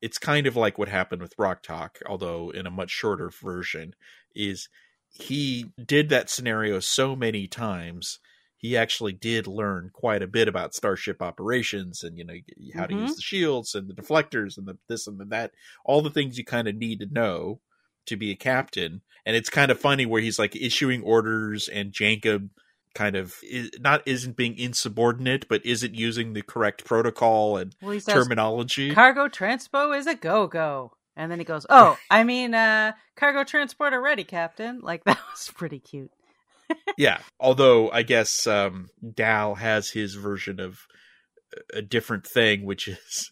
it's 0.01 0.19
kind 0.19 0.47
of 0.49 0.57
like 0.57 0.79
what 0.79 0.89
happened 0.89 1.23
with 1.23 1.35
Rok-Tahk 1.39 2.01
although 2.07 2.51
in 2.51 2.67
a 2.67 2.71
much 2.71 2.91
shorter 2.91 3.31
version 3.31 3.95
is 4.35 4.69
he 5.09 5.67
did 5.85 6.09
that 6.09 6.31
scenario 6.31 6.81
so 6.81 7.15
many 7.15 7.47
times 7.47 8.19
he 8.63 8.77
actually 8.79 9.13
did 9.13 9.47
learn 9.49 9.91
quite 9.93 10.23
a 10.23 10.29
bit 10.29 10.49
about 10.49 10.75
starship 10.75 11.21
operations 11.23 12.05
and 12.05 12.17
you 12.19 12.25
know 12.25 12.35
how 12.77 12.87
to 12.87 12.95
Mhm. 12.95 13.03
use 13.03 13.17
the 13.17 13.23
shields 13.23 13.75
and 13.75 13.89
the 13.89 13.95
deflectors 13.95 14.59
and 14.59 14.67
the 14.69 14.79
this 14.89 15.09
and 15.09 15.21
the 15.21 15.27
that 15.27 15.53
all 15.85 16.03
the 16.03 16.11
things 16.11 16.39
you 16.39 16.45
kind 16.47 16.69
of 16.69 16.77
need 16.77 17.01
to 17.01 17.07
know 17.13 17.61
to 18.07 18.17
be 18.17 18.31
a 18.33 18.37
captain 18.37 19.03
and 19.27 19.37
it's 19.37 19.51
kind 19.51 19.71
of 19.71 19.81
funny 19.81 20.07
where 20.07 20.23
he's 20.23 20.39
like 20.39 20.57
issuing 20.57 21.03
orders 21.03 21.69
and 21.69 21.93
Jacob 21.93 22.51
kind 22.95 23.17
of 23.17 23.37
is, 23.43 23.71
not 23.81 24.03
isn't 24.07 24.37
being 24.37 24.57
insubordinate 24.59 25.49
but 25.49 25.65
isn't 25.67 25.95
using 25.95 26.33
the 26.35 26.43
correct 26.43 26.85
protocol 26.85 27.57
and 27.59 27.75
Well, 27.83 27.99
says 28.01 28.15
terminology 28.15 28.91
cargo 28.91 29.29
transpo 29.29 29.97
is 29.99 30.07
a 30.07 30.15
go 30.15 30.47
go. 30.47 30.93
And 31.17 31.31
then 31.31 31.39
he 31.39 31.45
goes, 31.45 31.67
Oh, 31.69 31.97
I 32.11 32.25
mean, 32.25 32.55
uh, 32.55 32.93
cargo 33.17 33.45
transporter 33.45 34.01
ready, 34.01 34.25
Captain. 34.25 34.81
Like 34.81 35.05
that 35.07 35.19
was 35.33 35.51
pretty 35.55 35.79
cute. 35.81 36.11
Yeah 36.97 37.19
although 37.41 37.91
i 37.91 38.03
guess 38.03 38.47
um 38.47 38.89
dal 39.15 39.55
has 39.57 39.91
his 39.91 40.15
version 40.15 40.61
of 40.61 40.81
a 41.75 41.83
different 41.83 42.27
thing 42.27 42.65
which 42.65 42.89
is 42.89 43.31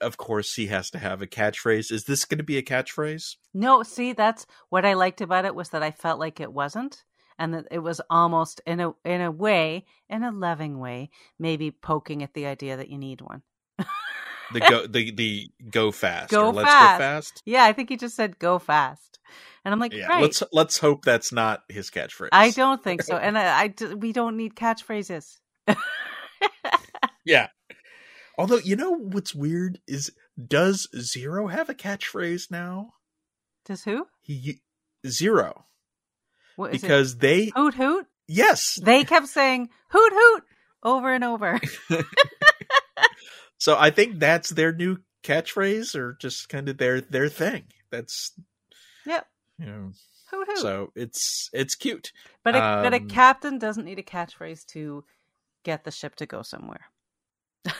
of 0.00 0.16
course 0.16 0.54
he 0.54 0.66
has 0.66 0.90
to 0.90 0.98
have 0.98 1.22
a 1.22 1.26
catchphrase 1.26 1.92
is 1.92 2.04
this 2.04 2.24
going 2.24 2.38
to 2.38 2.44
be 2.44 2.58
a 2.58 2.62
catchphrase 2.62 3.36
No, 3.54 3.82
see, 3.82 4.12
that's 4.12 4.46
what 4.68 4.84
I 4.84 4.92
liked 4.92 5.22
about 5.22 5.46
it 5.46 5.54
was 5.54 5.70
that 5.70 5.82
I 5.82 5.90
felt 5.90 6.20
like 6.20 6.40
it 6.40 6.52
wasn't. 6.52 7.04
And 7.38 7.54
that 7.54 7.66
it 7.70 7.78
was 7.78 8.02
almost 8.10 8.60
in 8.66 8.80
a 8.80 8.92
in 9.04 9.22
a 9.22 9.30
way, 9.30 9.86
in 10.10 10.22
a 10.22 10.30
loving 10.30 10.78
way, 10.78 11.10
maybe 11.38 11.70
poking 11.70 12.22
at 12.22 12.34
the 12.34 12.46
idea 12.46 12.76
that 12.76 12.90
you 12.90 12.98
need 12.98 13.22
one. 13.22 13.42
The 14.54 14.60
go 14.60 14.86
the 14.86 15.10
the 15.12 15.50
go 15.70 15.90
fast 15.92 16.30
Go 16.30 16.50
let's 16.50 16.68
fast. 16.68 16.98
go 16.98 17.04
fast 17.04 17.42
Yeah, 17.46 17.64
I 17.64 17.72
think 17.72 17.88
he 17.88 17.96
just 17.96 18.14
said 18.16 18.38
go 18.38 18.58
fast. 18.58 19.18
And 19.64 19.72
I'm 19.74 19.80
like, 19.80 19.92
yeah 19.92 20.06
right. 20.06 20.22
let's 20.22 20.42
let's 20.52 20.78
hope 20.78 21.04
that's 21.04 21.32
not 21.32 21.62
his 21.68 21.90
catchphrase 21.90 22.28
I 22.32 22.50
don't 22.50 22.82
think 22.82 23.02
so. 23.02 23.16
And 23.20 23.36
I 23.36 23.74
we 23.98 24.12
don't 24.12 24.36
need 24.36 24.54
catchphrases. 24.54 25.38
yeah 27.24 27.48
although 28.38 28.58
you 28.58 28.76
know 28.76 28.92
what's 28.92 29.34
weird 29.34 29.80
is 29.88 30.12
does 30.46 30.86
zero 30.96 31.48
have 31.48 31.68
a 31.68 31.74
catchphrase 31.74 32.50
now 32.50 32.92
Does 33.64 33.82
who? 33.84 34.06
he 34.22 34.60
zero 35.06 35.64
What 36.56 36.70
because 36.70 37.16
they? 37.18 37.50
Hoot 37.56 37.74
hoot. 37.74 38.06
yes 38.28 38.78
They 38.82 39.02
kept 39.04 39.26
saying 39.28 39.70
hoot 39.90 40.12
hoot 40.12 40.44
over 40.84 41.12
and 41.12 41.24
over. 41.24 41.58
So 43.58 43.76
I 43.78 43.90
think 43.90 44.18
that's 44.18 44.50
their 44.50 44.72
new 44.72 44.98
catchphrase 45.22 45.94
or 45.94 46.16
just 46.20 46.48
kind 46.48 46.68
of 46.68 46.78
their 46.78 47.00
their 47.00 47.28
thing. 47.28 47.64
That's 47.90 48.32
Yep. 49.04 49.26
you 49.58 49.66
know 49.66 49.92
Hoot 50.30 50.48
hoot. 50.48 50.58
so 50.58 50.92
it's 50.94 51.48
it's 51.52 51.74
cute. 51.74 52.12
but 52.42 52.56
a, 52.56 52.80
but 52.82 52.92
a 52.92 52.98
um, 52.98 53.08
captain 53.08 53.58
doesn't 53.58 53.84
need 53.84 53.98
a 53.98 54.02
catchphrase 54.02 54.66
to 54.66 55.04
get 55.62 55.84
the 55.84 55.90
ship 55.90 56.16
to 56.16 56.26
go 56.26 56.42
somewhere. 56.42 56.86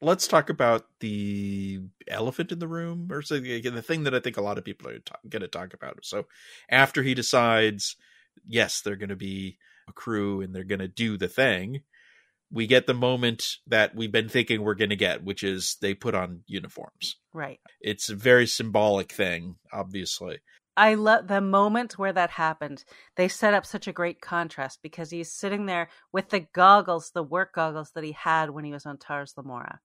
Let's 0.00 0.26
talk 0.26 0.50
about 0.50 0.86
the 0.98 1.80
elephant 2.08 2.50
in 2.50 2.58
the 2.58 2.66
room 2.66 3.08
or 3.12 3.22
the 3.22 3.84
thing 3.86 4.02
that 4.04 4.14
I 4.14 4.20
think 4.20 4.36
a 4.36 4.42
lot 4.42 4.58
of 4.58 4.64
people 4.64 4.88
are 4.88 4.98
going 5.28 5.42
to 5.42 5.48
talk 5.48 5.74
about. 5.74 6.00
So 6.02 6.26
after 6.68 7.04
he 7.04 7.14
decides 7.14 7.94
yes, 8.46 8.80
they're 8.80 8.96
going 8.96 9.10
to 9.10 9.16
be 9.16 9.58
a 9.88 9.92
crew 9.92 10.40
and 10.40 10.54
they're 10.54 10.64
going 10.64 10.80
to 10.80 10.88
do 10.88 11.16
the 11.16 11.28
thing, 11.28 11.82
we 12.52 12.66
get 12.66 12.86
the 12.86 12.94
moment 12.94 13.44
that 13.66 13.94
we've 13.94 14.12
been 14.12 14.28
thinking 14.28 14.62
we're 14.62 14.74
going 14.74 14.90
to 14.90 14.96
get, 14.96 15.24
which 15.24 15.42
is 15.42 15.78
they 15.80 15.94
put 15.94 16.14
on 16.14 16.42
uniforms. 16.46 17.16
Right. 17.32 17.60
It's 17.80 18.10
a 18.10 18.14
very 18.14 18.46
symbolic 18.46 19.10
thing, 19.10 19.56
obviously. 19.72 20.38
I 20.76 20.94
love 20.94 21.28
the 21.28 21.40
moment 21.40 21.98
where 21.98 22.12
that 22.12 22.30
happened. 22.30 22.84
They 23.16 23.28
set 23.28 23.54
up 23.54 23.66
such 23.66 23.86
a 23.86 23.92
great 23.92 24.20
contrast 24.20 24.80
because 24.82 25.10
he's 25.10 25.32
sitting 25.32 25.66
there 25.66 25.88
with 26.12 26.30
the 26.30 26.46
goggles, 26.54 27.10
the 27.10 27.22
work 27.22 27.54
goggles 27.54 27.90
that 27.94 28.04
he 28.04 28.12
had 28.12 28.50
when 28.50 28.64
he 28.64 28.72
was 28.72 28.86
on 28.86 28.96
Tars 28.96 29.34
Lamora, 29.36 29.80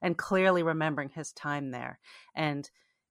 and 0.00 0.16
clearly 0.16 0.62
remembering 0.62 1.10
his 1.10 1.32
time 1.32 1.70
there. 1.70 1.98
And 2.34 2.68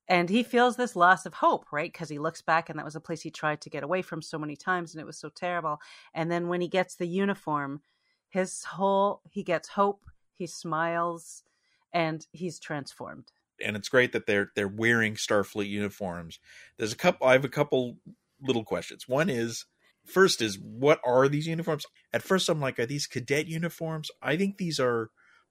and 0.10 0.30
he 0.30 0.41
feels 0.41 0.78
this 0.78 0.96
loss 0.96 1.26
of 1.26 1.34
hope, 1.34 1.65
right? 1.74 1.91
Because 1.91 2.08
he 2.08 2.17
looks 2.17 2.41
back 2.41 2.70
and 2.70 2.80
that 2.80 2.86
was 2.86 2.96
a 2.96 3.02
place 3.02 3.22
he 3.22 3.30
tried 3.30 3.60
to 3.62 3.70
get 3.70 3.84
away 3.84 4.02
from 4.02 4.22
so 4.22 4.38
many 4.38 4.56
times 4.56 4.93
and 4.93 5.02
it 5.02 5.06
was 5.06 5.20
so 5.20 5.28
terrible. 5.28 5.80
And 6.13 6.32
then 6.32 6.48
when 6.48 6.62
he 6.62 6.70
gets 6.70 6.96
the 6.96 7.08
uniform, 7.08 7.82
his 8.38 8.63
whole 8.63 9.21
he 9.30 9.43
gets 9.43 9.69
hope, 9.69 10.02
he 10.34 10.47
smiles, 10.47 11.43
and 11.91 12.28
he's 12.32 12.60
transformed. 12.60 13.32
and 13.65 13.76
it's 13.76 13.89
great 13.89 14.12
that 14.12 14.26
they're 14.28 14.52
they're 14.56 14.67
wearing 14.67 15.15
Starfleet 15.15 15.69
uniforms. 15.69 16.39
There's 16.78 16.93
a 16.93 16.97
couple. 16.97 17.28
I 17.28 17.34
have 17.34 17.45
a 17.45 17.50
couple 17.50 17.97
little 18.41 18.63
questions. 18.63 19.08
One 19.08 19.30
is 19.30 19.65
first 20.06 20.41
is 20.41 20.60
what 20.60 21.00
are 21.04 21.28
these 21.28 21.47
uniforms? 21.47 21.86
At 22.13 22.21
first, 22.23 22.50
I'm 22.50 22.62
like, 22.62 22.80
are 22.80 22.86
these 22.86 23.08
cadet 23.08 23.47
uniforms? 23.47 24.10
I 24.21 24.38
think 24.38 24.58
these 24.58 24.80
are 24.80 25.10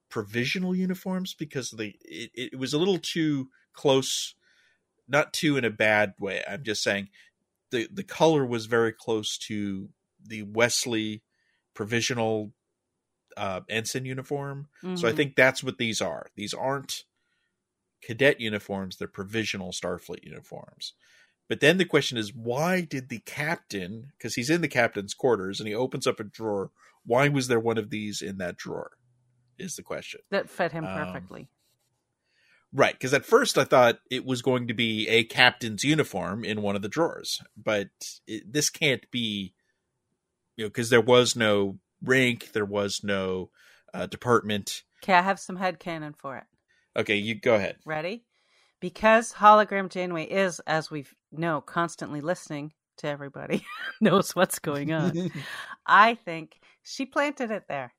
provisional 0.09 0.73
uniforms 0.75 1.33
because 1.33 1.71
they 1.71 1.95
it, 2.01 2.31
it 2.33 2.59
was 2.59 2.73
a 2.73 2.77
little 2.77 2.99
too 2.99 3.49
close, 3.73 4.35
not 5.07 5.33
too 5.33 5.57
in 5.57 5.65
a 5.65 5.69
bad 5.69 6.13
way. 6.19 6.43
I'm 6.49 6.63
just 6.63 6.83
saying 6.83 7.09
the 7.71 7.87
the 7.91 8.03
color 8.03 8.45
was 8.45 8.65
very 8.67 8.93
close 8.93 9.37
to 9.49 9.89
the 10.25 10.43
Wesley 10.43 11.23
provisional 11.73 12.53
uh, 13.37 13.61
ensign 13.69 14.05
uniform. 14.05 14.67
So 14.95 15.07
I 15.07 15.11
Mhm. 15.11 15.15
think 15.15 15.35
that's 15.35 15.63
what 15.63 15.77
these 15.77 16.01
are. 16.01 16.27
These 16.35 16.53
aren't 16.53 17.03
cadet 18.01 18.39
uniforms, 18.41 18.97
they're 18.97 19.07
provisional 19.07 19.71
Starfleet 19.71 20.23
uniforms. 20.23 20.93
But 21.47 21.61
then 21.61 21.77
the 21.77 21.85
question 21.85 22.17
is, 22.17 22.33
why 22.33 22.81
did 22.81 23.09
the 23.09 23.19
captain, 23.19 24.11
because 24.17 24.35
he's 24.35 24.49
in 24.49 24.61
the 24.61 24.67
captain's 24.67 25.13
quarters 25.13 25.59
and 25.59 25.67
he 25.67 25.73
opens 25.73 26.05
up 26.05 26.19
a 26.19 26.23
drawer, 26.23 26.71
why 27.05 27.29
was 27.29 27.47
there 27.47 27.59
one 27.59 27.77
of 27.77 27.89
these 27.89 28.21
in 28.21 28.37
that 28.37 28.57
drawer? 28.57 28.91
Is 29.57 29.75
the 29.75 29.83
question. 29.83 30.21
That 30.29 30.49
fit 30.49 30.73
him 30.73 30.85
Um, 30.85 30.93
perfectly. 30.93 31.49
Right, 32.73 32.93
because 32.93 33.13
at 33.13 33.25
first 33.25 33.57
I 33.57 33.63
thought 33.63 33.99
it 34.11 34.25
was 34.25 34.41
going 34.41 34.67
to 34.67 34.73
be 34.73 35.07
a 35.07 35.23
captain's 35.23 35.83
uniform 35.85 36.43
in 36.43 36.61
one 36.61 36.75
of 36.75 36.81
the 36.81 36.89
drawers, 36.89 37.41
but 37.55 37.89
it, 38.27 38.51
this 38.51 38.69
can't 38.69 39.09
be, 39.09 39.53
you 40.57 40.65
know, 40.65 40.69
because 40.69 40.89
there 40.89 41.01
was 41.01 41.35
no 41.35 41.79
rank, 42.03 42.51
there 42.53 42.65
was 42.65 43.03
no 43.03 43.49
uh, 43.93 44.05
department. 44.07 44.83
okay, 45.03 45.13
I 45.13 45.21
have 45.21 45.39
some 45.39 45.55
head 45.55 45.79
headcanon 45.79 46.15
for 46.15 46.37
it. 46.37 46.43
Okay, 46.95 47.15
you 47.15 47.35
go 47.35 47.55
ahead. 47.55 47.77
Ready? 47.85 48.23
Because 48.79 49.33
hologram 49.33 49.89
Janeway 49.89 50.25
is, 50.25 50.59
as 50.61 50.91
we 50.91 51.05
know, 51.31 51.61
constantly 51.61 52.21
listening 52.21 52.73
to 52.97 53.07
everybody, 53.07 53.65
knows 54.01 54.35
what's 54.35 54.59
going 54.59 54.91
on. 54.93 55.31
I 55.85 56.15
think 56.15 56.59
she 56.83 57.05
planted 57.05 57.51
it 57.51 57.63
there, 57.67 57.93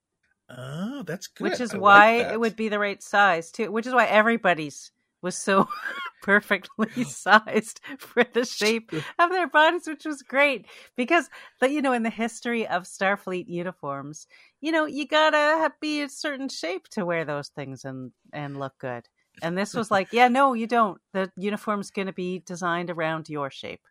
oh, 0.50 1.02
that's 1.04 1.26
good. 1.26 1.44
which 1.44 1.60
is 1.60 1.74
I 1.74 1.78
why 1.78 2.18
that. 2.18 2.34
it 2.34 2.40
would 2.40 2.56
be 2.56 2.68
the 2.68 2.78
right 2.78 3.02
size 3.02 3.50
too. 3.50 3.70
Which 3.70 3.86
is 3.86 3.94
why 3.94 4.06
everybody's 4.06 4.92
was 5.22 5.36
so 5.36 5.68
perfectly 6.22 6.88
oh. 6.98 7.02
sized 7.02 7.80
for 7.98 8.24
the 8.24 8.44
shape 8.44 8.92
of 9.18 9.30
their 9.30 9.48
bodies, 9.48 9.86
which 9.86 10.04
was 10.04 10.22
great 10.22 10.66
because, 10.96 11.28
but 11.60 11.70
you 11.70 11.82
know, 11.82 11.92
in 11.92 12.02
the 12.02 12.10
history 12.10 12.66
of 12.66 12.84
Starfleet 12.84 13.48
uniforms, 13.48 14.26
you 14.60 14.72
know, 14.72 14.86
you 14.86 15.06
gotta 15.06 15.72
be 15.80 16.02
a 16.02 16.08
certain 16.08 16.48
shape 16.48 16.88
to 16.88 17.04
wear 17.04 17.24
those 17.24 17.48
things 17.48 17.84
and 17.84 18.12
and 18.32 18.58
look 18.58 18.78
good. 18.78 19.08
And 19.40 19.56
this 19.56 19.72
was 19.72 19.90
like, 19.90 20.08
yeah, 20.12 20.26
no, 20.28 20.54
you 20.54 20.66
don't. 20.66 21.00
The 21.12 21.30
uniform's 21.36 21.92
going 21.92 22.06
to 22.06 22.12
be 22.12 22.40
designed 22.44 22.90
around 22.90 23.28
your 23.28 23.50
shape. 23.50 23.82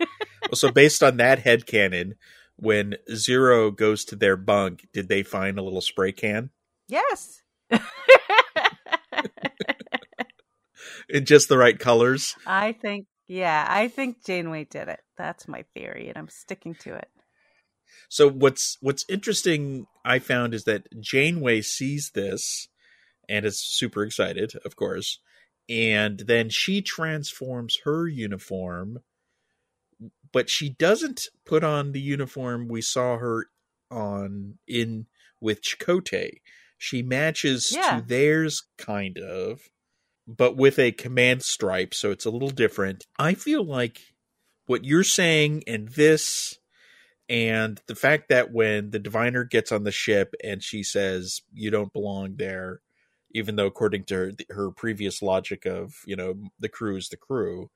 Well, 0.00 0.54
so 0.54 0.70
based 0.70 1.02
on 1.02 1.18
that 1.18 1.40
head 1.40 1.66
headcanon, 1.66 2.12
when 2.56 2.96
Zero 3.14 3.70
goes 3.70 4.04
to 4.06 4.16
their 4.16 4.36
bunk, 4.36 4.88
did 4.92 5.08
they 5.08 5.22
find 5.22 5.58
a 5.58 5.62
little 5.62 5.82
spray 5.82 6.12
can 6.12 6.50
Yes. 6.88 7.42
in 11.08 11.24
just 11.24 11.48
the 11.48 11.58
right 11.58 11.78
colors? 11.78 12.36
I 12.46 12.72
think, 12.72 13.06
yeah, 13.28 13.66
I 13.68 13.88
think 13.88 14.24
Janeway 14.24 14.64
did 14.64 14.88
it. 14.88 15.00
That's 15.16 15.48
my 15.48 15.64
theory, 15.74 16.08
and 16.08 16.16
I'm 16.18 16.28
sticking 16.28 16.74
to 16.76 16.94
it. 16.94 17.08
So 18.08 18.28
what's 18.28 18.76
what's 18.80 19.04
interesting 19.08 19.86
I 20.04 20.18
found 20.18 20.54
is 20.54 20.64
that 20.64 20.86
Janeway 21.00 21.62
sees 21.62 22.10
this 22.14 22.68
and 23.28 23.44
is 23.46 23.60
super 23.60 24.02
excited, 24.04 24.52
of 24.64 24.76
course, 24.76 25.20
and 25.68 26.20
then 26.20 26.48
she 26.50 26.82
transforms 26.82 27.78
her 27.84 28.08
uniform, 28.08 29.00
but 30.32 30.50
she 30.50 30.70
doesn't 30.70 31.28
put 31.44 31.62
on 31.64 31.92
the 31.92 32.00
uniform 32.00 32.68
we 32.68 32.82
saw 32.82 33.18
her 33.18 33.46
on 33.90 34.58
in 34.66 35.06
with 35.40 35.62
Chakotay. 35.62 36.40
She 36.78 37.02
matches 37.02 37.72
Yeah. 37.72 38.00
to 38.00 38.06
theirs 38.06 38.64
kind 38.78 39.18
of, 39.18 39.68
but 40.36 40.56
with 40.56 40.78
a 40.78 40.92
command 40.92 41.42
stripe, 41.42 41.94
so 41.94 42.10
it's 42.10 42.24
a 42.24 42.30
little 42.30 42.50
different. 42.50 43.06
I 43.18 43.34
feel 43.34 43.64
like 43.64 44.00
what 44.66 44.84
you're 44.84 45.04
saying 45.04 45.64
and 45.66 45.88
this 45.88 46.58
and 47.28 47.80
the 47.86 47.94
fact 47.94 48.28
that 48.28 48.52
when 48.52 48.90
the 48.90 48.98
diviner 48.98 49.44
gets 49.44 49.72
on 49.72 49.84
the 49.84 49.92
ship 49.92 50.34
and 50.42 50.62
she 50.62 50.82
says 50.82 51.42
you 51.52 51.70
don't 51.70 51.92
belong 51.92 52.34
there 52.36 52.80
even 53.32 53.54
though 53.56 53.66
according 53.66 54.02
to 54.04 54.14
her, 54.14 54.32
her 54.50 54.70
previous 54.70 55.22
logic 55.22 55.64
of 55.66 55.94
you 56.06 56.14
know 56.16 56.34
the 56.58 56.68
crew 56.68 56.96
is 56.96 57.08
the 57.08 57.16
crew 57.16 57.70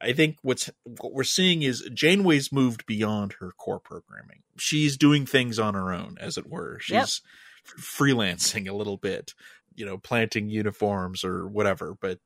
i 0.00 0.12
think 0.12 0.36
what's 0.42 0.70
what 0.84 1.12
we're 1.12 1.22
seeing 1.24 1.62
is 1.62 1.88
janeway's 1.94 2.52
moved 2.52 2.84
beyond 2.86 3.34
her 3.40 3.50
core 3.58 3.80
programming 3.80 4.42
she's 4.56 4.96
doing 4.96 5.26
things 5.26 5.58
on 5.58 5.74
her 5.74 5.92
own 5.92 6.16
as 6.20 6.36
it 6.36 6.48
were 6.48 6.78
she's 6.80 7.22
Yep. 7.66 7.78
freelancing 7.80 8.68
a 8.68 8.74
little 8.74 8.96
bit 8.98 9.34
you 9.74 9.84
know 9.84 9.98
planting 9.98 10.48
uniforms 10.48 11.24
or 11.24 11.46
whatever 11.46 11.96
but 12.00 12.18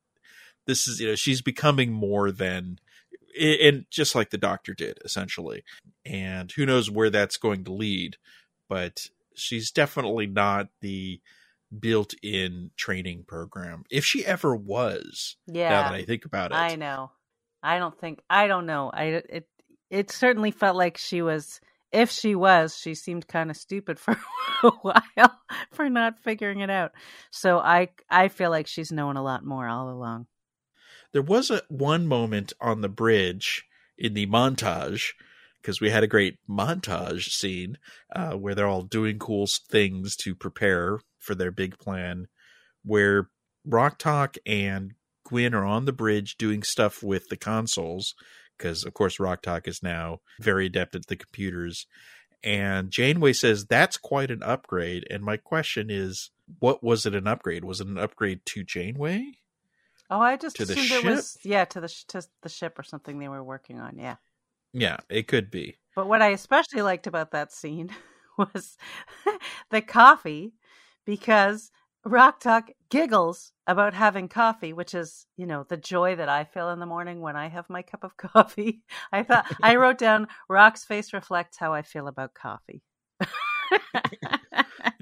this 0.67 0.87
is 0.89 1.01
you 1.01 1.09
know 1.09 1.15
she's 1.15 1.43
becoming 1.43 1.93
more 1.93 2.31
than 2.31 2.79
and 3.41 3.85
just 3.91 4.15
like 4.15 4.31
the 4.31 4.39
doctor 4.39 4.75
did 4.75 4.99
essentially 5.05 5.63
and 6.05 6.53
who 6.53 6.67
knows 6.67 6.91
where 6.91 7.11
that's 7.11 7.37
going 7.37 7.65
to 7.65 7.73
lead 7.73 8.17
but 8.69 9.09
she's 9.35 9.71
definitely 9.71 10.27
not 10.27 10.69
the 10.81 11.21
built-in 11.79 12.71
training 12.77 13.25
program 13.27 13.85
if 13.91 14.05
she 14.05 14.25
ever 14.25 14.57
was 14.57 15.37
Yeah. 15.47 15.69
now 15.71 15.83
that 15.85 15.95
i 15.95 16.05
think 16.05 16.25
about 16.25 16.53
it 16.53 16.57
I 16.57 16.77
know. 16.77 17.11
I 17.63 17.79
don't 17.79 17.99
think 17.99 18.23
I 18.31 18.47
don't 18.47 18.67
know. 18.67 18.91
I 18.93 19.05
it 19.29 19.49
it 19.91 20.11
certainly 20.11 20.51
felt 20.53 20.77
like 20.77 20.97
she 20.97 21.23
was 21.23 21.61
if 21.93 22.11
she 22.11 22.35
was, 22.35 22.77
she 22.77 22.95
seemed 22.95 23.27
kind 23.29 23.51
of 23.51 23.57
stupid 23.57 23.99
for 23.99 24.17
a 24.63 24.71
while 24.83 25.41
for 25.73 25.89
not 25.89 26.19
figuring 26.23 26.61
it 26.61 26.71
out. 26.71 26.93
So 27.31 27.59
I 27.59 27.89
I 28.11 28.29
feel 28.29 28.51
like 28.51 28.67
she's 28.67 28.93
known 28.93 29.17
a 29.17 29.23
lot 29.23 29.45
more 29.45 29.69
all 29.69 29.91
along. 29.91 30.27
there 31.13 31.23
was 31.23 31.51
a 31.51 31.63
one 31.69 32.07
moment 32.07 32.53
on 32.61 32.81
the 32.81 32.89
bridge 32.89 33.65
in 33.97 34.15
the 34.15 34.27
montage 34.27 35.13
because 35.61 35.81
we 35.81 35.91
had 35.91 36.05
a 36.05 36.09
great 36.09 36.37
montage 36.49 37.31
scene 37.31 37.79
uh, 38.15 38.33
where 38.35 38.55
they're 38.55 38.67
all 38.67 38.83
doing 38.83 39.19
cool 39.19 39.47
things 39.71 40.15
to 40.17 40.35
prepare 40.35 41.01
for 41.19 41.35
their 41.35 41.51
big 41.51 41.79
plan 41.79 42.27
where 42.85 43.29
Rok-Tahk 43.65 44.37
and 44.47 44.93
gwyn 45.25 45.55
are 45.55 45.65
on 45.65 45.85
the 45.85 45.93
bridge 45.93 46.37
doing 46.39 46.63
stuff 46.63 47.03
with 47.03 47.29
the 47.29 47.37
consoles 47.37 48.15
because 48.59 48.85
of 48.85 48.95
course 48.95 49.21
Rok-Tahk 49.21 49.69
is 49.69 49.83
now 49.83 50.21
very 50.41 50.67
adept 50.67 50.95
at 50.95 51.07
the 51.07 51.17
computers. 51.17 51.87
And 52.45 52.91
janeway 52.91 53.33
says 53.33 53.67
that's 53.67 53.97
quite 53.97 54.31
an 54.31 54.43
upgrade. 54.43 55.07
And 55.11 55.23
my 55.25 55.37
question 55.37 55.89
is 55.91 56.31
what 56.61 56.83
was 56.83 57.07
it 57.07 57.15
an 57.15 57.27
upgrade? 57.27 57.65
Was 57.65 57.81
it 57.81 57.89
an 57.89 57.99
upgrade 57.99 58.45
to 58.47 58.65
janeway? 58.65 59.33
Oh, 60.11 60.21
I 60.21 60.37
just 60.37 60.57
To 60.57 60.63
assumed 60.63 60.91
it 60.91 61.05
was 61.05 61.37
yeah 61.43 61.65
to 61.67 61.81
the 61.81 61.89
to 62.09 62.23
the 62.43 62.49
ship 62.49 62.79
or 62.79 62.83
something 62.83 63.19
they 63.19 63.29
were 63.29 63.45
working 63.45 63.79
on. 63.79 63.99
Yeah. 63.99 64.17
yeah 64.73 64.99
it 65.09 65.29
could 65.29 65.51
be. 65.51 65.77
But 65.95 66.09
what 66.09 66.23
I 66.23 66.29
especially 66.29 66.83
liked 66.83 67.07
about 67.07 67.33
that 67.33 67.53
scene 67.53 67.91
was 68.39 68.77
the 69.71 69.83
coffee 69.83 70.55
because 71.05 71.71
Rok-Tahk 72.05 72.73
giggles 72.91 73.53
about 73.67 73.95
having 73.95 74.29
coffee, 74.29 74.73
which 74.73 74.95
is, 74.95 75.27
you 75.37 75.47
know, 75.47 75.65
the 75.69 75.77
joy 75.77 76.17
that 76.17 76.29
I 76.29 76.45
feel 76.45 76.71
in 76.71 76.79
the 76.79 76.87
morning 76.87 77.21
when 77.21 77.37
I 77.37 77.49
have 77.49 77.69
my 77.69 77.83
cup 77.83 78.05
of 78.05 78.17
coffee. 78.17 78.83
I 79.13 79.23
thought 79.25 79.47
I 79.63 79.77
wrote 79.77 79.99
down 79.99 80.29
Rok's 80.49 80.85
face 80.85 81.13
reflects 81.13 81.59
how 81.59 81.73
I 81.75 81.83
feel 81.83 82.09
about 82.09 82.35
coffee. 82.35 82.83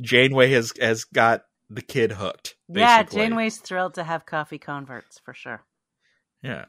Janeway 0.01 0.51
has 0.51 0.73
has 0.81 1.05
got 1.05 1.43
the 1.71 1.83
kid 1.83 2.13
hooked. 2.13 2.57
yeah, 2.69 3.03
basically. 3.03 3.23
Janeway's 3.23 3.59
thrilled 3.59 3.95
to 3.95 4.05
have 4.05 4.27
coffee 4.27 4.59
converts 4.59 5.19
for 5.25 5.33
sure. 5.35 5.65
Yeah, 6.43 6.67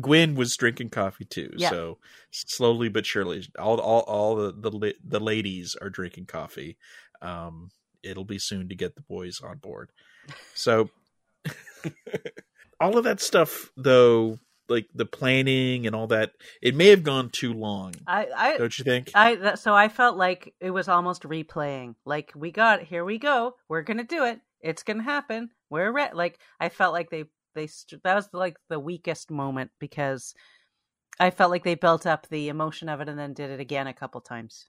Gwyn 0.00 0.34
was 0.34 0.56
drinking 0.56 0.90
coffee 0.90 1.24
too. 1.24 1.52
Yeah. 1.56 1.70
So 1.70 1.98
slowly 2.30 2.88
but 2.88 3.06
surely, 3.06 3.46
all 3.58 3.80
all 3.80 4.00
all 4.02 4.36
the 4.36 4.52
the, 4.52 4.94
the 5.04 5.20
ladies 5.20 5.76
are 5.80 5.90
drinking 5.90 6.26
coffee. 6.26 6.78
Um, 7.22 7.70
it'll 8.02 8.24
be 8.24 8.38
soon 8.38 8.68
to 8.68 8.74
get 8.74 8.94
the 8.94 9.02
boys 9.02 9.40
on 9.40 9.58
board. 9.58 9.90
So 10.54 10.90
all 12.80 12.96
of 12.98 13.04
that 13.04 13.20
stuff, 13.20 13.70
though, 13.76 14.38
like 14.68 14.86
the 14.94 15.04
planning 15.04 15.86
and 15.86 15.94
all 15.94 16.06
that, 16.08 16.32
it 16.62 16.74
may 16.74 16.88
have 16.88 17.02
gone 17.02 17.30
too 17.30 17.52
long. 17.52 17.94
I, 18.06 18.28
I 18.34 18.56
Don't 18.56 18.78
you 18.78 18.84
think? 18.84 19.10
I 19.14 19.34
that, 19.36 19.58
so 19.58 19.74
I 19.74 19.88
felt 19.88 20.16
like 20.16 20.54
it 20.60 20.70
was 20.70 20.88
almost 20.88 21.24
replaying. 21.24 21.96
Like 22.04 22.32
we 22.34 22.52
got 22.52 22.80
it, 22.80 22.86
here 22.86 23.04
we 23.04 23.18
go. 23.18 23.56
We're 23.68 23.82
gonna 23.82 24.04
do 24.04 24.24
it. 24.24 24.40
It's 24.60 24.82
gonna 24.82 25.02
happen. 25.02 25.50
We're 25.68 25.92
re-. 25.92 26.12
like 26.12 26.38
I 26.60 26.68
felt 26.68 26.92
like 26.92 27.10
they 27.10 27.24
they 27.54 27.66
st- 27.66 28.02
that 28.04 28.14
was 28.14 28.28
like 28.32 28.56
the 28.68 28.78
weakest 28.78 29.30
moment 29.30 29.72
because 29.80 30.34
I 31.18 31.30
felt 31.30 31.50
like 31.50 31.64
they 31.64 31.74
built 31.74 32.06
up 32.06 32.28
the 32.28 32.48
emotion 32.48 32.88
of 32.88 33.00
it 33.00 33.08
and 33.08 33.18
then 33.18 33.34
did 33.34 33.50
it 33.50 33.60
again 33.60 33.86
a 33.86 33.92
couple 33.92 34.20
times. 34.20 34.66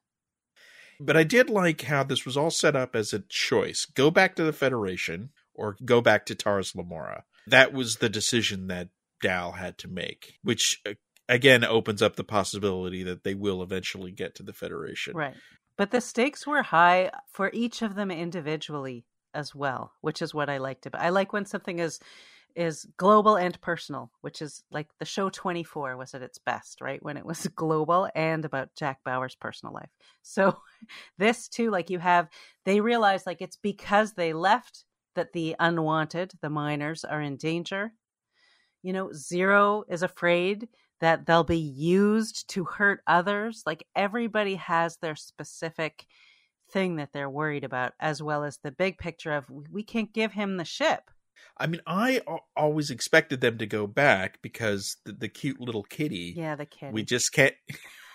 But 1.05 1.17
I 1.17 1.23
did 1.23 1.49
like 1.49 1.81
how 1.81 2.03
this 2.03 2.25
was 2.25 2.37
all 2.37 2.51
set 2.51 2.75
up 2.75 2.95
as 2.95 3.13
a 3.13 3.19
choice: 3.19 3.85
go 3.85 4.11
back 4.11 4.35
to 4.35 4.43
the 4.43 4.53
Federation 4.53 5.29
or 5.53 5.75
go 5.83 6.01
back 6.01 6.25
to 6.27 6.35
Tars 6.35 6.75
Lamora. 6.75 7.23
That 7.47 7.73
was 7.73 7.97
the 7.97 8.09
decision 8.09 8.67
that 8.67 8.89
Dal 9.21 9.53
had 9.53 9.77
to 9.79 9.87
make, 9.87 10.39
which 10.43 10.81
uh, 10.85 10.93
again 11.27 11.63
opens 11.63 12.01
up 12.01 12.15
the 12.15 12.23
possibility 12.23 13.03
that 13.03 13.23
they 13.23 13.33
will 13.33 13.61
eventually 13.63 14.11
get 14.11 14.35
to 14.35 14.43
the 14.43 14.53
Federation. 14.53 15.15
Right. 15.15 15.35
But 15.77 15.91
the 15.91 16.01
stakes 16.01 16.45
were 16.45 16.63
high 16.63 17.11
for 17.31 17.49
each 17.53 17.81
of 17.81 17.95
them 17.95 18.11
individually 18.11 19.05
as 19.33 19.55
well, 19.55 19.93
which 20.01 20.21
is 20.21 20.33
what 20.33 20.49
I 20.49 20.57
liked 20.57 20.85
about. 20.85 21.01
I 21.01 21.09
like 21.09 21.33
when 21.33 21.45
something 21.45 21.79
is 21.79 21.99
is 22.55 22.85
global 22.97 23.35
and 23.35 23.59
personal, 23.61 24.11
which 24.21 24.41
is 24.41 24.63
like 24.71 24.87
the 24.99 25.05
show 25.05 25.29
24 25.29 25.97
was 25.97 26.13
at 26.13 26.21
its 26.21 26.37
best, 26.37 26.81
right? 26.81 27.01
When 27.03 27.17
it 27.17 27.25
was 27.25 27.47
global 27.55 28.09
and 28.15 28.45
about 28.45 28.75
Jack 28.75 28.99
Bauer's 29.03 29.35
personal 29.35 29.73
life. 29.73 29.89
So 30.21 30.57
this 31.17 31.47
too 31.47 31.69
like 31.69 31.89
you 31.89 31.99
have 31.99 32.29
they 32.65 32.81
realize 32.81 33.25
like 33.25 33.41
it's 33.41 33.57
because 33.57 34.13
they 34.13 34.33
left 34.33 34.85
that 35.15 35.33
the 35.33 35.55
unwanted, 35.59 36.33
the 36.41 36.49
miners 36.49 37.03
are 37.03 37.21
in 37.21 37.37
danger. 37.37 37.93
You 38.81 38.93
know, 38.93 39.11
Zero 39.13 39.83
is 39.89 40.03
afraid 40.03 40.67
that 41.01 41.25
they'll 41.25 41.43
be 41.43 41.57
used 41.57 42.49
to 42.49 42.63
hurt 42.63 43.01
others. 43.07 43.63
Like 43.65 43.85
everybody 43.95 44.55
has 44.55 44.97
their 44.97 45.15
specific 45.15 46.05
thing 46.71 46.95
that 46.95 47.11
they're 47.11 47.29
worried 47.29 47.63
about, 47.63 47.93
as 47.99 48.23
well 48.23 48.43
as 48.43 48.57
the 48.57 48.71
big 48.71 48.97
picture 48.97 49.33
of 49.33 49.45
we 49.49 49.83
can't 49.83 50.13
give 50.13 50.31
him 50.31 50.57
the 50.57 50.65
ship. 50.65 51.11
I 51.57 51.67
mean, 51.67 51.81
I 51.85 52.21
always 52.55 52.89
expected 52.89 53.41
them 53.41 53.57
to 53.59 53.65
go 53.65 53.87
back 53.87 54.41
because 54.41 54.97
the, 55.05 55.13
the 55.13 55.29
cute 55.29 55.59
little 55.59 55.83
kitty. 55.83 56.33
Yeah, 56.35 56.55
the 56.55 56.65
kitty. 56.65 56.91
We 56.91 57.03
just 57.03 57.31
can't. 57.33 57.55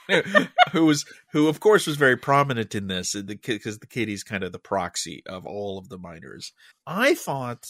who 0.72 0.86
was 0.86 1.04
who 1.32 1.48
of 1.48 1.60
course 1.60 1.86
was 1.86 1.96
very 1.96 2.16
prominent 2.16 2.74
in 2.74 2.86
this 2.86 3.14
because 3.14 3.78
the 3.78 3.86
kitty's 3.86 4.22
kind 4.22 4.44
of 4.44 4.52
the 4.52 4.58
proxy 4.58 5.22
of 5.26 5.46
all 5.46 5.78
of 5.78 5.88
the 5.88 5.98
miners. 5.98 6.52
I 6.86 7.14
thought 7.14 7.66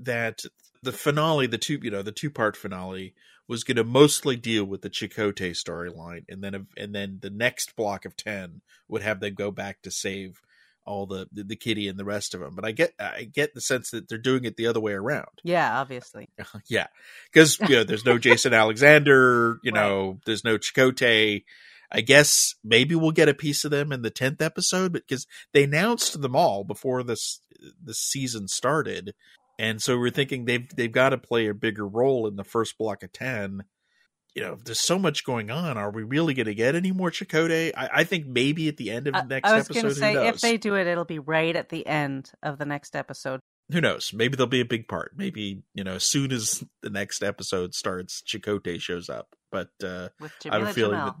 that 0.00 0.42
the 0.82 0.92
finale, 0.92 1.46
the 1.46 1.58
two 1.58 1.78
you 1.82 1.90
know 1.90 2.02
the 2.02 2.12
two 2.12 2.30
part 2.30 2.56
finale, 2.56 3.14
was 3.48 3.64
going 3.64 3.76
to 3.76 3.84
mostly 3.84 4.36
deal 4.36 4.64
with 4.64 4.82
the 4.82 4.90
Chakotay 4.90 5.52
storyline, 5.52 6.24
and 6.28 6.42
then 6.42 6.66
and 6.76 6.94
then 6.94 7.18
the 7.22 7.30
next 7.30 7.76
block 7.76 8.04
of 8.04 8.16
ten 8.16 8.60
would 8.88 9.02
have 9.02 9.20
them 9.20 9.34
go 9.34 9.50
back 9.50 9.82
to 9.82 9.90
save 9.90 10.42
all 10.84 11.06
the, 11.06 11.26
the, 11.32 11.44
the 11.44 11.56
kitty 11.56 11.88
and 11.88 11.98
the 11.98 12.04
rest 12.04 12.34
of 12.34 12.40
them. 12.40 12.54
But 12.54 12.64
I 12.64 12.72
get 12.72 12.92
I 12.98 13.24
get 13.24 13.54
the 13.54 13.60
sense 13.60 13.90
that 13.90 14.08
they're 14.08 14.18
doing 14.18 14.44
it 14.44 14.56
the 14.56 14.66
other 14.66 14.80
way 14.80 14.92
around. 14.92 15.28
Yeah, 15.42 15.78
obviously. 15.78 16.28
yeah, 16.68 16.86
because 17.32 17.58
you 17.60 17.76
know 17.76 17.84
there's 17.84 18.04
no 18.04 18.18
Jason 18.18 18.54
Alexander. 18.54 19.58
You 19.62 19.72
know, 19.72 20.08
right. 20.08 20.18
there's 20.26 20.44
no 20.44 20.58
Chakotay. 20.58 21.44
I 21.94 22.00
guess 22.00 22.54
maybe 22.64 22.94
we'll 22.94 23.10
get 23.10 23.28
a 23.28 23.34
piece 23.34 23.64
of 23.64 23.70
them 23.70 23.92
in 23.92 24.00
the 24.00 24.10
tenth 24.10 24.40
episode, 24.40 24.92
because 24.92 25.26
they 25.52 25.64
announced 25.64 26.20
them 26.20 26.34
all 26.34 26.64
before 26.64 27.02
this 27.02 27.40
the 27.84 27.94
season 27.94 28.48
started, 28.48 29.14
and 29.58 29.80
so 29.80 29.98
we're 29.98 30.10
thinking 30.10 30.44
they've 30.44 30.68
they've 30.74 30.92
got 30.92 31.10
to 31.10 31.18
play 31.18 31.48
a 31.48 31.54
bigger 31.54 31.86
role 31.86 32.26
in 32.26 32.36
the 32.36 32.44
first 32.44 32.78
block 32.78 33.02
of 33.02 33.12
ten 33.12 33.64
you 34.34 34.42
know, 34.42 34.56
there's 34.64 34.80
so 34.80 34.98
much 34.98 35.24
going 35.24 35.50
on. 35.50 35.76
Are 35.76 35.90
we 35.90 36.02
really 36.02 36.34
going 36.34 36.46
to 36.46 36.54
get 36.54 36.74
any 36.74 36.90
more 36.90 37.10
Chakotay? 37.10 37.72
I, 37.76 37.88
I, 37.92 38.04
think 38.04 38.26
maybe 38.26 38.68
at 38.68 38.78
the 38.78 38.90
end 38.90 39.06
of 39.06 39.14
the 39.14 39.24
next 39.24 39.48
I 39.48 39.56
was 39.56 39.66
episode. 39.66 39.82
going 39.82 39.94
to 39.94 40.00
say, 40.00 40.28
if 40.28 40.40
they 40.40 40.56
do 40.56 40.74
it, 40.74 40.86
it'll 40.86 41.04
be 41.04 41.18
right 41.18 41.54
at 41.54 41.68
the 41.68 41.86
end 41.86 42.30
of 42.42 42.58
the 42.58 42.64
next 42.64 42.96
episode. 42.96 43.40
Who 43.70 43.80
knows? 43.80 44.12
Maybe 44.14 44.36
there'll 44.36 44.48
be 44.48 44.60
a 44.60 44.66
big 44.66 44.88
part. 44.88 45.12
Maybe, 45.16 45.62
you 45.74 45.84
know, 45.84 45.94
as 45.94 46.04
soon 46.04 46.32
as 46.32 46.64
the 46.82 46.90
next 46.90 47.22
episode 47.22 47.74
starts, 47.74 48.22
Chakotay 48.22 48.80
shows 48.80 49.08
up. 49.08 49.34
But 49.50 49.68
uh, 49.84 50.08
I 50.50 50.58
have 50.58 50.68
a 50.68 50.72
feeling 50.72 50.92
that. 50.92 51.14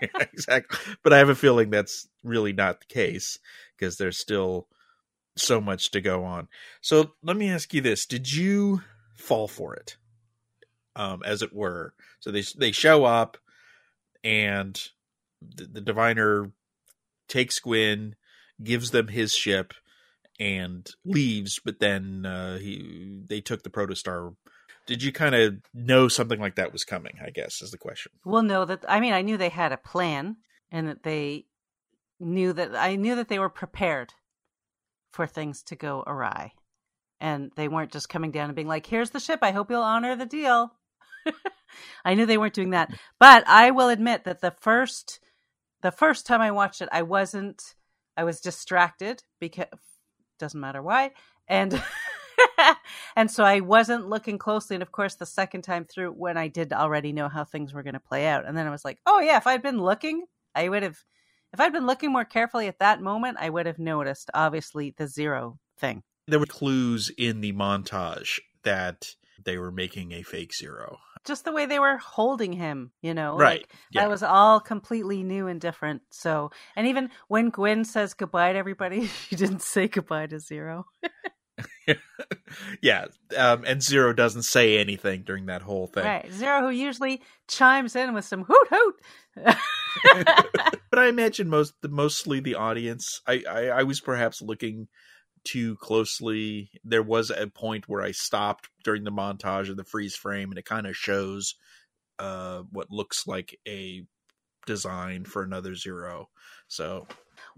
exactly. 0.32 0.94
But 1.02 1.12
I 1.12 1.18
have 1.18 1.28
a 1.28 1.34
feeling 1.34 1.70
that's 1.70 2.08
really 2.24 2.52
not 2.52 2.80
the 2.80 2.92
case 2.92 3.38
because 3.76 3.96
there's 3.96 4.18
still 4.18 4.68
so 5.36 5.60
much 5.60 5.90
to 5.92 6.00
go 6.00 6.24
on. 6.24 6.48
So 6.80 7.12
let 7.22 7.36
me 7.36 7.50
ask 7.50 7.72
you 7.72 7.80
this 7.80 8.06
Did 8.06 8.32
you 8.32 8.82
fall 9.16 9.48
for 9.48 9.74
it? 9.74 9.96
Um, 10.98 11.22
as 11.24 11.40
it 11.40 11.54
were. 11.54 11.94
So 12.20 12.30
they 12.30 12.42
they 12.58 12.72
show 12.72 13.04
up, 13.04 13.38
and 14.22 14.78
the, 15.40 15.64
the 15.64 15.80
diviner 15.80 16.50
takes 17.28 17.58
Gwyn, 17.60 18.16
gives 18.62 18.90
them 18.90 19.08
his 19.08 19.32
ship, 19.32 19.72
and 20.38 20.86
leaves. 21.06 21.60
But 21.64 21.78
then 21.78 22.26
uh, 22.26 22.58
he 22.58 23.22
they 23.26 23.40
took 23.40 23.62
the 23.62 23.70
protostar. 23.70 24.34
Did 24.86 25.02
you 25.02 25.12
kind 25.12 25.34
of 25.34 25.56
know 25.72 26.08
something 26.08 26.40
like 26.40 26.56
that 26.56 26.72
was 26.72 26.84
coming? 26.84 27.14
I 27.24 27.30
guess 27.30 27.62
is 27.62 27.70
the 27.70 27.78
question. 27.78 28.12
Well, 28.24 28.42
no. 28.42 28.64
That 28.64 28.84
I 28.88 29.00
mean, 29.00 29.14
I 29.14 29.22
knew 29.22 29.36
they 29.36 29.50
had 29.50 29.72
a 29.72 29.78
plan, 29.78 30.36
and 30.70 30.88
that 30.88 31.04
they 31.04 31.46
knew 32.18 32.52
that 32.52 32.74
I 32.74 32.96
knew 32.96 33.14
that 33.14 33.28
they 33.28 33.38
were 33.38 33.48
prepared 33.48 34.14
for 35.12 35.26
things 35.26 35.62
to 35.62 35.76
go 35.76 36.02
awry 36.06 36.52
and 37.20 37.50
they 37.56 37.66
weren't 37.66 37.92
just 37.92 38.08
coming 38.08 38.30
down 38.30 38.46
and 38.46 38.54
being 38.54 38.68
like, 38.68 38.86
"Here's 38.86 39.10
the 39.10 39.20
ship. 39.20 39.40
I 39.42 39.52
hope 39.52 39.70
you'll 39.70 39.82
honor 39.82 40.16
the 40.16 40.26
deal." 40.26 40.72
I 42.04 42.14
knew 42.14 42.26
they 42.26 42.38
weren't 42.38 42.54
doing 42.54 42.70
that. 42.70 42.92
But 43.18 43.46
I 43.46 43.70
will 43.70 43.88
admit 43.88 44.24
that 44.24 44.40
the 44.40 44.54
first 44.60 45.20
the 45.82 45.92
first 45.92 46.26
time 46.26 46.40
I 46.40 46.50
watched 46.50 46.80
it, 46.80 46.88
I 46.92 47.02
wasn't 47.02 47.62
I 48.16 48.24
was 48.24 48.40
distracted 48.40 49.22
because 49.40 49.66
doesn't 50.38 50.60
matter 50.60 50.82
why. 50.82 51.12
And 51.46 51.80
and 53.16 53.30
so 53.30 53.44
I 53.44 53.60
wasn't 53.60 54.08
looking 54.08 54.38
closely. 54.38 54.76
And 54.76 54.82
of 54.82 54.92
course, 54.92 55.14
the 55.14 55.26
second 55.26 55.62
time 55.62 55.84
through, 55.84 56.10
when 56.10 56.36
I 56.36 56.48
did 56.48 56.72
already 56.72 57.12
know 57.12 57.28
how 57.28 57.44
things 57.44 57.72
were 57.72 57.82
going 57.82 57.94
to 57.94 58.00
play 58.00 58.26
out, 58.26 58.46
and 58.46 58.56
then 58.56 58.66
I 58.66 58.70
was 58.70 58.84
like, 58.84 58.98
"Oh 59.06 59.20
yeah, 59.20 59.36
if 59.36 59.46
I'd 59.46 59.62
been 59.62 59.80
looking, 59.80 60.24
I 60.54 60.68
would 60.68 60.82
have. 60.82 60.98
If 61.52 61.60
I'd 61.60 61.72
been 61.72 61.86
looking 61.86 62.12
more 62.12 62.26
carefully 62.26 62.68
at 62.68 62.80
that 62.80 63.00
moment, 63.00 63.38
I 63.40 63.48
would 63.48 63.66
have 63.66 63.78
noticed. 63.78 64.30
Obviously, 64.34 64.94
the 64.96 65.06
zero 65.06 65.58
thing. 65.78 66.02
There 66.26 66.38
were 66.38 66.46
clues 66.46 67.10
in 67.16 67.40
the 67.40 67.52
montage 67.54 68.38
that 68.64 69.14
they 69.42 69.56
were 69.56 69.72
making 69.72 70.12
a 70.12 70.22
fake 70.22 70.54
zero 70.54 70.98
just 71.24 71.44
the 71.44 71.52
way 71.52 71.66
they 71.66 71.78
were 71.78 71.96
holding 71.96 72.52
him, 72.52 72.90
you 73.02 73.14
know, 73.14 73.36
right? 73.36 73.60
Like, 73.60 73.74
yeah. 73.90 74.02
That 74.02 74.10
was 74.10 74.22
all 74.22 74.60
completely 74.60 75.22
new 75.22 75.46
and 75.46 75.60
different. 75.60 76.02
So, 76.10 76.50
and 76.76 76.86
even 76.86 77.10
when 77.28 77.50
Gwyn 77.50 77.84
says 77.84 78.14
goodbye 78.14 78.52
to 78.52 78.58
everybody, 78.58 79.06
she 79.28 79.36
didn't 79.36 79.62
say 79.62 79.88
goodbye 79.88 80.26
to 80.28 80.38
Zero. 80.38 80.86
yeah, 82.82 83.06
um, 83.36 83.64
and 83.66 83.82
Zero 83.82 84.12
doesn't 84.12 84.42
say 84.42 84.78
anything 84.78 85.22
during 85.22 85.46
that 85.46 85.62
whole 85.62 85.86
thing. 85.86 86.04
Right, 86.04 86.30
Zero, 86.32 86.60
who 86.60 86.70
usually 86.70 87.22
chimes 87.48 87.96
in 87.96 88.14
with 88.14 88.24
some 88.24 88.44
hoot 88.44 88.68
hoot. 88.70 88.94
but 90.90 90.98
I 90.98 91.06
imagine 91.06 91.48
most, 91.48 91.74
mostly 91.84 92.40
the 92.40 92.56
audience. 92.56 93.20
I, 93.26 93.42
I, 93.48 93.60
I 93.68 93.82
was 93.84 94.00
perhaps 94.00 94.42
looking 94.42 94.88
too 95.44 95.76
closely. 95.76 96.70
There 96.84 97.02
was 97.02 97.30
a 97.30 97.46
point 97.46 97.88
where 97.88 98.02
I 98.02 98.12
stopped 98.12 98.68
during 98.84 99.04
the 99.04 99.12
montage 99.12 99.68
of 99.68 99.76
the 99.76 99.84
freeze 99.84 100.16
frame, 100.16 100.50
and 100.50 100.58
it 100.58 100.64
kind 100.64 100.86
of 100.86 100.96
shows 100.96 101.54
uh, 102.18 102.62
what 102.70 102.90
looks 102.90 103.26
like 103.26 103.58
a 103.66 104.04
design 104.66 105.24
for 105.24 105.42
another 105.42 105.74
zero. 105.74 106.28
So, 106.68 107.06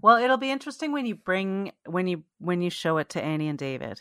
well, 0.01 0.17
it'll 0.17 0.37
be 0.37 0.51
interesting 0.51 0.93
when 0.93 1.07
you 1.07 1.15
bring 1.15 1.73
when 1.87 2.07
you 2.07 2.25
when 2.39 2.63
you 2.63 2.71
show 2.71 2.99
it 2.99 3.11
to 3.11 3.23
Annie 3.23 3.49
and 3.49 3.59
David. 3.59 4.01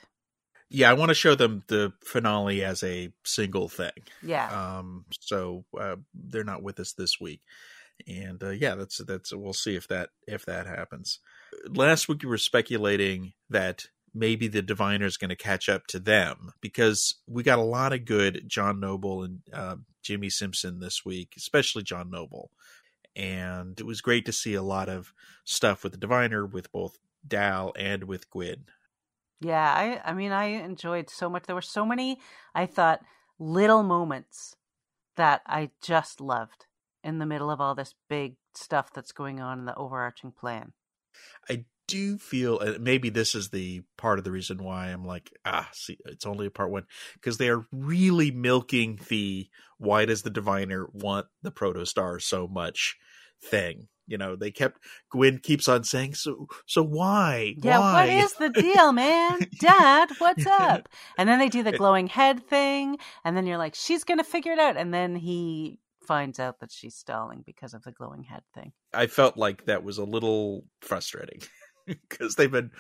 Yeah, 0.70 0.92
I 0.92 0.94
want 0.94 1.10
to 1.10 1.16
show 1.16 1.34
them 1.34 1.64
the 1.68 1.94
finale 2.04 2.64
as 2.64 2.84
a 2.84 3.12
single 3.24 3.70
thing. 3.70 4.04
Yeah. 4.22 4.78
Um. 4.78 5.06
So 5.20 5.66
uh, 5.80 5.96
they're 6.14 6.44
not 6.44 6.64
with 6.64 6.80
us 6.80 6.94
this 6.94 7.20
week, 7.20 7.42
and 8.08 8.42
uh, 8.44 8.50
yeah, 8.50 8.76
that's 8.76 8.98
that's 8.98 9.34
we'll 9.34 9.54
see 9.54 9.76
if 9.76 9.88
that 9.88 10.10
if 10.28 10.46
that 10.46 10.68
happens 10.68 11.20
last 11.68 12.08
week 12.08 12.24
we 12.24 12.30
were 12.30 12.38
speculating 12.38 13.34
that 13.50 13.86
maybe 14.14 14.48
the 14.48 14.62
diviner 14.62 15.06
is 15.06 15.18
going 15.18 15.30
to 15.30 15.36
catch 15.36 15.70
up 15.70 15.88
to 15.88 16.00
them 16.00 16.52
because 16.62 17.16
we 17.28 17.44
got 17.44 17.60
a 17.60 17.64
lot 17.64 17.94
of 17.94 18.06
good 18.06 18.44
John 18.48 18.80
Noble 18.80 19.24
and 19.24 19.40
uh, 19.54 19.76
Jimmy 20.04 20.30
Simpson 20.30 20.80
this 20.80 21.06
week, 21.06 21.34
especially 21.38 21.84
John 21.84 22.10
Noble. 22.10 22.52
And 23.16 23.80
it 23.80 23.86
was 23.86 24.02
great 24.02 24.26
to 24.26 24.32
see 24.32 24.54
a 24.54 24.62
lot 24.62 24.90
of 24.90 25.14
stuff 25.44 25.84
with 25.84 25.94
the 25.94 25.98
diviner 25.98 26.46
with 26.46 26.72
both 26.72 26.98
Dal 27.28 27.74
and 27.78 28.06
with 28.06 28.30
Gwyn. 28.30 28.66
Yeah, 29.42 29.74
I 29.74 30.02
I 30.10 30.14
mean 30.14 30.32
I 30.32 30.46
enjoyed 30.46 31.10
so 31.10 31.30
much. 31.30 31.44
There 31.44 31.56
were 31.56 31.62
so 31.62 31.86
many 31.86 32.20
I 32.54 32.66
thought 32.66 33.02
little 33.40 33.84
moments 33.84 34.56
that 35.16 35.42
I 35.46 35.72
just 35.82 36.22
loved 36.22 36.66
in 37.04 37.20
the 37.20 37.26
middle 37.26 37.50
of 37.50 37.62
all 37.62 37.76
this 37.76 37.96
big 38.10 38.36
stuff 38.54 38.92
that's 38.94 39.12
going 39.12 39.40
on 39.40 39.60
in 39.60 39.66
the 39.66 39.76
overarching 39.76 40.32
plan. 40.32 40.74
I 41.50 41.66
do 41.90 42.20
feel 42.20 42.60
and 42.60 42.84
maybe 42.84 43.10
this 43.10 43.34
is 43.34 43.50
the 43.50 43.82
part 43.98 44.20
of 44.20 44.24
the 44.24 44.32
reason 44.32 44.64
why 44.64 44.88
I'm 44.88 45.04
like 45.04 45.32
ah 45.44 45.68
see 45.74 45.98
it's 46.06 46.26
only 46.26 46.46
a 46.46 46.52
part 46.52 46.70
one 46.70 46.84
because 47.16 47.38
they 47.38 47.50
are 47.50 47.66
really 47.72 48.30
milking 48.30 49.00
the 49.10 49.48
why 49.80 50.06
does 50.06 50.22
the 50.22 50.30
diviner 50.30 50.88
want 50.94 51.26
the 51.42 51.52
protostar 51.52 52.22
so 52.22 52.48
much 52.48 52.96
thing? 53.44 53.88
You 54.06 54.20
know 54.20 54.36
they 54.36 54.52
kept 54.52 54.80
Gwyn 55.12 55.40
keeps 55.40 55.68
on 55.68 55.84
saying 55.84 56.14
so 56.14 56.48
so 56.68 56.84
why? 56.84 57.56
Yeah 57.58 57.80
why? 57.80 58.08
what 58.08 58.10
is 58.10 58.34
the 58.34 58.50
deal 58.50 58.92
man? 58.92 59.40
Dad 59.60 60.12
what's 60.20 60.46
up? 60.60 60.90
And 61.18 61.28
then 61.28 61.40
they 61.40 61.50
do 61.50 61.64
the 61.64 61.72
glowing 61.72 62.08
head 62.08 62.48
thing 62.48 62.98
and 63.26 63.36
then 63.36 63.48
you're 63.48 63.58
like 63.58 63.74
she's 63.74 64.04
gonna 64.04 64.24
figure 64.24 64.54
it 64.54 64.60
out 64.60 64.78
and 64.78 64.94
then 64.94 65.16
he 65.16 65.80
finds 66.10 66.40
out 66.40 66.60
that 66.60 66.72
she's 66.72 66.96
stalling 66.96 67.44
because 67.46 67.76
of 67.76 67.84
the 67.84 67.92
glowing 67.92 68.24
head 68.24 68.42
thing. 68.56 68.72
I 68.92 69.06
felt 69.06 69.38
like 69.38 69.66
that 69.66 69.84
was 69.84 70.00
a 70.00 70.04
little 70.04 70.66
frustrating 70.82 71.40
because 71.86 72.34
they've 72.34 72.52
been 72.52 72.72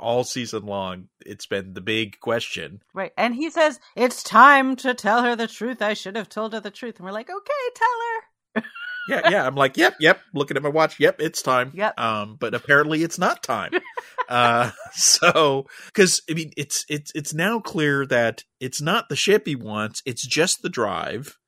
all 0.00 0.24
season 0.24 0.66
long. 0.66 1.06
It's 1.24 1.46
been 1.46 1.74
the 1.74 1.80
big 1.80 2.18
question, 2.18 2.82
right? 2.92 3.12
And 3.16 3.36
he 3.36 3.50
says 3.50 3.78
it's 3.94 4.24
time 4.24 4.74
to 4.76 4.94
tell 4.94 5.22
her 5.22 5.36
the 5.36 5.46
truth. 5.46 5.80
I 5.80 5.94
should 5.94 6.16
have 6.16 6.28
told 6.28 6.54
her 6.54 6.60
the 6.60 6.72
truth, 6.72 6.96
and 6.96 7.06
we're 7.06 7.12
like, 7.12 7.30
okay, 7.30 7.52
tell 7.76 8.64
her. 8.64 8.64
yeah, 9.08 9.30
yeah. 9.30 9.46
I'm 9.46 9.54
like, 9.54 9.76
yep, 9.76 9.94
yep. 10.00 10.20
Looking 10.34 10.56
at 10.56 10.64
my 10.64 10.68
watch, 10.68 10.98
yep, 10.98 11.20
it's 11.20 11.40
time. 11.40 11.70
Yep. 11.76 12.00
Um, 12.00 12.36
but 12.40 12.52
apparently 12.52 13.04
it's 13.04 13.18
not 13.18 13.44
time. 13.44 13.70
uh, 14.28 14.72
so 14.92 15.66
because 15.86 16.20
I 16.28 16.34
mean, 16.34 16.50
it's 16.56 16.84
it's 16.88 17.12
it's 17.14 17.32
now 17.32 17.60
clear 17.60 18.04
that 18.06 18.42
it's 18.58 18.82
not 18.82 19.08
the 19.08 19.14
ship 19.14 19.46
he 19.46 19.54
wants. 19.54 20.02
It's 20.04 20.26
just 20.26 20.62
the 20.62 20.68
drive 20.68 21.38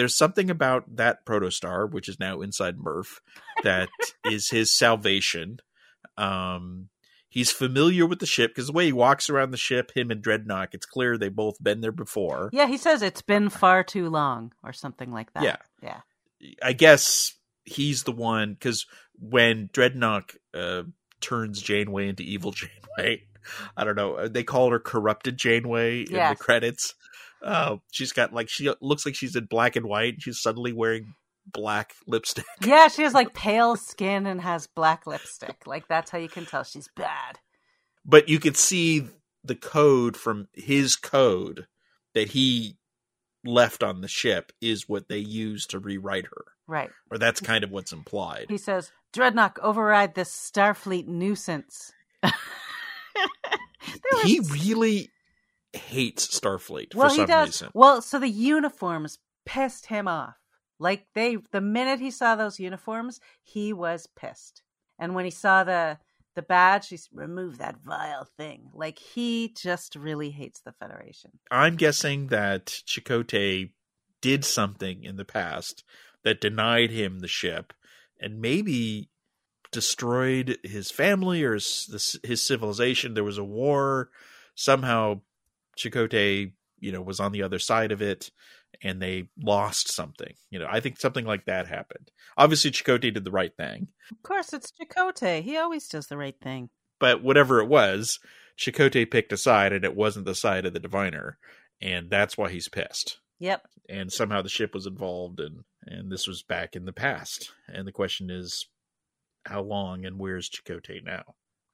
there's 0.00 0.16
something 0.16 0.48
about 0.48 0.96
that 0.96 1.26
protostar, 1.26 1.90
which 1.90 2.08
is 2.08 2.18
now 2.18 2.40
inside 2.40 2.78
Murf, 2.78 3.18
that 3.62 3.90
is 4.24 4.48
his 4.48 4.72
salvation. 4.72 5.58
Um, 6.16 6.88
He's 7.32 7.52
familiar 7.52 8.06
with 8.06 8.18
the 8.18 8.26
ship 8.26 8.50
because 8.50 8.66
the 8.66 8.72
way 8.72 8.86
he 8.86 8.92
walks 8.92 9.30
around 9.30 9.52
the 9.52 9.56
ship, 9.56 9.92
him 9.94 10.10
and 10.10 10.20
Drednok, 10.20 10.68
it's 10.72 10.84
clear 10.84 11.16
they've 11.16 11.32
both 11.32 11.62
been 11.62 11.80
there 11.80 11.92
before. 11.92 12.50
Yeah, 12.52 12.66
he 12.66 12.76
says 12.76 13.02
it's 13.02 13.22
been 13.22 13.50
far 13.50 13.84
too 13.84 14.08
long 14.08 14.50
or 14.64 14.72
something 14.72 15.12
like 15.12 15.32
that. 15.34 15.44
Yeah. 15.44 15.56
Yeah. 15.80 16.00
I 16.60 16.72
guess 16.72 17.34
he's 17.64 18.02
the 18.02 18.10
one 18.10 18.54
because 18.54 18.84
when 19.16 19.68
Drednok 19.68 20.34
uh, 20.52 20.82
turns 21.20 21.62
Janeway 21.62 22.08
into 22.08 22.24
evil 22.24 22.50
Janeway, 22.98 23.22
I 23.76 23.84
don't 23.84 23.94
know, 23.96 24.26
they 24.26 24.42
call 24.42 24.72
her 24.72 24.80
corrupted 24.80 25.36
Janeway 25.36 26.00
in 26.00 26.10
Yes. 26.16 26.36
the 26.36 26.42
credits. 26.44 26.94
Uh, 27.42 27.76
she's 27.92 28.12
got 28.12 28.32
like 28.32 28.48
she 28.48 28.70
looks 28.80 29.06
like 29.06 29.14
she's 29.14 29.36
in 29.36 29.46
black 29.46 29.76
and 29.76 29.86
white. 29.86 30.16
She's 30.20 30.40
suddenly 30.40 30.72
wearing 30.72 31.14
black 31.50 31.94
lipstick. 32.06 32.44
Yeah, 32.64 32.88
she 32.88 33.02
has 33.02 33.14
like 33.14 33.32
pale 33.34 33.76
skin 33.76 34.26
and 34.26 34.40
has 34.40 34.66
black 34.66 35.06
lipstick. 35.06 35.66
Like 35.66 35.88
that's 35.88 36.10
how 36.10 36.18
you 36.18 36.28
can 36.28 36.46
tell 36.46 36.64
she's 36.64 36.88
bad. 36.96 37.38
But 38.04 38.28
you 38.28 38.38
can 38.40 38.54
see 38.54 39.08
the 39.44 39.54
code 39.54 40.16
from 40.16 40.48
his 40.54 40.96
code 40.96 41.66
that 42.14 42.28
he 42.30 42.76
left 43.44 43.82
on 43.82 44.00
the 44.02 44.08
ship 44.08 44.52
is 44.60 44.88
what 44.88 45.08
they 45.08 45.18
use 45.18 45.66
to 45.68 45.78
rewrite 45.78 46.26
her, 46.26 46.44
Right. 46.66 46.90
or 47.10 47.16
that's 47.16 47.40
kind 47.40 47.64
of 47.64 47.70
what's 47.70 47.92
implied. 47.92 48.46
He 48.50 48.58
says, 48.58 48.92
Drednok, 49.14 49.58
override 49.60 50.14
this 50.14 50.30
Starfleet 50.30 51.06
nuisance. 51.06 51.92
He 54.24 54.40
really 54.40 55.08
hates 55.72 56.26
Starfleet 56.26 56.94
well, 56.94 57.08
for 57.08 57.14
he 57.14 57.18
some 57.18 57.26
does. 57.26 57.48
reason. 57.48 57.70
Well, 57.74 58.02
so 58.02 58.18
the 58.18 58.28
uniforms 58.28 59.18
pissed 59.46 59.86
him 59.86 60.08
off. 60.08 60.36
Like 60.78 61.06
they, 61.14 61.36
the 61.52 61.60
minute 61.60 62.00
he 62.00 62.10
saw 62.10 62.36
those 62.36 62.58
uniforms, 62.58 63.20
he 63.42 63.72
was 63.72 64.08
pissed. 64.16 64.62
And 64.98 65.14
when 65.14 65.24
he 65.24 65.30
saw 65.30 65.64
the 65.64 65.98
the 66.36 66.42
badge, 66.42 66.88
he's 66.88 67.08
remove 67.12 67.58
that 67.58 67.76
vile 67.84 68.26
thing. 68.36 68.70
Like 68.72 68.98
he 68.98 69.52
just 69.56 69.96
really 69.96 70.30
hates 70.30 70.60
the 70.60 70.72
Federation. 70.72 71.32
I'm 71.50 71.76
guessing 71.76 72.28
that 72.28 72.66
Chakotay 72.66 73.70
did 74.20 74.44
something 74.44 75.02
in 75.02 75.16
the 75.16 75.24
past 75.24 75.82
that 76.22 76.40
denied 76.40 76.90
him 76.90 77.18
the 77.18 77.28
ship 77.28 77.72
and 78.20 78.40
maybe 78.40 79.10
destroyed 79.72 80.58
his 80.62 80.90
family 80.90 81.42
or 81.42 81.54
his, 81.54 82.18
his 82.22 82.42
civilization. 82.42 83.14
There 83.14 83.24
was 83.24 83.38
a 83.38 83.44
war. 83.44 84.10
Somehow 84.54 85.22
Chakotay, 85.80 86.52
you 86.78 86.92
know, 86.92 87.02
was 87.02 87.20
on 87.20 87.32
the 87.32 87.42
other 87.42 87.58
side 87.58 87.92
of 87.92 88.02
it 88.02 88.30
and 88.82 89.00
they 89.00 89.28
lost 89.42 89.92
something. 89.92 90.34
You 90.50 90.58
know, 90.60 90.66
I 90.70 90.80
think 90.80 90.98
something 91.00 91.24
like 91.24 91.46
that 91.46 91.66
happened. 91.66 92.10
Obviously, 92.36 92.70
Chakotay 92.70 93.12
did 93.14 93.24
the 93.24 93.30
right 93.30 93.54
thing, 93.56 93.88
Of 94.10 94.22
course, 94.22 94.52
it's 94.52 94.72
Chakotay. 94.80 95.42
He 95.42 95.56
always 95.56 95.88
does 95.88 96.06
the 96.06 96.16
right 96.16 96.36
thing. 96.40 96.70
but 96.98 97.22
whatever 97.22 97.60
it 97.60 97.68
was, 97.68 98.18
Chakotay 98.58 99.10
picked 99.10 99.32
a 99.32 99.36
side 99.36 99.72
and 99.72 99.84
it 99.84 99.96
wasn't 99.96 100.26
the 100.26 100.34
side 100.34 100.66
of 100.66 100.72
the 100.74 100.80
diviner. 100.80 101.38
And 101.80 102.10
that's 102.10 102.36
why 102.36 102.50
he's 102.50 102.68
pissed. 102.68 103.18
Yep. 103.38 103.66
and 103.88 104.12
somehow 104.12 104.42
the 104.42 104.50
ship 104.50 104.74
was 104.74 104.86
involved 104.86 105.40
and 105.40 105.64
and 105.86 106.12
this 106.12 106.26
was 106.26 106.42
back 106.42 106.76
in 106.76 106.84
the 106.84 106.92
past 106.92 107.50
and 107.68 107.86
the 107.88 107.92
question 107.92 108.28
is 108.28 108.66
how 109.46 109.62
long 109.62 110.04
and 110.04 110.18
where's 110.18 110.50
Chakotay 110.50 111.02
now 111.02 111.24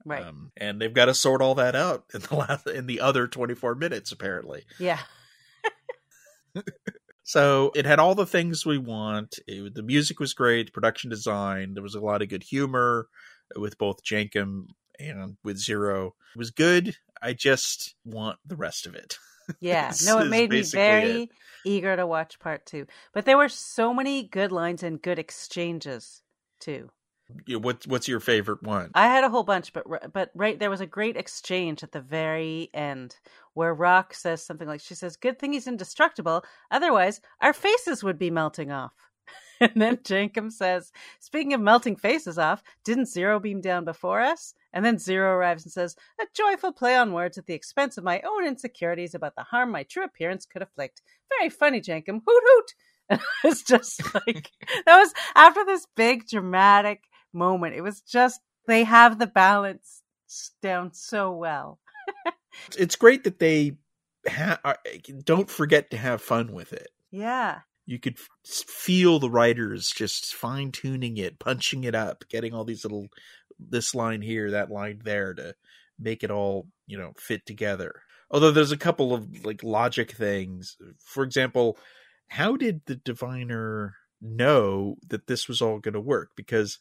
Right. 0.06 0.24
um, 0.24 0.52
and 0.56 0.80
they've 0.80 0.94
got 0.94 1.06
to 1.06 1.14
sort 1.14 1.42
all 1.42 1.56
that 1.56 1.74
out 1.74 2.04
in 2.14 2.20
the 2.20 2.36
last 2.36 2.66
in 2.66 2.86
the 2.86 3.00
other 3.00 3.26
24 3.26 3.74
minutes 3.74 4.12
apparently 4.12 4.64
yeah. 4.78 5.00
so 7.24 7.72
it 7.74 7.84
had 7.84 7.98
all 7.98 8.14
the 8.14 8.24
things 8.24 8.64
we 8.64 8.78
want 8.78 9.38
it, 9.46 9.74
the 9.74 9.82
music 9.82 10.20
was 10.20 10.32
great 10.32 10.72
production 10.72 11.10
design 11.10 11.74
there 11.74 11.82
was 11.82 11.94
a 11.94 12.00
lot 12.00 12.22
of 12.22 12.28
good 12.28 12.44
humor 12.44 13.08
with 13.56 13.76
both 13.78 14.04
Jankom 14.04 14.68
and 14.98 15.36
with 15.44 15.58
Zero 15.58 16.14
it 16.34 16.38
was 16.38 16.50
good 16.50 16.96
I 17.20 17.32
just 17.32 17.96
want 18.04 18.38
the 18.46 18.56
rest 18.56 18.86
of 18.86 18.94
it 18.94 19.18
Yeah. 19.60 19.92
No, 20.04 20.18
it 20.18 20.28
made 20.28 20.50
me 20.50 20.62
very 20.62 21.22
it. 21.22 21.30
eager 21.64 21.96
to 21.96 22.06
watch 22.06 22.38
part 22.38 22.66
two. 22.66 22.86
But 23.12 23.24
there 23.24 23.36
were 23.36 23.48
so 23.48 23.94
many 23.94 24.24
good 24.24 24.52
lines 24.52 24.82
and 24.82 25.00
good 25.00 25.18
exchanges 25.18 26.22
too. 26.60 26.90
What's 27.48 27.86
what's 27.86 28.06
your 28.06 28.20
favorite 28.20 28.62
one 28.62 28.90
I 28.94 29.06
had 29.06 29.24
a 29.24 29.28
whole 29.28 29.42
bunch, 29.42 29.72
but 29.72 30.12
but 30.12 30.30
right 30.34 30.58
there 30.58 30.70
was 30.70 30.80
a 30.80 30.86
great 30.86 31.16
exchange 31.16 31.82
at 31.82 31.90
the 31.90 32.00
very 32.00 32.70
end 32.72 33.16
where 33.54 33.74
Rok 33.74 34.14
says 34.14 34.44
something 34.44 34.68
like, 34.68 34.80
"She 34.80 34.94
says, 34.94 35.16
good 35.16 35.38
thing 35.38 35.52
he's 35.52 35.66
indestructible. 35.66 36.44
Otherwise, 36.70 37.20
our 37.40 37.52
faces 37.52 38.04
would 38.04 38.18
be 38.18 38.30
melting 38.30 38.70
off." 38.70 38.92
And 39.60 39.72
then 39.80 39.96
Jankom 39.96 40.52
says, 40.52 40.92
"Speaking 41.18 41.54
of 41.54 41.60
melting 41.62 41.96
faces 41.96 42.38
off, 42.38 42.62
didn't 42.84 43.06
Zero 43.06 43.40
beam 43.40 43.60
down 43.60 43.84
before 43.84 44.20
us?" 44.20 44.54
And 44.72 44.84
then 44.84 44.98
Zero 44.98 45.32
arrives 45.32 45.64
and 45.64 45.72
says, 45.72 45.96
"A 46.20 46.26
joyful 46.34 46.72
play 46.72 46.94
on 46.94 47.12
words 47.12 47.38
at 47.38 47.46
the 47.46 47.54
expense 47.54 47.96
of 47.98 48.04
my 48.04 48.20
own 48.20 48.46
insecurities 48.46 49.14
about 49.14 49.34
the 49.34 49.44
harm 49.44 49.72
my 49.72 49.82
true 49.82 50.04
appearance 50.04 50.46
could 50.46 50.62
afflict. 50.62 51.00
Very 51.38 51.48
funny, 51.48 51.80
Jankom. 51.80 52.22
Hoot 52.26 52.42
hoot." 52.46 52.74
And 53.08 53.20
it's 53.44 53.62
just 53.62 54.02
like 54.14 54.50
that 54.84 54.96
was 54.98 55.14
after 55.36 55.64
this 55.64 55.86
big 55.94 56.26
dramatic 56.26 57.04
moment. 57.36 57.76
It 57.76 57.82
was 57.82 58.00
just 58.00 58.40
they 58.66 58.84
have 58.84 59.18
the 59.18 59.26
balance 59.26 60.02
down 60.62 60.92
so 60.92 61.32
well. 61.32 61.78
it's 62.78 62.96
great 62.96 63.24
that 63.24 63.38
they 63.38 63.76
ha- 64.28 64.58
are- 64.64 64.78
don't 65.24 65.50
forget 65.50 65.90
to 65.90 65.96
have 65.96 66.20
fun 66.20 66.52
with 66.52 66.72
it. 66.72 66.88
Yeah. 67.10 67.60
You 67.84 68.00
could 68.00 68.16
f- 68.18 68.28
feel 68.66 69.20
the 69.20 69.30
writers 69.30 69.92
just 69.94 70.34
fine 70.34 70.72
tuning 70.72 71.16
it, 71.18 71.38
punching 71.38 71.84
it 71.84 71.94
up, 71.94 72.24
getting 72.28 72.52
all 72.52 72.64
these 72.64 72.84
little 72.84 73.06
this 73.58 73.94
line 73.94 74.22
here, 74.22 74.50
that 74.50 74.70
line 74.70 75.00
there 75.04 75.32
to 75.34 75.54
make 75.98 76.24
it 76.24 76.30
all 76.30 76.66
you 76.86 76.98
know 76.98 77.12
fit 77.16 77.46
together. 77.46 78.02
Although 78.30 78.50
there's 78.50 78.72
a 78.72 78.76
couple 78.76 79.14
of 79.14 79.44
like 79.44 79.62
logic 79.62 80.10
things. 80.12 80.76
For 80.98 81.22
example, 81.22 81.78
how 82.28 82.56
did 82.56 82.80
the 82.86 82.96
diviner 82.96 83.94
know 84.20 84.96
that 85.06 85.28
this 85.28 85.46
was 85.46 85.62
all 85.62 85.78
going 85.78 85.94
to 85.94 86.00
work? 86.00 86.30
Because 86.36 86.78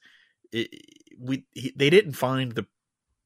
it, 0.56 0.70
we 1.20 1.45
he, 1.53 1.74
they 1.76 1.89
didn't 1.89 2.14
find 2.14 2.53
the 2.53 2.66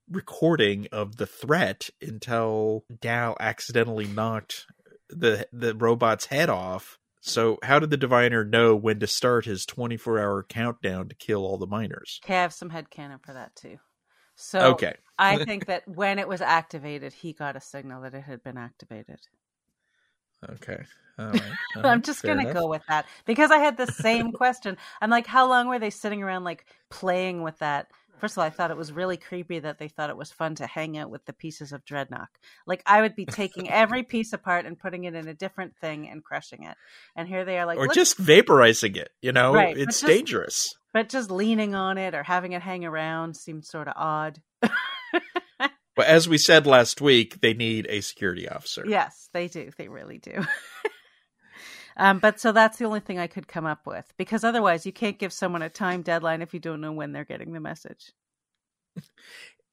recording 0.10 0.88
of 0.92 1.18
the 1.18 1.28
threat 1.28 1.90
until 2.02 2.86
Dal 3.02 3.38
accidentally 3.40 4.08
knocked 4.08 4.66
the 5.10 5.48
the 5.54 5.76
robot's 5.76 6.28
head 6.28 6.50
off. 6.50 6.98
So 7.22 7.60
how 7.64 7.80
did 7.80 7.90
the 7.90 7.98
diviner 7.98 8.46
know 8.46 8.76
when 8.76 9.00
to 9.02 9.08
start 9.08 9.46
his 9.46 9.66
24-hour 9.66 10.46
countdown 10.50 11.10
to 11.10 11.16
kill 11.16 11.46
all 11.46 11.58
the 11.58 11.68
miners? 11.68 12.24
Okay, 12.24 12.38
I 12.38 12.42
have 12.42 12.54
some 12.54 12.70
headcanon 12.70 13.24
for 13.24 13.34
that 13.34 13.56
too. 13.56 13.78
So 14.36 14.64
Okay. 14.66 14.96
I 15.18 15.38
think 15.40 15.66
that 15.68 15.88
when 15.88 16.20
it 16.20 16.28
was 16.28 16.42
activated, 16.42 17.14
he 17.14 17.34
got 17.34 17.58
a 17.58 17.62
signal 17.62 18.02
that 18.04 18.14
it 18.14 18.24
had 18.24 18.44
been 18.44 18.58
activated. 18.58 19.20
Okay. 20.48 20.84
All 21.18 21.28
right. 21.32 21.42
All 21.76 21.86
I'm 21.86 22.02
just 22.02 22.24
gonna 22.24 22.44
enough. 22.44 22.54
go 22.54 22.68
with 22.68 22.82
that 22.88 23.06
because 23.26 23.52
I 23.52 23.58
had 23.58 23.76
the 23.78 23.88
same 23.88 24.32
question. 24.32 24.78
I'm 25.02 25.10
like, 25.10 25.28
how 25.28 25.48
long 25.50 25.68
were 25.68 25.80
they 25.80 25.90
sitting 25.90 26.24
around 26.24 26.44
like 26.46 26.66
playing 26.90 27.42
with 27.44 27.58
that? 27.60 27.88
First 28.20 28.34
of 28.34 28.40
all, 28.40 28.44
I 28.46 28.50
thought 28.50 28.70
it 28.72 28.76
was 28.76 28.92
really 28.92 29.16
creepy 29.16 29.60
that 29.60 29.80
they 29.80 29.88
thought 29.88 30.10
it 30.10 30.18
was 30.18 30.30
fun 30.32 30.56
to 30.56 30.68
hang 30.68 30.98
out 30.98 31.10
with 31.10 31.24
the 31.26 31.32
pieces 31.32 31.72
of 31.72 31.86
Drednok. 31.86 32.28
Like 32.66 32.84
I 32.86 33.02
would 33.02 33.16
be 33.16 33.26
taking 33.42 33.70
every 33.70 34.04
piece 34.04 34.34
apart 34.34 34.66
and 34.66 34.78
putting 34.80 35.06
it 35.06 35.14
in 35.16 35.28
a 35.28 35.34
different 35.34 35.76
thing 35.78 36.10
and 36.10 36.24
crushing 36.24 36.64
it. 36.64 36.76
And 37.16 37.28
here 37.28 37.46
they 37.46 37.58
are 37.60 37.66
like, 37.66 37.78
or 37.78 37.84
"Look," 37.88 37.94
just 37.94 38.18
vaporizing 38.18 38.96
it, 38.98 39.10
you 39.22 39.32
know? 39.32 39.54
Right, 39.54 39.76
but 39.76 39.82
It's 39.82 40.02
just- 40.02 40.06
dangerous. 40.12 40.76
but 40.94 41.08
just 41.10 41.32
leaning 41.32 41.76
on 41.76 41.98
it 41.98 42.14
or 42.14 42.24
having 42.24 42.52
it 42.54 42.62
hang 42.62 42.84
around 42.86 43.36
seemed 43.38 43.64
sort 43.66 43.88
of 43.88 43.94
odd. 43.98 44.40
But 46.00 46.08
as 46.08 46.30
we 46.30 46.38
said 46.38 46.66
last 46.66 47.02
week, 47.02 47.42
they 47.42 47.54
need 47.54 47.86
a 47.90 48.00
security 48.00 48.48
officer. 48.48 48.86
Yes, 48.88 49.28
they 49.34 49.50
do. 49.50 49.70
They 49.78 49.90
really 49.90 50.18
do. 50.18 50.46
um, 51.98 52.20
but 52.20 52.40
so 52.40 52.54
that's 52.54 52.78
the 52.78 52.86
only 52.86 53.02
thing 53.02 53.20
I 53.20 53.28
could 53.28 53.50
come 53.50 53.66
up 53.66 53.86
with 53.86 54.06
because 54.18 54.46
otherwise 54.46 54.86
you 54.86 54.94
can't 54.94 55.20
give 55.20 55.34
someone 55.34 55.62
a 55.62 55.68
time 55.68 56.02
deadline 56.02 56.42
if 56.42 56.54
you 56.54 56.62
don't 56.62 56.80
know 56.80 56.94
when 56.94 57.12
they're 57.12 57.26
getting 57.26 57.52
the 57.52 57.60
message. 57.60 58.14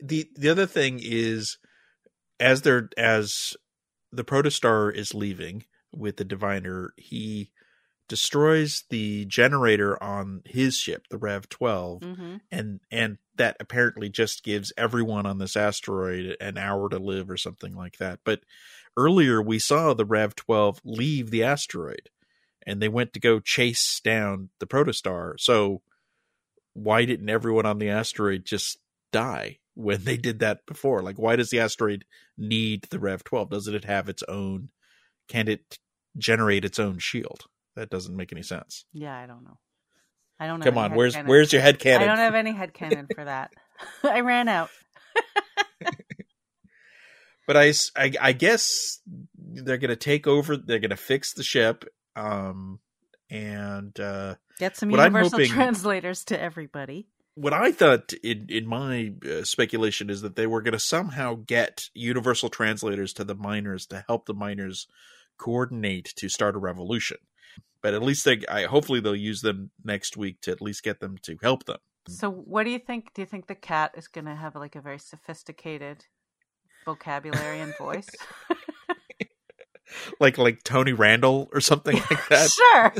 the 0.00 0.28
the 0.36 0.48
other 0.48 0.66
thing 0.66 0.98
is 1.00 1.58
as 2.40 2.62
they're 2.62 2.90
as 2.98 3.54
the 4.10 4.24
protostar 4.24 4.92
is 4.92 5.14
leaving 5.14 5.64
with 5.92 6.16
the 6.16 6.24
diviner 6.24 6.92
he 6.96 7.52
destroys 8.08 8.84
the 8.90 9.24
generator 9.26 10.00
on 10.02 10.42
his 10.44 10.76
ship 10.76 11.06
the 11.10 11.18
rev 11.18 11.48
12 11.48 12.02
hmm 12.02 12.36
and 12.50 12.80
and 12.90 13.18
that 13.36 13.56
apparently 13.60 14.08
just 14.08 14.44
gives 14.44 14.72
everyone 14.76 15.26
on 15.26 15.38
this 15.38 15.56
asteroid 15.56 16.36
an 16.40 16.58
hour 16.58 16.88
to 16.88 16.98
live 16.98 17.30
or 17.30 17.36
something 17.36 17.74
like 17.74 17.98
that. 17.98 18.20
But 18.24 18.40
earlier 18.96 19.42
we 19.42 19.58
saw 19.58 19.94
the 19.94 20.04
rev 20.04 20.34
12 20.34 20.80
leave 20.84 21.30
the 21.30 21.42
asteroid 21.42 22.10
and 22.66 22.80
they 22.80 22.88
went 22.88 23.12
to 23.12 23.20
go 23.20 23.40
chase 23.40 24.00
down 24.00 24.50
the 24.58 24.66
protostar. 24.66 25.38
So 25.38 25.82
why 26.72 27.04
didn't 27.04 27.30
everyone 27.30 27.66
on 27.66 27.78
the 27.78 27.90
asteroid 27.90 28.44
just 28.44 28.78
die 29.12 29.58
when 29.74 30.04
they 30.04 30.16
did 30.16 30.40
that 30.40 30.66
before? 30.66 31.02
Like 31.02 31.18
why 31.18 31.36
does 31.36 31.50
the 31.50 31.60
asteroid 31.60 32.04
need 32.36 32.86
the 32.90 32.98
rev 32.98 33.24
12 33.24 33.50
doesn't 33.50 33.74
it 33.74 33.84
have 33.84 34.08
its 34.08 34.22
own 34.28 34.70
can 35.28 35.48
it 35.48 35.78
generate 36.16 36.64
its 36.64 36.78
own 36.78 36.98
shield 36.98 37.46
that 37.76 37.90
doesn't 37.90 38.16
make 38.16 38.32
any 38.32 38.42
sense 38.42 38.84
Yeah, 38.92 39.16
I 39.16 39.26
don't 39.26 39.44
know. 39.44 39.58
I 40.38 40.46
don't. 40.46 40.60
Know. 40.60 40.64
Come 40.64 40.76
on 40.78 40.94
where's 40.94 41.14
headcanon. 41.14 41.26
where's 41.28 41.52
your 41.52 41.62
head 41.62 41.78
cannon? 41.78 42.02
I 42.02 42.06
don't 42.06 42.18
have 42.18 42.34
any 42.34 42.52
head 42.52 42.74
cannon 42.74 43.06
for 43.14 43.24
that. 43.24 43.52
I 44.02 44.20
ran 44.20 44.48
out. 44.48 44.68
but 47.46 47.56
I 47.56 47.72
I 47.98 48.32
guess 48.32 49.00
they're 49.36 49.78
going 49.78 49.88
to 49.90 49.96
take 49.96 50.26
over. 50.26 50.56
They're 50.56 50.78
going 50.78 50.90
to 50.90 50.96
fix 50.96 51.32
the 51.32 51.42
ship. 51.42 51.84
Um, 52.14 52.80
and 53.30 53.98
uh, 54.00 54.34
Get 54.58 54.76
some 54.76 54.90
universal 54.90 55.38
hoping- 55.38 55.50
translators 55.50 56.24
to 56.26 56.40
everybody. 56.40 57.08
what 57.34 57.52
I 57.52 57.72
thought 57.72 58.12
in 58.22 58.46
in 58.48 58.66
my 58.66 59.12
uh, 59.28 59.44
speculation 59.44 60.10
is 60.10 60.22
that 60.22 60.36
they 60.36 60.46
were 60.46 60.62
going 60.62 60.72
to 60.72 60.78
somehow 60.78 61.34
get 61.46 61.88
universal 61.94 62.48
translators 62.48 63.12
to 63.14 63.24
the 63.24 63.34
miners 63.34 63.86
to 63.86 64.04
help 64.08 64.26
the 64.26 64.34
miners 64.34 64.86
coordinate 65.38 66.12
to 66.16 66.28
start 66.28 66.56
a 66.56 66.58
revolution. 66.58 67.18
But 67.82 67.94
at 67.94 68.02
least 68.02 68.24
they, 68.24 68.42
I 68.48 68.64
hopefully 68.64 69.00
they'll 69.00 69.14
use 69.14 69.42
them 69.42 69.70
next 69.84 70.16
week 70.16 70.40
to 70.42 70.50
at 70.50 70.60
least 70.60 70.82
get 70.82 71.00
them 71.00 71.18
to 71.22 71.36
help 71.42 71.64
them. 71.66 71.78
So, 72.08 72.30
what 72.30 72.64
do 72.64 72.70
you 72.70 72.78
think? 72.78 73.12
Do 73.14 73.22
you 73.22 73.26
think 73.26 73.46
the 73.46 73.54
cat 73.54 73.92
is 73.96 74.08
going 74.08 74.26
to 74.26 74.34
have 74.34 74.54
like 74.54 74.76
a 74.76 74.80
very 74.80 74.98
sophisticated 74.98 76.04
vocabulary 76.84 77.60
and 77.60 77.76
voice? 77.76 78.08
Like 80.20 80.38
like 80.38 80.62
Tony 80.62 80.92
Randall 80.92 81.48
or 81.52 81.60
something 81.60 81.96
like 81.96 82.28
that. 82.28 82.50
sure. 82.50 82.92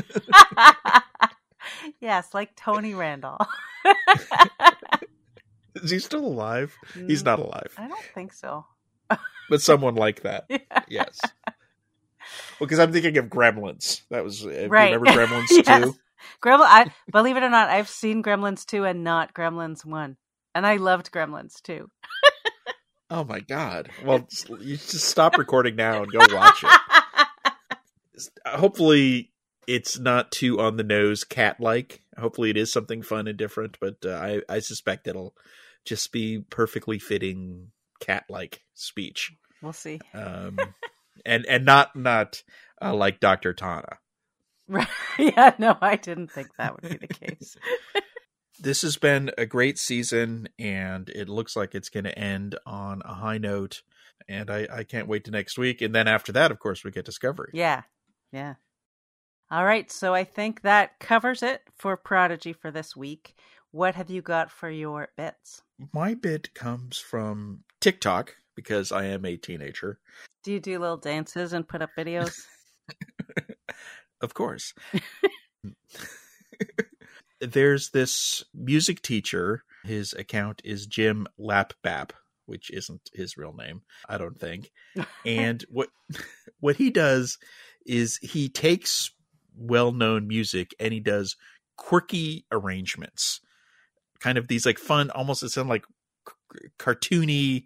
yes, 1.99 2.33
like 2.33 2.55
Tony 2.55 2.93
Randall. 2.93 3.37
Is 5.75 5.91
he 5.91 5.99
still 5.99 6.25
alive? 6.25 6.75
He's 6.93 7.21
mm, 7.23 7.25
not 7.25 7.39
alive. 7.39 7.73
I 7.77 7.87
don't 7.87 7.99
think 8.15 8.33
so. 8.33 8.65
But 9.49 9.61
someone 9.61 9.95
like 9.95 10.23
that. 10.23 10.45
Yeah. 10.49 10.81
Yes. 10.87 11.19
Well, 12.59 12.67
because 12.67 12.79
I'm 12.79 12.91
thinking 12.91 13.17
of 13.17 13.25
Gremlins. 13.25 14.01
That 14.09 14.23
was 14.23 14.43
if 14.45 14.51
you 14.63 14.69
Right. 14.69 14.93
remember 14.93 15.07
Gremlins 15.07 15.49
Yes. 15.65 15.65
too. 15.65 15.95
Gremlin. 16.43 16.65
I 16.67 16.91
believe 17.11 17.37
it 17.37 17.43
or 17.43 17.49
not, 17.49 17.69
I've 17.69 17.89
seen 17.89 18.23
Gremlins 18.23 18.65
two 18.65 18.83
and 18.85 19.03
not 19.03 19.33
Gremlins 19.33 19.85
one, 19.85 20.17
and 20.55 20.65
I 20.65 20.77
loved 20.77 21.11
Gremlins 21.11 21.61
two. 21.61 21.89
Oh 23.09 23.23
my 23.23 23.39
god! 23.39 23.89
Well, 24.03 24.27
you 24.59 24.75
just 24.75 25.05
stop 25.05 25.37
recording 25.37 25.77
now 25.77 26.03
and 26.03 26.11
go 26.11 26.19
watch 26.33 26.65
it. 26.65 26.69
Hopefully, 28.45 29.31
it's 29.65 29.97
not 29.97 30.29
too 30.31 30.59
on 30.59 30.75
the 30.75 30.83
nose 30.83 31.23
cat 31.23 31.61
like. 31.61 32.01
Hopefully, 32.17 32.49
it 32.49 32.57
is 32.57 32.69
something 32.69 33.01
fun 33.01 33.27
and 33.29 33.37
different. 33.37 33.77
But 33.79 33.97
uh, 34.05 34.09
I 34.09 34.41
I 34.49 34.59
suspect 34.59 35.07
it'll 35.07 35.33
just 35.85 36.11
be 36.11 36.39
perfectly 36.49 36.99
fitting 36.99 37.71
cat 38.01 38.25
like 38.27 38.59
speech. 38.73 39.31
we'll 39.61 39.71
see. 39.71 40.01
Um, 40.13 40.57
and 41.25 41.45
and 41.45 41.65
not 41.65 41.95
not 41.95 42.41
uh, 42.81 42.93
like 42.93 43.19
Doctor 43.19 43.53
T'Ana. 43.53 43.97
Right. 44.67 44.87
Yeah. 45.19 45.55
No, 45.57 45.75
I 45.81 45.95
didn't 45.95 46.31
think 46.31 46.49
that 46.57 46.75
would 46.75 46.91
be 46.91 46.97
the 46.97 47.07
case. 47.07 47.57
this 48.59 48.83
has 48.83 48.97
been 48.97 49.31
a 49.35 49.47
great 49.47 49.79
season 49.79 50.47
and 50.59 51.09
it 51.09 51.27
looks 51.27 51.55
like 51.55 51.73
it's 51.73 51.89
going 51.89 52.03
to 52.03 52.15
end 52.17 52.55
on 52.67 53.01
a 53.03 53.15
high 53.15 53.39
note 53.39 53.81
and 54.29 54.51
I, 54.51 54.67
I 54.71 54.83
can't 54.83 55.07
wait 55.07 55.23
to 55.25 55.31
next 55.31 55.57
week 55.57 55.81
and 55.81 55.95
then 55.95 56.07
after 56.07 56.31
that 56.33 56.51
of 56.51 56.59
course 56.59 56.83
we 56.83 56.91
get 56.91 57.05
discovery 57.05 57.49
Yeah. 57.53 57.81
Yeah. 58.31 58.55
All 59.49 59.65
right. 59.65 59.91
So 59.91 60.13
I 60.13 60.23
think 60.23 60.61
that 60.61 60.99
covers 60.99 61.41
it 61.41 61.61
for 61.75 61.97
Prodigy 61.97 62.53
for 62.53 62.69
this 62.69 62.95
week. 62.95 63.33
What 63.71 63.95
have 63.95 64.11
you 64.11 64.21
got 64.21 64.51
for 64.51 64.69
your 64.69 65.07
bits? 65.17 65.63
my 65.93 66.13
bit 66.13 66.53
comes 66.53 66.97
from 66.97 67.63
tiktok 67.81 68.35
because 68.55 68.91
i 68.91 69.05
am 69.05 69.25
a 69.25 69.37
teenager 69.37 69.99
Do 70.47 70.53
you 70.53 70.61
do 70.61 70.79
little 70.79 70.95
dances 70.95 71.51
and 71.51 71.67
put 71.67 71.81
up 71.81 71.89
videos? 71.97 72.33
of 74.21 74.33
course. 74.33 74.73
There's 77.41 77.89
this 77.89 78.45
music 78.55 79.01
teacher. 79.01 79.65
His 79.83 80.13
account 80.13 80.61
is 80.63 80.87
jim 80.87 81.27
lapbap 81.37 82.11
which 82.45 82.71
isn't 82.71 83.09
his 83.13 83.35
real 83.35 83.51
name 83.51 83.81
i 84.07 84.17
don't 84.17 84.39
think. 84.39 84.71
And 85.25 85.65
what 85.69 85.89
what 86.61 86.77
he 86.77 86.91
does 86.91 87.37
is 87.85 88.17
he 88.21 88.47
takes 88.47 89.11
well-known 89.53 90.29
music 90.29 90.73
and 90.79 90.93
he 90.93 91.01
does 91.01 91.35
quirky 91.75 92.45
arrangements. 92.53 93.41
Kind 94.21 94.37
of 94.37 94.47
these 94.47 94.65
like 94.65 94.79
fun 94.79 95.09
almost 95.09 95.43
it 95.43 95.49
sound 95.49 95.67
like 95.67 95.83
c- 96.25 96.69
cartoony 96.79 97.65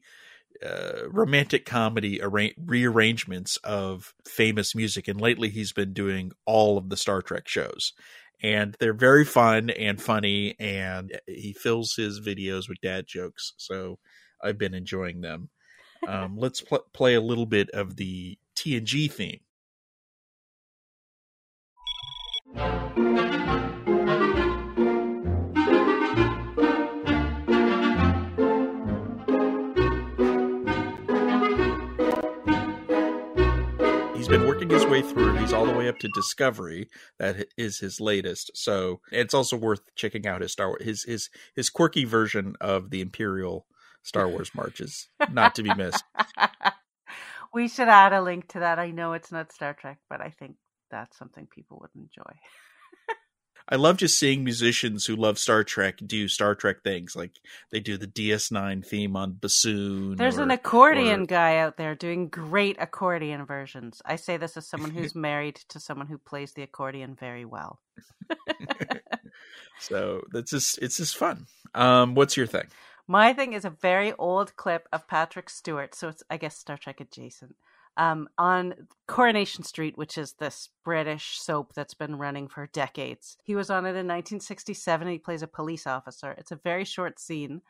uh, 0.66 1.10
romantic 1.10 1.66
comedy 1.66 2.22
arra- 2.22 2.56
rearrangements 2.64 3.58
of 3.64 4.14
famous 4.28 4.76
music 4.76 5.08
and 5.08 5.20
lately 5.20 5.50
he's 5.50 5.74
been 5.74 5.94
doing 5.94 6.32
all 6.46 6.78
of 6.78 6.90
the 6.90 6.98
star 6.98 7.22
trek 7.22 7.48
shows. 7.48 7.94
And 8.44 8.76
they're 8.80 8.94
very 8.94 9.26
fun 9.26 9.70
and 9.70 10.02
funny 10.02 10.56
and 10.60 11.20
he 11.28 11.54
fills 11.54 11.96
his 11.96 12.20
videos 12.20 12.68
with 12.68 12.82
dad 12.82 13.06
jokes 13.08 13.54
so 13.58 14.00
i've 14.44 14.58
been 14.58 14.74
enjoying 14.74 15.22
them. 15.22 15.50
Um, 16.08 16.36
let's 16.38 16.62
pl- 16.62 16.86
play 16.94 17.14
a 17.14 17.22
little 17.22 17.46
bit 17.46 17.70
of 17.72 17.96
the 17.96 18.38
tng 18.56 19.12
theme 19.12 19.42
his 34.72 34.86
way 34.86 35.02
through 35.02 35.36
he's 35.36 35.54
all 35.54 35.66
the 35.66 35.74
way 35.74 35.88
up 35.88 36.00
to 36.00 36.08
discovery 36.14 36.88
that 37.20 37.48
is 37.58 37.80
his 37.80 38.00
latest 38.00 38.52
so 38.56 39.02
it's 39.12 39.34
also 39.34 39.58
worth 39.58 39.82
checking 39.96 40.26
out 40.26 40.42
his 40.42 40.52
star 40.52 40.68
wars 40.68 40.84
his 40.84 41.04
his 41.04 41.30
his 41.56 41.70
quirky 41.70 42.06
version 42.06 42.56
of 42.62 42.90
the 42.90 43.02
imperial 43.02 43.66
star 44.04 44.28
wars 44.28 44.52
marches 44.56 45.10
not 45.32 45.54
to 45.56 45.64
be 45.64 45.74
missed 45.76 46.04
we 47.54 47.68
should 47.68 47.88
add 47.88 48.14
a 48.14 48.22
link 48.22 48.48
to 48.50 48.60
that. 48.60 48.80
I 48.80 48.92
know 48.92 49.14
it's 49.14 49.32
not 49.32 49.52
Star 49.52 49.74
Trek, 49.74 50.00
but 50.10 50.22
I 50.22 50.30
think 50.30 50.56
that's 50.90 51.18
something 51.18 51.48
people 51.48 51.80
would 51.82 51.92
enjoy. 51.96 52.32
I 53.70 53.76
love 53.76 53.98
just 53.98 54.20
seeing 54.20 54.44
musicians 54.44 55.06
who 55.06 55.16
love 55.16 55.38
Star 55.38 55.64
Trek 55.64 56.00
do 56.06 56.28
Star 56.28 56.56
Trek 56.56 56.84
things. 56.84 57.16
Like 57.16 57.32
they 57.72 57.80
do 57.80 57.98
the 57.98 58.08
DS9 58.08 58.86
theme 58.86 59.16
on 59.16 59.34
bassoon. 59.34 60.16
There's 60.18 60.38
or- 60.40 60.44
an 60.44 60.52
accordion 60.52 61.22
or- 61.22 61.26
guy 61.26 61.58
out 61.58 61.78
there 61.78 61.96
doing 61.96 62.28
great 62.28 62.78
accordion 62.80 63.46
versions. 63.46 64.02
I 64.06 64.16
say 64.18 64.38
this 64.38 64.58
as 64.58 64.68
someone 64.68 64.92
who's 64.92 65.16
married 65.30 65.56
to 65.70 65.80
someone 65.80 66.08
who 66.08 66.18
plays 66.18 66.54
the 66.54 66.64
accordion 66.64 67.16
very 67.20 67.46
well. 67.46 67.80
So 69.80 70.22
that's 70.32 70.52
just 70.52 70.78
it's 70.78 70.98
just 70.98 71.18
fun. 71.18 71.48
Um, 71.74 72.14
what's 72.14 72.38
your 72.38 72.46
thing? 72.46 72.68
My 73.08 73.34
thing 73.34 73.54
is 73.54 73.66
a 73.66 73.72
very 73.72 74.14
old 74.14 74.56
clip 74.56 74.88
of 74.94 75.08
Patrick 75.08 75.50
Stewart, 75.50 75.96
so 75.96 76.10
it's 76.10 76.22
I 76.30 76.38
guess 76.38 76.56
Star 76.58 76.78
Trek 76.78 77.02
adjacent. 77.02 77.56
Um, 77.98 78.30
on 78.38 78.74
Coronation 79.08 79.64
Street, 79.64 79.98
which 79.98 80.18
is 80.18 80.34
this 80.34 80.70
British 80.86 81.40
soap 81.40 81.74
that's 81.74 81.94
been 81.94 82.16
running 82.16 82.48
for 82.48 82.68
decades. 82.68 83.38
He 83.44 83.54
was 83.54 83.70
on 83.70 83.86
it 83.86 83.90
in 83.90 84.08
1967. 84.08 85.08
He 85.08 85.20
plays 85.20 85.42
a 85.44 85.48
police 85.48 85.86
officer. 85.86 86.34
It's 86.38 86.52
a 86.52 86.60
very 86.64 86.86
short 86.86 87.20
scene. 87.20 87.62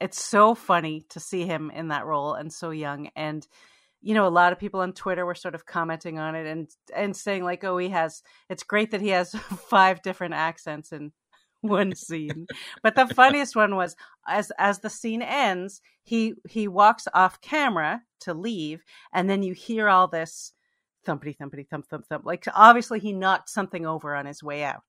It's 0.00 0.22
so 0.22 0.56
funny 0.56 1.04
to 1.10 1.20
see 1.20 1.46
him 1.46 1.70
in 1.70 1.88
that 1.88 2.06
role 2.06 2.34
and 2.34 2.52
so 2.52 2.70
young. 2.70 3.10
And 3.14 3.46
you 4.02 4.14
know, 4.14 4.26
a 4.26 4.30
lot 4.30 4.52
of 4.52 4.58
people 4.58 4.80
on 4.80 4.92
Twitter 4.92 5.24
were 5.24 5.34
sort 5.34 5.54
of 5.54 5.64
commenting 5.64 6.18
on 6.18 6.34
it 6.34 6.46
and 6.46 6.68
and 6.94 7.16
saying 7.16 7.44
like, 7.44 7.62
"Oh, 7.62 7.78
he 7.78 7.90
has. 7.90 8.22
It's 8.50 8.64
great 8.64 8.90
that 8.90 9.00
he 9.00 9.10
has 9.10 9.32
five 9.68 10.02
different 10.02 10.34
accents 10.34 10.90
in 10.92 11.12
one 11.70 11.94
scene." 11.94 12.46
but 12.82 12.94
the 12.94 13.06
funniest 13.14 13.56
one 13.56 13.76
was 13.76 13.96
as 14.28 14.52
as 14.58 14.80
the 14.80 14.90
scene 14.90 15.22
ends, 15.22 15.80
he 16.02 16.34
he 16.48 16.68
walks 16.68 17.08
off 17.14 17.40
camera 17.40 18.02
to 18.20 18.34
leave, 18.34 18.84
and 19.12 19.28
then 19.28 19.42
you 19.42 19.52
hear 19.54 19.88
all 19.88 20.08
this 20.08 20.52
thumpity 21.06 21.36
thumpity 21.36 21.66
thump 21.68 21.86
thump 21.88 22.06
thump. 22.06 22.24
Like 22.24 22.44
obviously 22.54 23.00
he 23.00 23.12
knocked 23.12 23.50
something 23.50 23.86
over 23.86 24.14
on 24.14 24.26
his 24.26 24.42
way 24.42 24.62
out. 24.62 24.84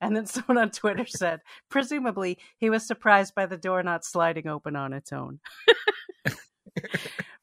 And 0.00 0.16
then 0.16 0.26
someone 0.26 0.58
on 0.58 0.70
Twitter 0.70 1.06
said, 1.06 1.40
presumably 1.68 2.38
he 2.58 2.70
was 2.70 2.86
surprised 2.86 3.34
by 3.34 3.46
the 3.46 3.56
door 3.56 3.82
not 3.82 4.04
sliding 4.04 4.46
open 4.46 4.76
on 4.76 4.92
its 4.92 5.12
own. 5.12 5.40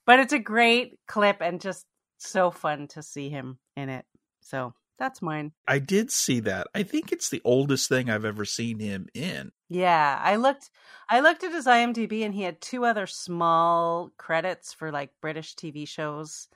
but 0.06 0.20
it's 0.20 0.34
a 0.34 0.40
great 0.40 1.00
clip 1.08 1.38
and 1.42 1.62
just 1.62 1.86
so 2.18 2.52
fun 2.52 2.88
to 2.90 3.04
see 3.04 3.30
him 3.30 3.58
in 3.76 3.90
it. 3.90 4.06
So 4.42 4.74
that's 4.98 5.22
mine. 5.22 5.52
I 5.68 5.80
did 5.80 6.12
see 6.12 6.40
that. 6.42 6.68
I 6.76 6.84
think 6.84 7.12
it's 7.12 7.30
the 7.30 7.42
oldest 7.44 7.90
thing 7.90 8.10
I've 8.10 8.26
ever 8.26 8.46
seen 8.46 8.80
him 8.80 9.08
in. 9.14 9.52
Yeah, 9.70 10.20
I 10.22 10.36
looked 10.36 10.70
I 11.10 11.20
looked 11.20 11.44
at 11.44 11.52
his 11.52 11.66
IMDb 11.66 12.24
and 12.24 12.34
he 12.34 12.44
had 12.44 12.62
two 12.62 12.86
other 12.86 13.08
small 13.08 14.12
credits 14.18 14.74
for 14.74 14.92
like 14.92 15.12
British 15.22 15.56
TV 15.56 15.88
shows 15.88 16.48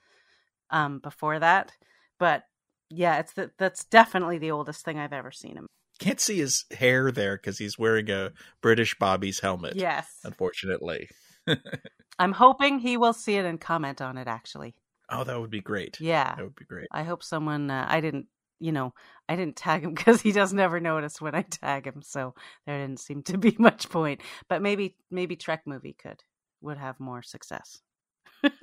um 0.70 1.00
before 1.00 1.40
that. 1.40 1.74
But 2.20 2.44
yeah, 2.90 3.20
it's 3.20 3.34
the, 3.34 3.52
that's 3.58 3.84
definitely 3.86 4.38
the 4.38 4.52
oldest 4.52 4.86
thing 4.86 4.98
I've 4.98 5.14
ever 5.14 5.32
seen 5.32 5.58
him. 5.58 5.68
Can't 6.00 6.20
see 6.20 6.38
his 6.38 6.66
hair 6.72 7.12
there 7.12 7.38
because 7.38 7.58
he's 7.58 7.78
wearing 7.80 8.10
a 8.10 8.32
British 8.62 8.98
Bobby's 9.00 9.40
helmet. 9.40 9.76
Yes. 9.76 10.20
unfortunately. 10.24 11.10
I'm 12.20 12.34
hoping 12.34 12.80
he 12.80 12.98
will 12.98 13.14
see 13.14 13.36
it 13.36 13.46
and 13.46 13.60
comment 13.60 14.02
on 14.02 14.18
it 14.18 14.28
actually. 14.28 14.76
Oh, 15.10 15.24
that 15.24 15.40
would 15.40 15.50
be 15.50 15.62
great. 15.62 16.00
Yeah. 16.00 16.36
That 16.36 16.44
would 16.44 16.56
be 16.56 16.66
great. 16.66 16.88
I 16.92 17.04
hope 17.04 17.24
someone 17.24 17.70
uh, 17.70 17.86
I 17.88 18.02
didn't 18.02 18.28
you 18.60 18.72
know, 18.72 18.94
I 19.30 19.36
didn't 19.36 19.56
tag 19.56 19.84
him 19.84 19.94
because 19.96 20.22
he 20.22 20.32
does 20.32 20.54
never 20.54 20.80
notice 20.80 21.22
when 21.22 21.36
I 21.36 21.44
tag 21.44 21.86
him, 21.86 22.02
so 22.02 22.34
there 22.66 22.80
didn't 22.80 23.00
seem 23.00 23.24
to 23.24 23.38
be 23.38 23.56
much 23.60 23.90
point. 23.90 24.22
But 24.50 24.62
maybe 24.62 24.96
maybe 25.12 25.36
TrekMovie 25.36 25.98
could 25.98 26.24
would 26.62 26.78
have 26.78 27.00
more 27.00 27.22
success. 27.22 27.82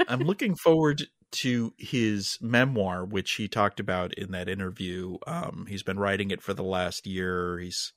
I'm 0.08 0.20
looking 0.24 0.54
forward 0.56 1.04
to 1.32 1.74
his 1.78 2.38
memoir, 2.40 3.04
which 3.04 3.32
he 3.32 3.48
talked 3.48 3.80
about 3.80 4.14
in 4.14 4.30
that 4.32 4.48
interview. 4.48 5.16
Um, 5.26 5.66
he's 5.68 5.82
been 5.82 5.98
writing 5.98 6.30
it 6.30 6.42
for 6.42 6.54
the 6.54 6.62
last 6.62 7.06
year. 7.06 7.58
He's 7.58 7.92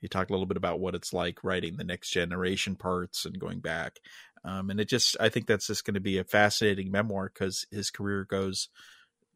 he 0.00 0.08
talked 0.08 0.30
a 0.30 0.32
little 0.32 0.46
bit 0.46 0.56
about 0.56 0.80
what 0.80 0.94
it's 0.94 1.12
like 1.12 1.44
writing 1.44 1.76
the 1.76 1.84
next 1.84 2.10
generation 2.10 2.74
parts 2.74 3.26
and 3.26 3.38
going 3.38 3.60
back. 3.60 3.98
Um, 4.44 4.70
and 4.70 4.80
it 4.80 4.88
just, 4.88 5.16
I 5.20 5.28
think 5.28 5.46
that's 5.46 5.66
just 5.66 5.84
going 5.84 5.94
to 5.94 6.00
be 6.00 6.18
a 6.18 6.24
fascinating 6.24 6.90
memoir 6.90 7.30
because 7.32 7.66
his 7.70 7.90
career 7.90 8.24
goes 8.24 8.68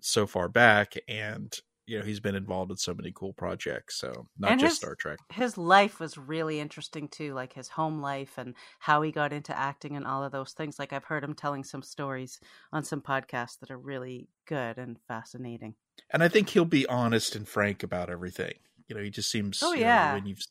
so 0.00 0.26
far 0.26 0.48
back, 0.48 0.94
and 1.08 1.54
you 1.86 1.98
know 1.98 2.04
he's 2.04 2.20
been 2.20 2.34
involved 2.34 2.70
in 2.70 2.78
so 2.78 2.94
many 2.94 3.12
cool 3.14 3.34
projects 3.34 3.96
so 4.00 4.26
not 4.38 4.52
And 4.52 4.58
just 4.60 4.72
his- 4.72 4.76
star 4.78 4.94
trek 4.94 5.18
his 5.30 5.58
life 5.58 6.00
was 6.00 6.16
really 6.16 6.58
interesting 6.58 7.08
too, 7.08 7.34
like 7.34 7.52
his 7.52 7.68
home 7.68 8.00
life 8.00 8.38
and 8.38 8.54
how 8.78 9.02
he 9.02 9.12
got 9.12 9.34
into 9.34 9.54
acting 9.56 9.94
and 9.94 10.06
all 10.06 10.24
of 10.24 10.32
those 10.32 10.52
things. 10.52 10.78
Like 10.78 10.94
I've 10.94 11.04
heard 11.04 11.22
him 11.24 11.34
telling 11.34 11.62
some 11.64 11.82
stories 11.82 12.40
on 12.72 12.84
some 12.84 13.02
podcasts 13.02 13.58
that 13.60 13.70
are 13.70 13.78
really 13.78 14.28
good 14.46 14.78
and 14.78 14.96
fascinating. 15.08 15.74
and 16.10 16.22
i 16.22 16.28
think 16.28 16.48
he'll 16.50 16.64
be 16.64 16.86
honest 16.86 17.36
and 17.36 17.46
frank 17.48 17.82
about 17.82 18.08
everything 18.10 18.54
you 18.88 18.94
know 18.96 19.02
he 19.02 19.10
just 19.10 19.30
seems 19.30 19.60
Oh, 19.62 19.72
you 19.72 19.80
know, 19.80 19.86
yeah. 19.86 20.14
when 20.14 20.26
you've 20.26 20.42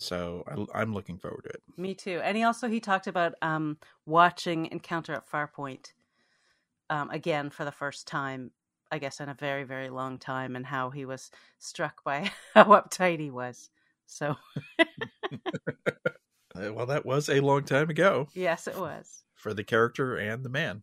so 0.00 0.42
I, 0.48 0.80
i'm 0.80 0.92
looking 0.94 1.18
forward 1.18 1.42
to 1.44 1.50
it 1.50 1.62
Me 1.76 1.94
too. 1.94 2.20
And 2.22 2.36
he 2.36 2.42
also 2.42 2.68
he 2.68 2.80
talked 2.80 3.06
about 3.06 3.34
um 3.42 3.76
watching 4.06 4.66
Encounter 4.66 5.14
at 5.14 5.28
Farpoint 5.30 5.92
um 6.90 7.10
again 7.10 7.50
for 7.50 7.64
the 7.64 7.72
first 7.72 8.06
time, 8.06 8.50
I 8.90 8.98
guess 8.98 9.20
in 9.20 9.28
a 9.28 9.34
very 9.34 9.64
very 9.64 9.88
long 9.90 10.18
time 10.18 10.56
and 10.56 10.66
how 10.66 10.90
he 10.90 11.04
was 11.04 11.30
struck 11.58 12.02
by 12.04 12.30
how 12.54 12.64
uptight 12.64 13.20
he 13.20 13.30
was. 13.30 13.70
So, 14.06 14.36
well 16.54 16.86
that 16.86 17.06
was 17.06 17.28
a 17.28 17.40
long 17.40 17.64
time 17.64 17.88
ago 17.90 18.26
yes, 18.34 18.66
it 18.66 18.76
was. 18.76 19.22
for 19.34 19.54
the 19.54 19.64
character 19.64 20.16
and 20.16 20.44
the 20.44 20.48
man 20.48 20.82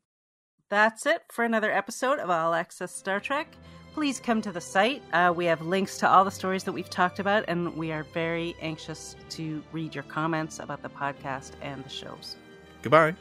That's 0.69 1.05
it 1.05 1.23
for 1.31 1.43
another 1.43 1.71
episode 1.71 2.19
of 2.19 2.29
All 2.29 2.53
Access 2.53 2.93
Star 2.95 3.19
Trek. 3.19 3.55
Please 3.97 4.19
come 4.19 4.43
to 4.43 4.51
the 4.51 4.61
site. 4.61 5.01
Uh, 5.11 5.33
we 5.35 5.45
have 5.45 5.59
links 5.63 5.97
to 5.97 6.07
all 6.07 6.23
the 6.23 6.29
stories 6.29 6.63
that 6.65 6.71
we've 6.71 6.87
talked 6.87 7.17
about, 7.17 7.43
and 7.47 7.75
we 7.75 7.91
are 7.91 8.03
very 8.13 8.55
anxious 8.61 9.15
to 9.29 9.63
read 9.71 9.95
your 9.95 10.03
comments 10.03 10.59
about 10.59 10.83
the 10.83 10.89
podcast 10.89 11.53
and 11.63 11.83
the 11.83 11.89
shows. 11.89 12.35
goodbye 12.83 13.15